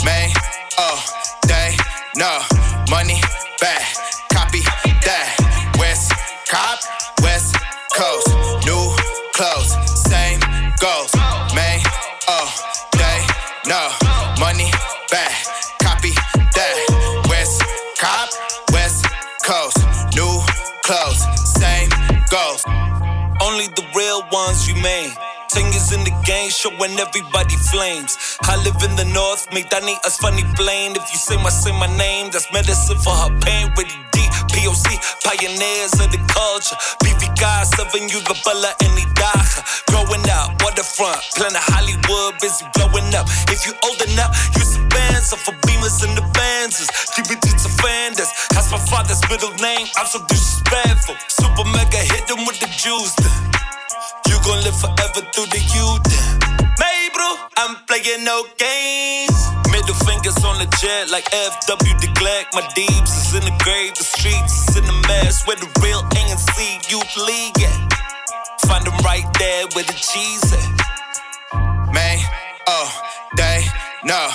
Man, 0.05 0.32
oh, 0.78 1.03
they, 1.47 1.76
no, 2.15 2.39
money, 2.89 3.20
back, 3.59 3.84
copy 4.32 4.61
that. 5.03 5.39
Remain. 24.68 25.12
Ten 25.50 25.66
years 25.74 25.91
in 25.91 26.04
the 26.04 26.14
game, 26.26 26.50
showing 26.50 26.97
everybody 26.97 27.56
flames. 27.70 28.18
I 28.41 28.58
live 28.62 28.78
in 28.86 28.95
the 28.95 29.06
north, 29.06 29.50
make 29.54 29.70
that 29.70 29.84
need 29.84 29.97
us 30.06 30.18
funny 30.18 30.45
blame. 30.56 30.93
If 30.93 31.10
you 31.12 31.18
say 31.18 31.38
my 31.38 31.50
say 31.50 31.74
my 31.74 31.89
name, 31.97 32.30
that's 32.32 32.52
medicine 32.54 32.97
for 32.97 33.14
her 33.14 33.34
pain. 33.41 33.74
Really 33.78 33.97
deep, 34.14 34.32
POC, 34.54 34.97
pioneers 35.26 35.93
of 35.97 36.10
the 36.14 36.22
culture. 36.30 36.78
BV 37.02 37.34
guys, 37.39 37.70
serving 37.74 38.10
you 38.10 38.22
the 38.26 38.38
bella 38.45 38.74
and 38.86 38.93
the 38.93 39.06
dacha. 39.18 39.62
Growing 39.89 40.26
up, 40.30 40.54
waterfront, 40.62 41.22
planet 41.34 41.62
Hollywood, 41.74 42.38
busy 42.41 42.66
blowing 42.78 43.10
up. 43.18 43.26
If 43.50 43.66
you 43.66 43.74
old 43.86 44.02
enough, 44.06 44.38
use 44.54 44.78
the 44.78 44.86
bands 44.89 45.34
for 45.34 45.54
beamers 45.66 46.02
and 46.06 46.18
the. 46.18 46.30
DBT 47.20 47.52
to 47.64 47.70
fanders, 47.82 48.32
that's 48.52 48.72
my 48.72 48.78
father's 48.78 49.22
middle 49.30 49.54
name. 49.56 49.88
I'm 49.97 50.06
so 50.06 50.24
disrespectful. 50.28 51.16
Super 51.28 51.66
mega 51.70 51.97
hit 51.97 52.28
them 52.28 52.45
with 52.45 52.60
the 52.60 52.68
juice. 52.68 53.16
Gon' 54.50 54.64
live 54.64 54.82
forever 54.82 55.22
through 55.30 55.45
the 55.54 55.62
youth. 55.62 56.10
May, 56.82 57.10
bro, 57.14 57.38
I'm 57.62 57.76
playing 57.86 58.26
no 58.26 58.41
games. 58.58 59.38
Middle 59.70 59.93
fingers 60.10 60.43
on 60.43 60.58
the 60.58 60.66
jet 60.82 61.12
like 61.12 61.30
FW 61.30 61.93
de 62.02 62.10
Klerk. 62.18 62.47
My 62.58 62.66
deeps 62.74 63.14
is 63.14 63.36
in 63.38 63.45
the 63.45 63.54
grave, 63.62 63.93
the 63.93 64.04
streets 64.04 64.70
is 64.70 64.78
in 64.78 64.86
the 64.86 64.97
mess. 65.08 65.45
Where 65.45 65.56
the 65.56 65.70
real 65.86 66.02
ANC 66.18 66.58
youth 66.89 67.14
league 67.30 67.62
at. 67.62 67.93
Find 68.66 68.84
them 68.88 68.97
right 69.06 69.30
there 69.38 69.68
where 69.78 69.86
the 69.86 69.93
cheese 69.93 70.41
at. 70.52 71.93
Man, 71.93 72.18
oh, 72.66 72.89
they, 73.38 73.68
no, 74.04 74.30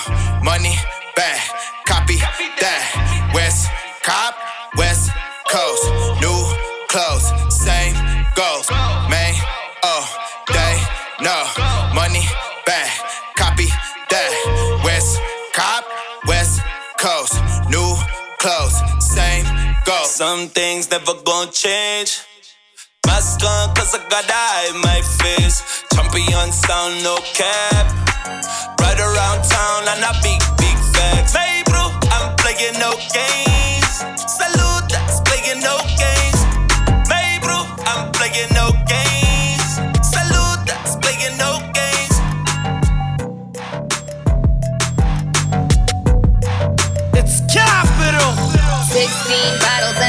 money, 0.45 0.79
back, 1.17 1.43
copy 1.85 2.15
that. 2.63 3.31
West 3.33 3.67
Cop, 4.01 4.33
West 4.77 5.11
Coast, 5.51 5.83
new 6.23 6.39
clothes, 6.87 7.27
same 7.51 7.95
goals. 8.33 8.71
Man, 9.11 9.35
oh, 9.85 10.03
they, 10.49 10.75
no, 11.21 11.37
money, 11.93 12.25
back, 12.65 12.89
copy 13.35 13.67
that. 14.09 14.31
West 14.83 15.19
Cop, 15.53 15.83
West 16.27 16.61
Coast, 16.97 17.33
new 17.69 17.91
clothes, 18.39 18.77
same 18.99 19.45
go. 19.85 19.97
Some 20.05 20.49
things 20.49 20.89
never 20.89 21.13
gonna 21.23 21.51
change. 21.51 22.21
Mask 23.05 23.43
on, 23.43 23.75
cause 23.75 23.93
I 23.93 23.99
got 24.09 24.25
eye 24.27 24.71
in 24.73 24.81
my 24.81 25.01
face. 25.21 25.57
Champion 25.93 26.51
sound, 26.51 27.03
no 27.03 27.17
cap. 27.33 27.85
Right 28.81 28.99
around 28.99 29.43
town, 29.43 29.81
and 29.93 30.03
a 30.03 30.13
big, 30.23 30.41
big 30.57 30.77
facts. 30.93 31.33
Hey, 31.35 31.61
bro, 31.65 31.83
I'm 32.11 32.35
playing 32.37 32.79
no 32.79 32.91
games. 33.13 33.64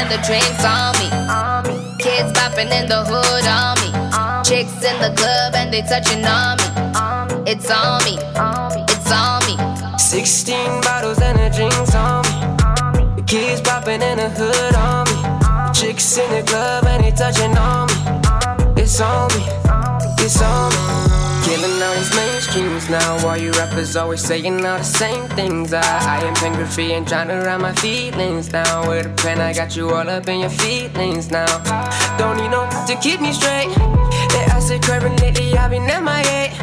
The 0.09 0.17
drinks 0.25 0.63
on 0.63 0.93
me. 0.99 1.07
Kids 1.99 2.31
popping 2.31 2.71
in 2.71 2.87
the 2.87 3.03
hood 3.03 3.45
on 3.45 3.75
me. 3.81 3.89
Chicks 4.43 4.83
in 4.83 4.95
the 5.01 5.13
club 5.15 5.55
and 5.55 5.73
they 5.73 5.81
touching 5.81 6.23
on 6.25 6.57
me. 6.57 7.51
It's 7.51 7.69
on 7.69 8.03
me. 8.05 8.17
It's 8.87 9.11
on 9.11 9.43
me. 9.47 9.55
16 9.97 10.81
bottles 10.81 11.19
and 11.19 11.37
the 11.37 11.49
drinks 11.49 11.93
on 11.95 12.23
me. 12.23 13.23
Kids 13.23 13.61
popping 13.61 14.01
in 14.01 14.17
the 14.17 14.29
hood 14.29 14.75
on 14.75 15.03
me. 15.11 15.73
Chicks 15.73 16.17
in 16.17 16.29
the 16.31 16.43
club 16.43 16.85
and 16.85 17.03
they 17.03 17.11
touching 17.11 17.57
on 17.57 17.87
me. 17.87 18.81
It's 18.81 19.01
on 19.01 19.27
me. 19.35 19.43
It's 20.23 20.41
on 20.41 20.71
me. 20.71 21.16
Killing 21.57 21.81
all 21.81 21.95
these 21.95 22.11
mainstreams 22.11 22.87
now. 22.87 23.27
All 23.27 23.35
you 23.35 23.51
rappers 23.53 23.95
always 23.95 24.21
saying 24.21 24.63
all 24.63 24.77
the 24.77 24.83
same 24.83 25.27
things. 25.29 25.73
I, 25.73 25.81
I 25.81 26.23
am 26.23 26.35
pen 26.35 26.53
graffiti 26.53 26.93
and 26.93 27.07
trying 27.07 27.29
to 27.29 27.37
write 27.37 27.59
my 27.59 27.73
feelings 27.73 28.47
down. 28.49 28.87
With 28.87 29.07
a 29.07 29.09
pen, 29.15 29.41
I 29.41 29.53
got 29.53 29.75
you 29.75 29.89
all 29.89 30.07
up 30.07 30.27
in 30.27 30.41
your 30.41 30.51
feelings 30.51 31.31
now. 31.31 31.47
Don't 32.19 32.37
need 32.37 32.49
no 32.49 32.69
to 32.85 32.95
keep 33.01 33.21
me 33.21 33.33
straight. 33.33 33.69
Yeah, 33.75 34.53
I 34.55 34.59
say 34.59 34.77
craving 34.77 35.15
lately, 35.15 35.57
I've 35.57 35.71
been 35.71 35.87
MIA. 35.87 36.53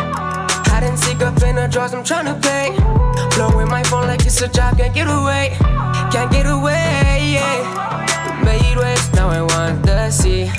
Hide 0.71 0.85
and 0.85 0.97
seek 0.97 1.21
up 1.23 1.43
in 1.43 1.57
the 1.57 1.67
drawers, 1.67 1.93
I'm 1.93 2.05
trying 2.05 2.27
to 2.27 2.39
pay. 2.47 2.71
Blowing 3.35 3.69
my 3.69 3.83
phone 3.83 4.07
like 4.07 4.25
it's 4.25 4.41
a 4.43 4.49
job, 4.49 4.79
can't 4.79 4.95
get 4.95 5.09
away. 5.09 5.57
Can't 6.13 6.31
get 6.31 6.47
away, 6.47 7.35
yeah. 7.35 8.45
Made 8.45 8.77
waves, 8.77 9.13
now 9.15 9.29
I 9.29 9.43
want 9.43 9.87
to 9.87 10.13
see. 10.13 10.53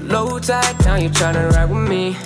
Low 0.00 0.40
tide, 0.40 0.84
now 0.84 0.96
you 0.96 1.10
tryna 1.10 1.52
ride 1.52 1.70
with 1.70 1.88
me. 1.88 2.16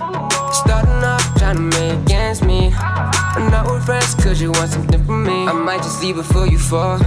Starting 0.53 1.03
off, 1.03 1.21
trying 1.53 1.70
to 1.70 1.78
make 1.78 1.98
against 2.00 2.44
me. 2.44 2.72
I'm 2.74 3.50
not 3.50 3.70
with 3.70 3.84
friends, 3.84 4.14
cause 4.14 4.40
you 4.40 4.53
want 4.53 4.70
something 4.70 5.05
from 5.05 5.24
me. 5.24 5.46
I 5.46 5.53
might 5.53 5.82
just 5.82 6.03
leave 6.03 6.16
before 6.16 6.46
you 6.46 6.59
fall. 6.59 6.98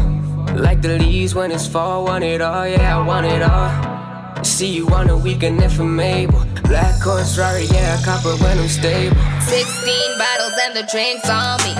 Like 0.55 0.81
the 0.81 0.99
leaves 0.99 1.35
when 1.35 1.51
it's 1.51 1.67
fall, 1.67 2.05
want 2.05 2.23
it 2.23 2.41
all, 2.41 2.67
yeah, 2.67 2.97
I 2.97 3.05
want 3.05 3.25
it 3.25 3.41
all. 3.41 4.43
See 4.43 4.67
you 4.67 4.87
on 4.89 5.09
a 5.09 5.17
weekend 5.17 5.61
if 5.61 5.79
I'm 5.79 5.99
able. 5.99 6.43
Black 6.63 7.01
horse 7.01 7.37
Rari, 7.37 7.65
yeah, 7.65 7.97
I 7.99 8.05
cop 8.05 8.25
it 8.25 8.41
when 8.41 8.57
I'm 8.59 8.67
stable. 8.67 9.15
16 9.41 10.17
bottles 10.17 10.53
and 10.63 10.75
the 10.75 10.83
drinks 10.91 11.29
on 11.29 11.57
me. 11.65 11.73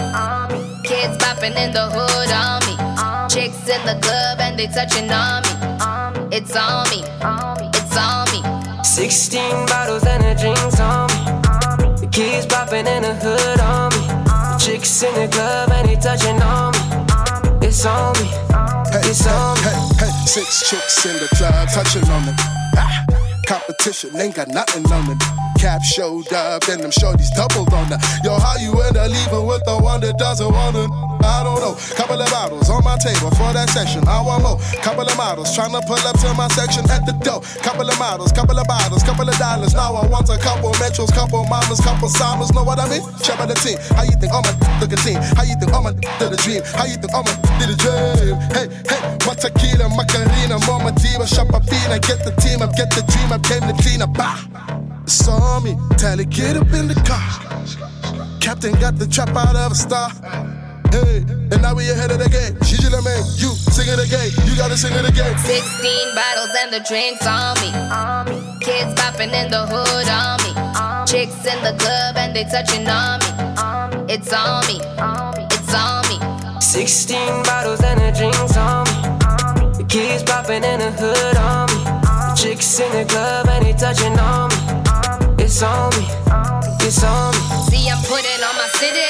Kids 0.84 1.18
popping 1.18 1.54
in 1.54 1.72
the 1.72 1.88
hood 1.90 2.32
on 2.32 2.60
me. 2.68 2.76
Chicks 3.30 3.68
in 3.70 3.82
the 3.86 4.00
club 4.02 4.40
and 4.40 4.58
they 4.58 4.68
touching 4.68 5.10
on 5.12 5.44
me. 5.44 6.36
It's 6.36 6.56
on 6.56 6.90
me. 6.90 7.04
It's 7.74 7.98
on 7.98 8.26
me. 8.32 8.84
16 8.84 9.66
bottles 9.68 10.06
and 10.06 10.24
the 10.24 10.42
drinks 10.42 10.80
on 10.80 11.08
me. 11.08 11.35
Kids 12.16 12.46
popping 12.46 12.88
in 12.88 13.02
the 13.02 13.14
hood 13.14 13.60
on 13.60 13.92
me. 13.92 14.08
The 14.08 14.58
chicks 14.58 15.04
in 15.04 15.14
the 15.16 15.28
club 15.28 15.70
and 15.74 15.90
they 15.90 15.98
touching 15.98 16.42
on 16.42 16.72
me. 16.72 17.68
It's 17.68 17.86
on 17.86 18.14
me. 18.24 18.32
It's 19.04 19.28
on 19.28 19.58
me. 19.58 19.64
Hey, 20.00 20.08
hey, 20.08 20.26
six 20.26 20.70
chicks 20.70 21.06
in 21.06 21.18
the 21.18 21.28
club 21.36 21.68
touching 21.68 22.10
on 22.10 22.24
them. 22.24 22.36
Ah, 22.78 23.04
competition 23.76 24.16
ain't 24.20 24.36
got 24.36 24.48
nothing 24.48 24.86
on 24.92 25.08
them. 25.08 25.18
Cap 25.58 25.82
showed 25.82 26.32
up 26.34 26.68
and 26.68 26.82
them 26.82 26.92
shorties 26.92 27.32
doubled 27.36 27.74
on 27.74 27.86
her. 27.88 27.98
Yo, 28.24 28.38
how 28.38 28.56
you 28.58 28.72
end 28.82 28.98
up 28.98 29.10
leaving 29.10 29.46
with 29.48 29.64
the 29.66 29.78
one 29.78 30.02
that 30.02 30.18
doesn't 30.18 30.52
want 30.52 30.76
to? 30.76 30.86
I 31.26 31.42
don't 31.44 31.60
know. 31.60 31.74
Couple 31.98 32.22
of 32.22 32.30
bottles 32.30 32.70
on 32.70 32.84
my 32.84 32.98
table 32.98 33.32
for 33.34 33.50
that 33.54 33.70
session. 33.70 34.06
I 34.08 34.22
want 34.22 34.44
more. 34.44 34.60
Couple 34.84 35.08
of 35.08 35.18
models 35.18 35.56
trying 35.56 35.74
to 35.74 35.82
pull 35.88 36.00
up 36.06 36.20
to 36.22 36.34
my 36.36 36.48
section 36.50 36.86
at 36.92 37.06
the 37.06 37.18
door. 37.26 37.42
Couple 37.66 37.88
of 37.88 37.98
models, 37.98 38.32
couple 38.32 38.60
of 38.60 38.68
bottles, 38.68 39.02
couple 39.04 39.28
of 39.28 39.38
dollars. 39.38 39.74
Now 39.74 39.96
I 39.96 40.06
want 40.06 40.30
a 40.30 40.38
couple 40.38 40.70
of 40.70 40.78
metros, 40.78 41.10
couple 41.12 41.42
of 41.42 41.50
mamas, 41.50 41.82
couple 41.82 42.10
summers. 42.10 42.54
Know 42.54 42.64
what 42.64 42.80
I 42.80 42.86
mean? 42.90 43.02
Check 43.24 43.40
out 43.40 43.50
the 43.50 43.58
team. 43.58 43.80
How 43.98 44.04
you 44.04 44.16
think 44.22 44.32
look 44.78 44.94
a 44.94 45.00
team? 45.02 45.18
How 45.34 45.44
you 45.44 45.56
think 45.58 45.74
all 45.74 45.82
my 45.82 45.98
did 46.22 46.30
a 46.30 46.38
dream? 46.38 46.62
How 46.78 46.86
you 46.86 46.98
think 47.02 47.14
all 47.14 47.26
my 47.26 47.34
did 47.58 47.74
a 47.74 47.78
dream? 47.80 48.38
Hey, 48.54 48.70
hey, 48.86 49.02
my 49.26 49.34
tequila, 49.34 49.90
Macarena, 49.98 50.62
mama 50.70 50.94
diva, 50.94 51.26
shop 51.26 51.50
a 51.50 51.60
get 52.06 52.22
the 52.22 52.34
team 52.38 52.62
up, 52.62 52.76
get 52.78 52.94
the 52.94 53.02
dream 53.10 53.34
up, 53.34 53.42
came 53.42 53.65
to 53.68 53.84
clean 53.84 54.02
up. 54.02 54.14
Bah. 54.14 54.46
Saw 55.06 55.60
me, 55.60 55.78
tell 55.98 56.20
it, 56.20 56.30
get 56.30 56.58
up 56.58 56.72
in 56.74 56.88
the 56.88 56.96
car. 57.06 57.30
Captain 58.40 58.74
got 58.80 58.98
the 58.98 59.08
trap 59.08 59.30
out 59.36 59.56
of 59.56 59.72
a 59.72 59.76
star. 59.76 60.10
Hey, 60.92 61.26
and 61.52 61.62
now 61.62 61.76
we 61.76 61.90
ahead 61.90 62.12
of 62.12 62.20
the 62.20 62.30
game. 62.30 62.56
She 62.64 62.78
just 62.78 62.92
man, 62.92 63.22
you 63.36 63.52
sing 63.74 63.90
it 63.90 64.00
again. 64.00 64.32
You 64.48 64.56
gotta 64.56 64.78
sing 64.78 64.94
it 64.94 65.08
again. 65.08 65.38
16 65.38 66.16
bottles 66.16 66.54
and 66.62 66.72
the 66.72 66.80
drinks 66.88 67.26
on 67.28 67.54
me. 67.62 67.70
Kids 68.62 68.94
popping 68.96 69.34
in 69.34 69.52
the 69.52 69.66
hood 69.68 70.08
on 70.10 70.40
me. 70.46 70.52
Chicks 71.06 71.46
in 71.46 71.60
the 71.64 71.76
club 71.78 72.18
and 72.18 72.36
they 72.36 72.46
touching 72.46 72.88
on 72.88 73.20
me. 73.20 74.14
It's 74.14 74.32
on 74.32 74.66
me. 74.68 74.80
It's 75.52 75.74
on 75.74 76.02
me. 76.10 76.18
16 76.62 77.44
bottles 77.44 77.82
and 77.82 78.00
the 78.00 78.12
drinks 78.18 78.58
on 78.58 78.86
me. 78.90 79.78
The 79.78 79.86
kids 79.90 80.24
popping 80.24 80.64
in 80.64 80.80
the 80.80 80.92
hood 80.92 81.38
on 81.38 81.68
me. 81.70 81.75
Chicks 82.46 82.80
in 82.80 82.92
the 82.92 83.06
club 83.10 83.48
and 83.50 83.66
they 83.66 83.74
touching 83.74 84.14
on 84.20 84.54
me. 84.54 85.42
It's 85.42 85.64
on 85.64 85.90
me. 85.98 86.06
It's 86.86 87.02
on 87.02 87.34
me. 87.34 87.42
See, 87.66 87.90
I'm 87.90 87.98
putting 88.06 88.42
on 88.46 88.54
my 88.54 88.70
city, 88.78 89.02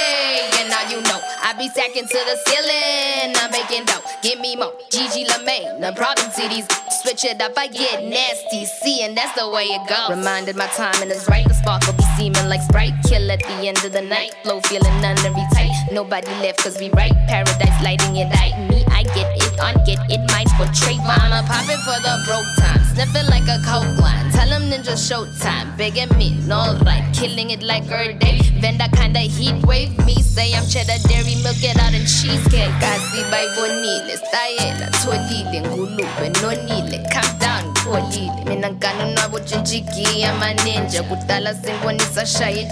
and 0.56 0.70
now 0.72 0.88
you 0.88 1.04
know. 1.04 1.20
I 1.44 1.52
be 1.52 1.68
stacking 1.68 2.08
to 2.08 2.20
the 2.32 2.36
ceiling, 2.48 3.36
I'm 3.36 3.52
making 3.52 3.92
dough. 3.92 4.00
Give 4.24 4.40
me 4.40 4.56
more. 4.56 4.72
Gigi 4.90 5.26
Lamayne, 5.28 5.82
the 5.82 5.92
problem 5.98 6.32
cities. 6.32 6.66
Switch 7.04 7.26
it 7.26 7.42
up, 7.42 7.52
I 7.58 7.68
get 7.68 8.06
nasty. 8.08 8.64
See, 8.64 9.04
and 9.04 9.18
that's 9.18 9.38
the 9.38 9.50
way 9.50 9.66
it 9.66 9.84
goes. 9.86 10.16
Reminded 10.16 10.56
my 10.56 10.68
time 10.68 10.96
and 11.02 11.12
it's 11.12 11.28
right. 11.28 11.46
The 11.46 11.56
sparkle 11.56 11.92
be 11.92 12.08
seeming 12.16 12.48
like 12.48 12.62
Sprite. 12.62 12.94
Kill 13.04 13.30
at 13.30 13.40
the 13.44 13.68
end 13.68 13.84
of 13.84 13.92
the 13.92 14.02
night. 14.02 14.34
Flow 14.44 14.62
feeling 14.62 14.96
none 15.02 15.20
of 15.28 15.36
tight. 15.52 15.76
Nobody 15.92 16.32
left 16.40 16.64
cause 16.64 16.80
we 16.80 16.90
right. 16.92 17.12
Paradise 17.28 17.84
lighting 17.84 18.16
it 18.16 18.32
light. 18.32 18.56
Me, 18.70 18.86
get 19.14 19.30
it 19.36 19.60
on, 19.60 19.76
get 19.86 20.00
it 20.10 20.26
for 20.58 20.66
Trayvon. 20.72 21.32
I'm 21.32 21.46
popping 21.46 21.82
for 21.84 22.00
the 22.00 22.16
broke 22.26 22.48
time. 22.58 22.82
Sniffing 22.94 23.28
like 23.28 23.48
a 23.48 23.60
coke 23.64 23.98
line. 24.00 24.32
Tell 24.32 24.48
them 24.48 24.64
ninja 24.72 24.96
showtime. 24.96 25.76
Big 25.78 25.98
and 25.98 26.16
mean, 26.18 26.50
alright. 26.52 27.04
Killing 27.14 27.50
it 27.52 27.62
like 27.62 27.86
her 27.86 28.14
day. 28.14 28.40
Venda 28.62 28.88
kinda 28.96 29.20
heat 29.20 29.56
wave. 29.66 29.92
Me 30.06 30.16
say 30.22 30.54
I'm 30.54 30.66
cheddar 30.68 31.00
dairy 31.08 31.36
milk 31.44 31.62
it 31.64 31.78
out 31.80 31.94
in 31.94 32.06
cheesecake. 32.06 32.72
Kasi 32.80 33.24
bayibonile, 33.32 34.16
stayela, 34.24 34.88
tholile, 35.04 35.60
ngulube, 35.68 36.28
nonile. 36.42 37.00
Calm 37.12 37.30
down, 37.40 37.74
pholile. 37.76 38.46
Mina 38.46 38.72
ngano 38.72 39.12
nwabo 39.12 39.40
jinjigi 39.40 40.24
amaninja. 40.24 41.04
Kudala 41.04 41.54
simbonisa 41.54 42.26
shaya 42.26 42.66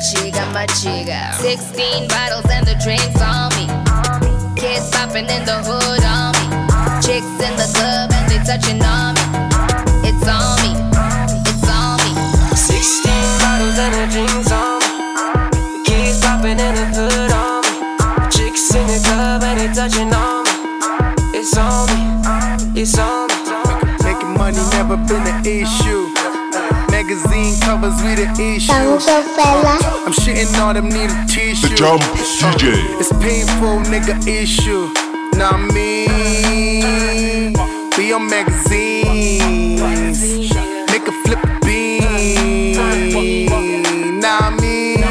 majika. 0.53 1.33
16 1.41 2.07
bottles 2.07 2.49
and 2.49 2.65
the 2.67 2.75
drinks 2.83 3.21
on 3.21 3.49
me. 3.55 4.32
Kids 4.73 4.89
popping 4.89 5.29
in 5.29 5.45
the 5.45 5.61
hood 5.61 6.03
on 6.03 6.33
me. 6.33 6.45
Chicks 7.05 7.29
in 7.45 7.53
the 7.61 7.69
club 7.77 8.09
and 8.09 8.25
they 8.25 8.41
touching 8.41 8.81
on 8.81 9.13
me. 9.13 9.21
It's 10.01 10.25
on 10.25 10.57
me. 10.65 10.73
It's 11.45 11.69
on 11.69 12.01
me. 12.01 12.09
16 12.57 13.13
bottles 13.37 13.77
and 13.77 13.93
the 13.93 14.05
drinks 14.09 14.49
on 14.49 14.81
me. 14.81 14.89
The 15.77 15.81
kids 15.85 16.19
popping 16.25 16.57
in 16.57 16.73
the 16.73 16.85
hood 16.89 17.31
on 17.37 17.61
me. 17.61 18.31
Chicks 18.33 18.73
in 18.73 18.87
the 18.87 18.97
club 19.05 19.43
and 19.43 19.59
they 19.61 19.69
touching 19.77 20.11
on 20.11 20.41
me. 20.41 21.37
It's 21.37 21.55
on 21.55 21.85
me. 21.93 22.81
It's 22.81 22.97
on 22.97 23.27
me. 23.29 23.35
Making 24.01 24.33
money 24.33 24.57
never 24.73 24.97
been 24.97 25.21
an 25.21 25.45
issue. 25.45 26.22
Magazine 27.03 27.59
covers 27.59 28.01
we 28.01 28.15
the 28.15 28.31
issue. 28.55 28.71
I'm 28.71 30.13
shitting 30.13 30.57
on 30.63 30.75
them 30.75 30.87
need 30.87 31.09
a 31.11 31.25
tissue. 31.27 31.67
The 31.67 31.75
Jump 31.75 32.01
uh, 32.01 32.15
DJ. 32.55 32.79
It's 32.97 33.11
painful, 33.19 33.83
nigga 33.91 34.25
issue. 34.25 34.87
Not 35.37 35.59
me. 35.73 36.07
We 37.97 38.13
on 38.13 38.29
magazines. 38.29 39.81
Make 40.87 41.05
a 41.05 41.11
flip 41.23 41.43
a 41.43 41.59
bean. 41.65 42.79
Not 44.21 44.61
me. 44.61 45.03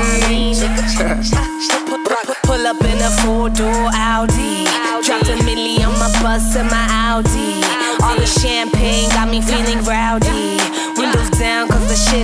Pull 2.44 2.66
up 2.66 2.80
in 2.84 3.02
a 3.02 3.10
four 3.20 3.50
door 3.50 3.90
Audi. 3.92 4.64
Dropped 5.04 5.28
a 5.28 5.36
milli 5.44 5.84
on 5.86 5.92
my 5.98 6.08
bus 6.22 6.56
and 6.56 6.70
my 6.70 6.86
Audi. 6.88 7.60
All 8.02 8.16
the 8.16 8.26
champagne 8.26 8.71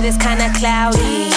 is 0.09 0.17
kinda 0.17 0.49
cloudy. 0.57 1.28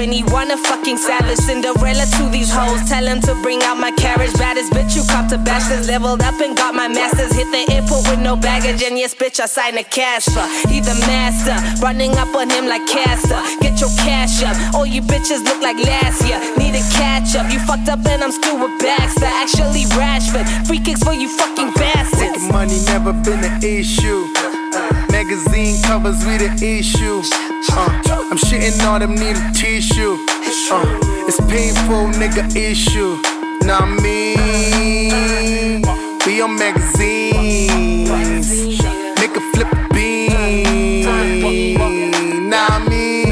21, 0.00 0.50
a 0.50 0.56
fucking 0.56 0.96
savage. 0.96 1.36
Cinderella 1.36 2.06
to 2.16 2.24
these 2.32 2.50
hoes. 2.50 2.88
Tell 2.88 3.04
them 3.04 3.20
to 3.20 3.34
bring 3.42 3.62
out 3.64 3.76
my 3.76 3.90
carriage. 3.90 4.32
Baddest 4.32 4.72
bitch, 4.72 4.96
you 4.96 5.04
copped 5.04 5.30
a 5.30 5.36
bachelor's. 5.36 5.88
Leveled 5.88 6.22
up 6.22 6.40
and 6.40 6.56
got 6.56 6.74
my 6.74 6.88
master's. 6.88 7.36
Hit 7.36 7.52
the 7.52 7.70
airport 7.70 8.08
with 8.08 8.18
no 8.18 8.34
baggage. 8.34 8.82
And 8.82 8.96
yes, 8.96 9.14
bitch, 9.14 9.40
I 9.40 9.44
signed 9.44 9.76
a 9.76 9.84
cash 9.84 10.24
for. 10.24 10.40
He 10.72 10.80
the 10.80 10.96
master. 11.04 11.52
Running 11.84 12.16
up 12.16 12.34
on 12.34 12.48
him 12.48 12.64
like 12.64 12.86
Castor. 12.86 13.42
Get 13.60 13.78
your 13.78 13.92
cash 14.00 14.42
up. 14.42 14.56
All 14.74 14.86
you 14.86 15.02
bitches 15.02 15.44
look 15.44 15.60
like 15.60 15.76
last 15.76 16.26
year. 16.26 16.40
Need 16.56 16.80
a 16.80 16.84
catch 16.96 17.36
up. 17.36 17.52
You 17.52 17.58
fucked 17.60 17.90
up 17.90 18.00
and 18.06 18.24
I'm 18.24 18.32
still 18.32 18.56
with 18.56 18.80
Baxter. 18.80 19.28
Actually, 19.28 19.84
Rashford. 20.00 20.48
Free 20.66 20.80
kicks 20.80 21.02
for 21.02 21.12
you 21.12 21.28
fucking 21.28 21.72
bastards. 21.74 22.40
Making 22.40 22.52
money 22.52 22.80
never 22.86 23.12
been 23.12 23.44
an 23.44 23.62
issue. 23.62 24.49
Magazine 25.10 25.82
covers 25.82 26.24
we 26.24 26.36
the 26.38 26.50
issue. 26.60 27.22
Uh, 27.72 27.88
I'm 28.30 28.38
shitting 28.38 28.82
on 28.86 29.00
them 29.00 29.14
need 29.14 29.36
a 29.36 29.52
tissue. 29.52 30.16
Uh, 30.70 30.84
it's 31.28 31.40
painful, 31.50 32.10
nigga 32.18 32.54
issue. 32.56 33.20
Not 33.66 33.88
me. 34.02 34.36
We 36.26 36.40
on 36.42 36.56
magazines. 36.58 38.10
Make 39.18 39.36
a 39.36 39.40
flip 39.52 39.72
a 39.72 39.88
bean. 39.94 41.04
Not 42.48 42.88
me. 42.88 43.26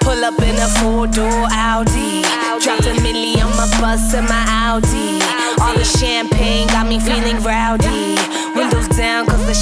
Pull 0.00 0.24
up 0.24 0.40
in 0.40 0.56
a 0.56 0.68
four 0.80 1.06
door 1.06 1.47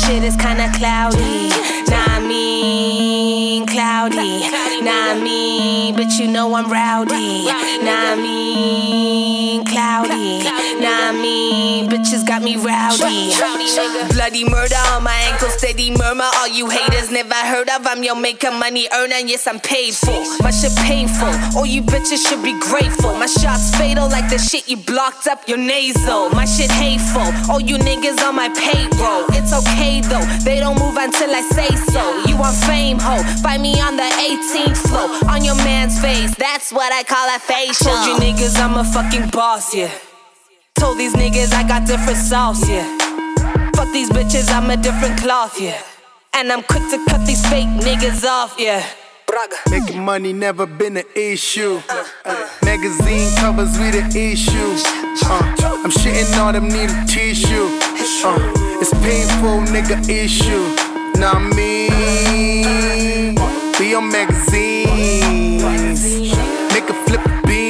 shit 0.06 0.22
is 0.22 0.36
kinda 0.36 0.70
cloudy. 0.78 1.50
Nah, 1.90 2.16
I 2.16 2.20
mean, 2.20 3.66
cloudy. 3.66 4.48
Nah, 4.86 5.12
I 5.12 5.20
mean, 5.20 5.96
but 5.96 6.10
you 6.18 6.28
know 6.28 6.54
I'm 6.54 6.70
rowdy. 6.70 7.46
Nah, 7.86 8.12
I 8.12 8.14
mean, 8.14 9.64
cloudy. 9.64 10.44
Nah, 10.82 11.08
I 11.08 11.12
mean, 11.12 11.45
bitches 11.86 12.26
got 12.26 12.42
me 12.42 12.56
rowdy. 12.56 13.32
Bloody 14.12 14.44
murder 14.48 14.80
on 14.92 15.04
my 15.04 15.16
ankle, 15.30 15.48
steady 15.48 15.90
murmur. 15.90 16.28
All 16.36 16.48
you 16.48 16.68
haters 16.68 17.10
never 17.10 17.34
heard 17.34 17.68
of. 17.70 17.86
I'm 17.86 18.02
your 18.02 18.16
maker, 18.16 18.50
money 18.50 18.88
earner. 18.92 19.22
Yes, 19.24 19.46
I'm 19.46 19.60
paid 19.60 19.94
for. 19.94 20.18
My 20.42 20.50
shit 20.50 20.74
painful. 20.76 21.32
All 21.56 21.66
you 21.66 21.82
bitches 21.82 22.26
should 22.26 22.42
be 22.42 22.58
grateful. 22.60 23.14
My 23.14 23.26
shots 23.26 23.74
fatal 23.76 24.08
like 24.08 24.28
the 24.30 24.38
shit 24.38 24.68
you 24.68 24.76
blocked 24.76 25.26
up 25.26 25.48
your 25.48 25.58
nasal. 25.58 26.30
My 26.30 26.44
shit 26.44 26.70
hateful. 26.70 27.28
All 27.50 27.60
you 27.60 27.78
niggas 27.78 28.20
on 28.26 28.34
my 28.34 28.48
payroll. 28.50 29.24
It's 29.36 29.52
okay 29.52 30.00
though. 30.00 30.24
They 30.44 30.60
don't 30.60 30.78
move 30.78 30.96
until 30.96 31.30
I 31.34 31.42
say 31.42 31.70
so. 31.92 32.02
You 32.26 32.36
want 32.36 32.56
fame, 32.64 32.98
ho? 33.00 33.22
Find 33.42 33.62
me 33.62 33.80
on 33.80 33.96
the 33.96 34.10
18th 34.18 34.78
floor. 34.88 35.30
On 35.30 35.44
your 35.44 35.56
man's 35.56 36.00
face. 36.00 36.34
That's 36.36 36.72
what 36.72 36.92
I 36.92 37.02
call 37.02 37.28
a 37.34 37.38
facial. 37.38 37.92
Told 37.92 38.06
you 38.06 38.14
niggas 38.26 38.58
I'm 38.58 38.76
a 38.76 38.84
fucking 38.84 39.30
boss, 39.30 39.74
yeah. 39.74 39.90
Told 40.78 40.98
these 40.98 41.14
niggas 41.14 41.52
I 41.52 41.66
got 41.66 41.86
different 41.86 42.18
sauce, 42.18 42.68
yeah. 42.68 42.86
Fuck 43.74 43.92
these 43.92 44.10
bitches, 44.10 44.50
I'm 44.50 44.70
a 44.70 44.76
different 44.76 45.18
cloth, 45.18 45.60
yeah. 45.60 45.80
And 46.34 46.52
I'm 46.52 46.62
quick 46.62 46.82
to 46.90 47.04
cut 47.08 47.26
these 47.26 47.44
fake 47.48 47.68
niggas 47.68 48.24
off, 48.24 48.56
yeah. 48.58 48.84
Making 49.70 50.04
money 50.04 50.32
never 50.32 50.66
been 50.66 50.96
an 50.96 51.04
issue. 51.14 51.80
Magazine 52.62 53.34
covers 53.36 53.78
we 53.78 53.90
the 53.90 54.02
issue. 54.14 54.72
Uh, 55.28 55.54
I'm 55.84 55.90
shitting 55.90 56.38
on 56.40 56.54
them, 56.54 56.68
need 56.68 56.90
a 56.90 57.04
tissue. 57.06 57.68
Uh, 58.24 58.38
it's 58.80 58.92
painful, 59.04 59.60
nigga 59.72 60.08
issue. 60.08 60.64
Nah, 61.20 61.38
me. 61.38 61.88
Be 63.78 63.94
on 63.94 64.10
magazines. 64.10 65.62
Make 66.72 66.88
a 66.88 66.94
flip 67.04 67.24
a 67.26 67.42
bean. 67.46 67.65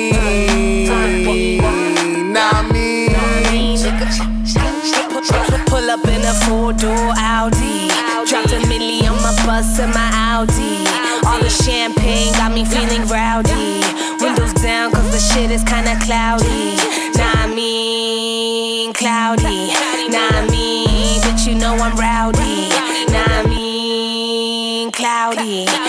Four 6.67 6.73
door 6.73 7.13
Audi. 7.17 7.89
Dropped 8.27 8.51
a 8.51 8.59
milli 8.67 9.09
on 9.09 9.17
my 9.23 9.35
bus 9.47 9.79
and 9.79 9.93
my 9.95 10.11
Audi. 10.35 10.83
All 11.27 11.39
the 11.39 11.49
champagne 11.49 12.33
got 12.33 12.53
me 12.53 12.65
feeling 12.65 13.07
rowdy. 13.07 13.83
Windows 14.21 14.53
down 14.55 14.91
cause 14.91 15.11
the 15.13 15.21
shit 15.21 15.51
is 15.53 15.63
kinda 15.63 15.97
cloudy. 16.05 16.77
Nah, 17.19 17.45
I 17.45 17.47
mean, 17.55 18.93
cloudy. 18.95 19.71
Nah, 20.09 20.41
I 20.41 20.49
mean, 20.51 21.21
but 21.23 21.47
you 21.47 21.55
know 21.55 21.75
I'm 21.75 21.95
rowdy. 21.97 22.71
Nah, 23.13 23.41
I 23.41 23.47
mean, 23.47 24.91
cloudy. 24.91 25.86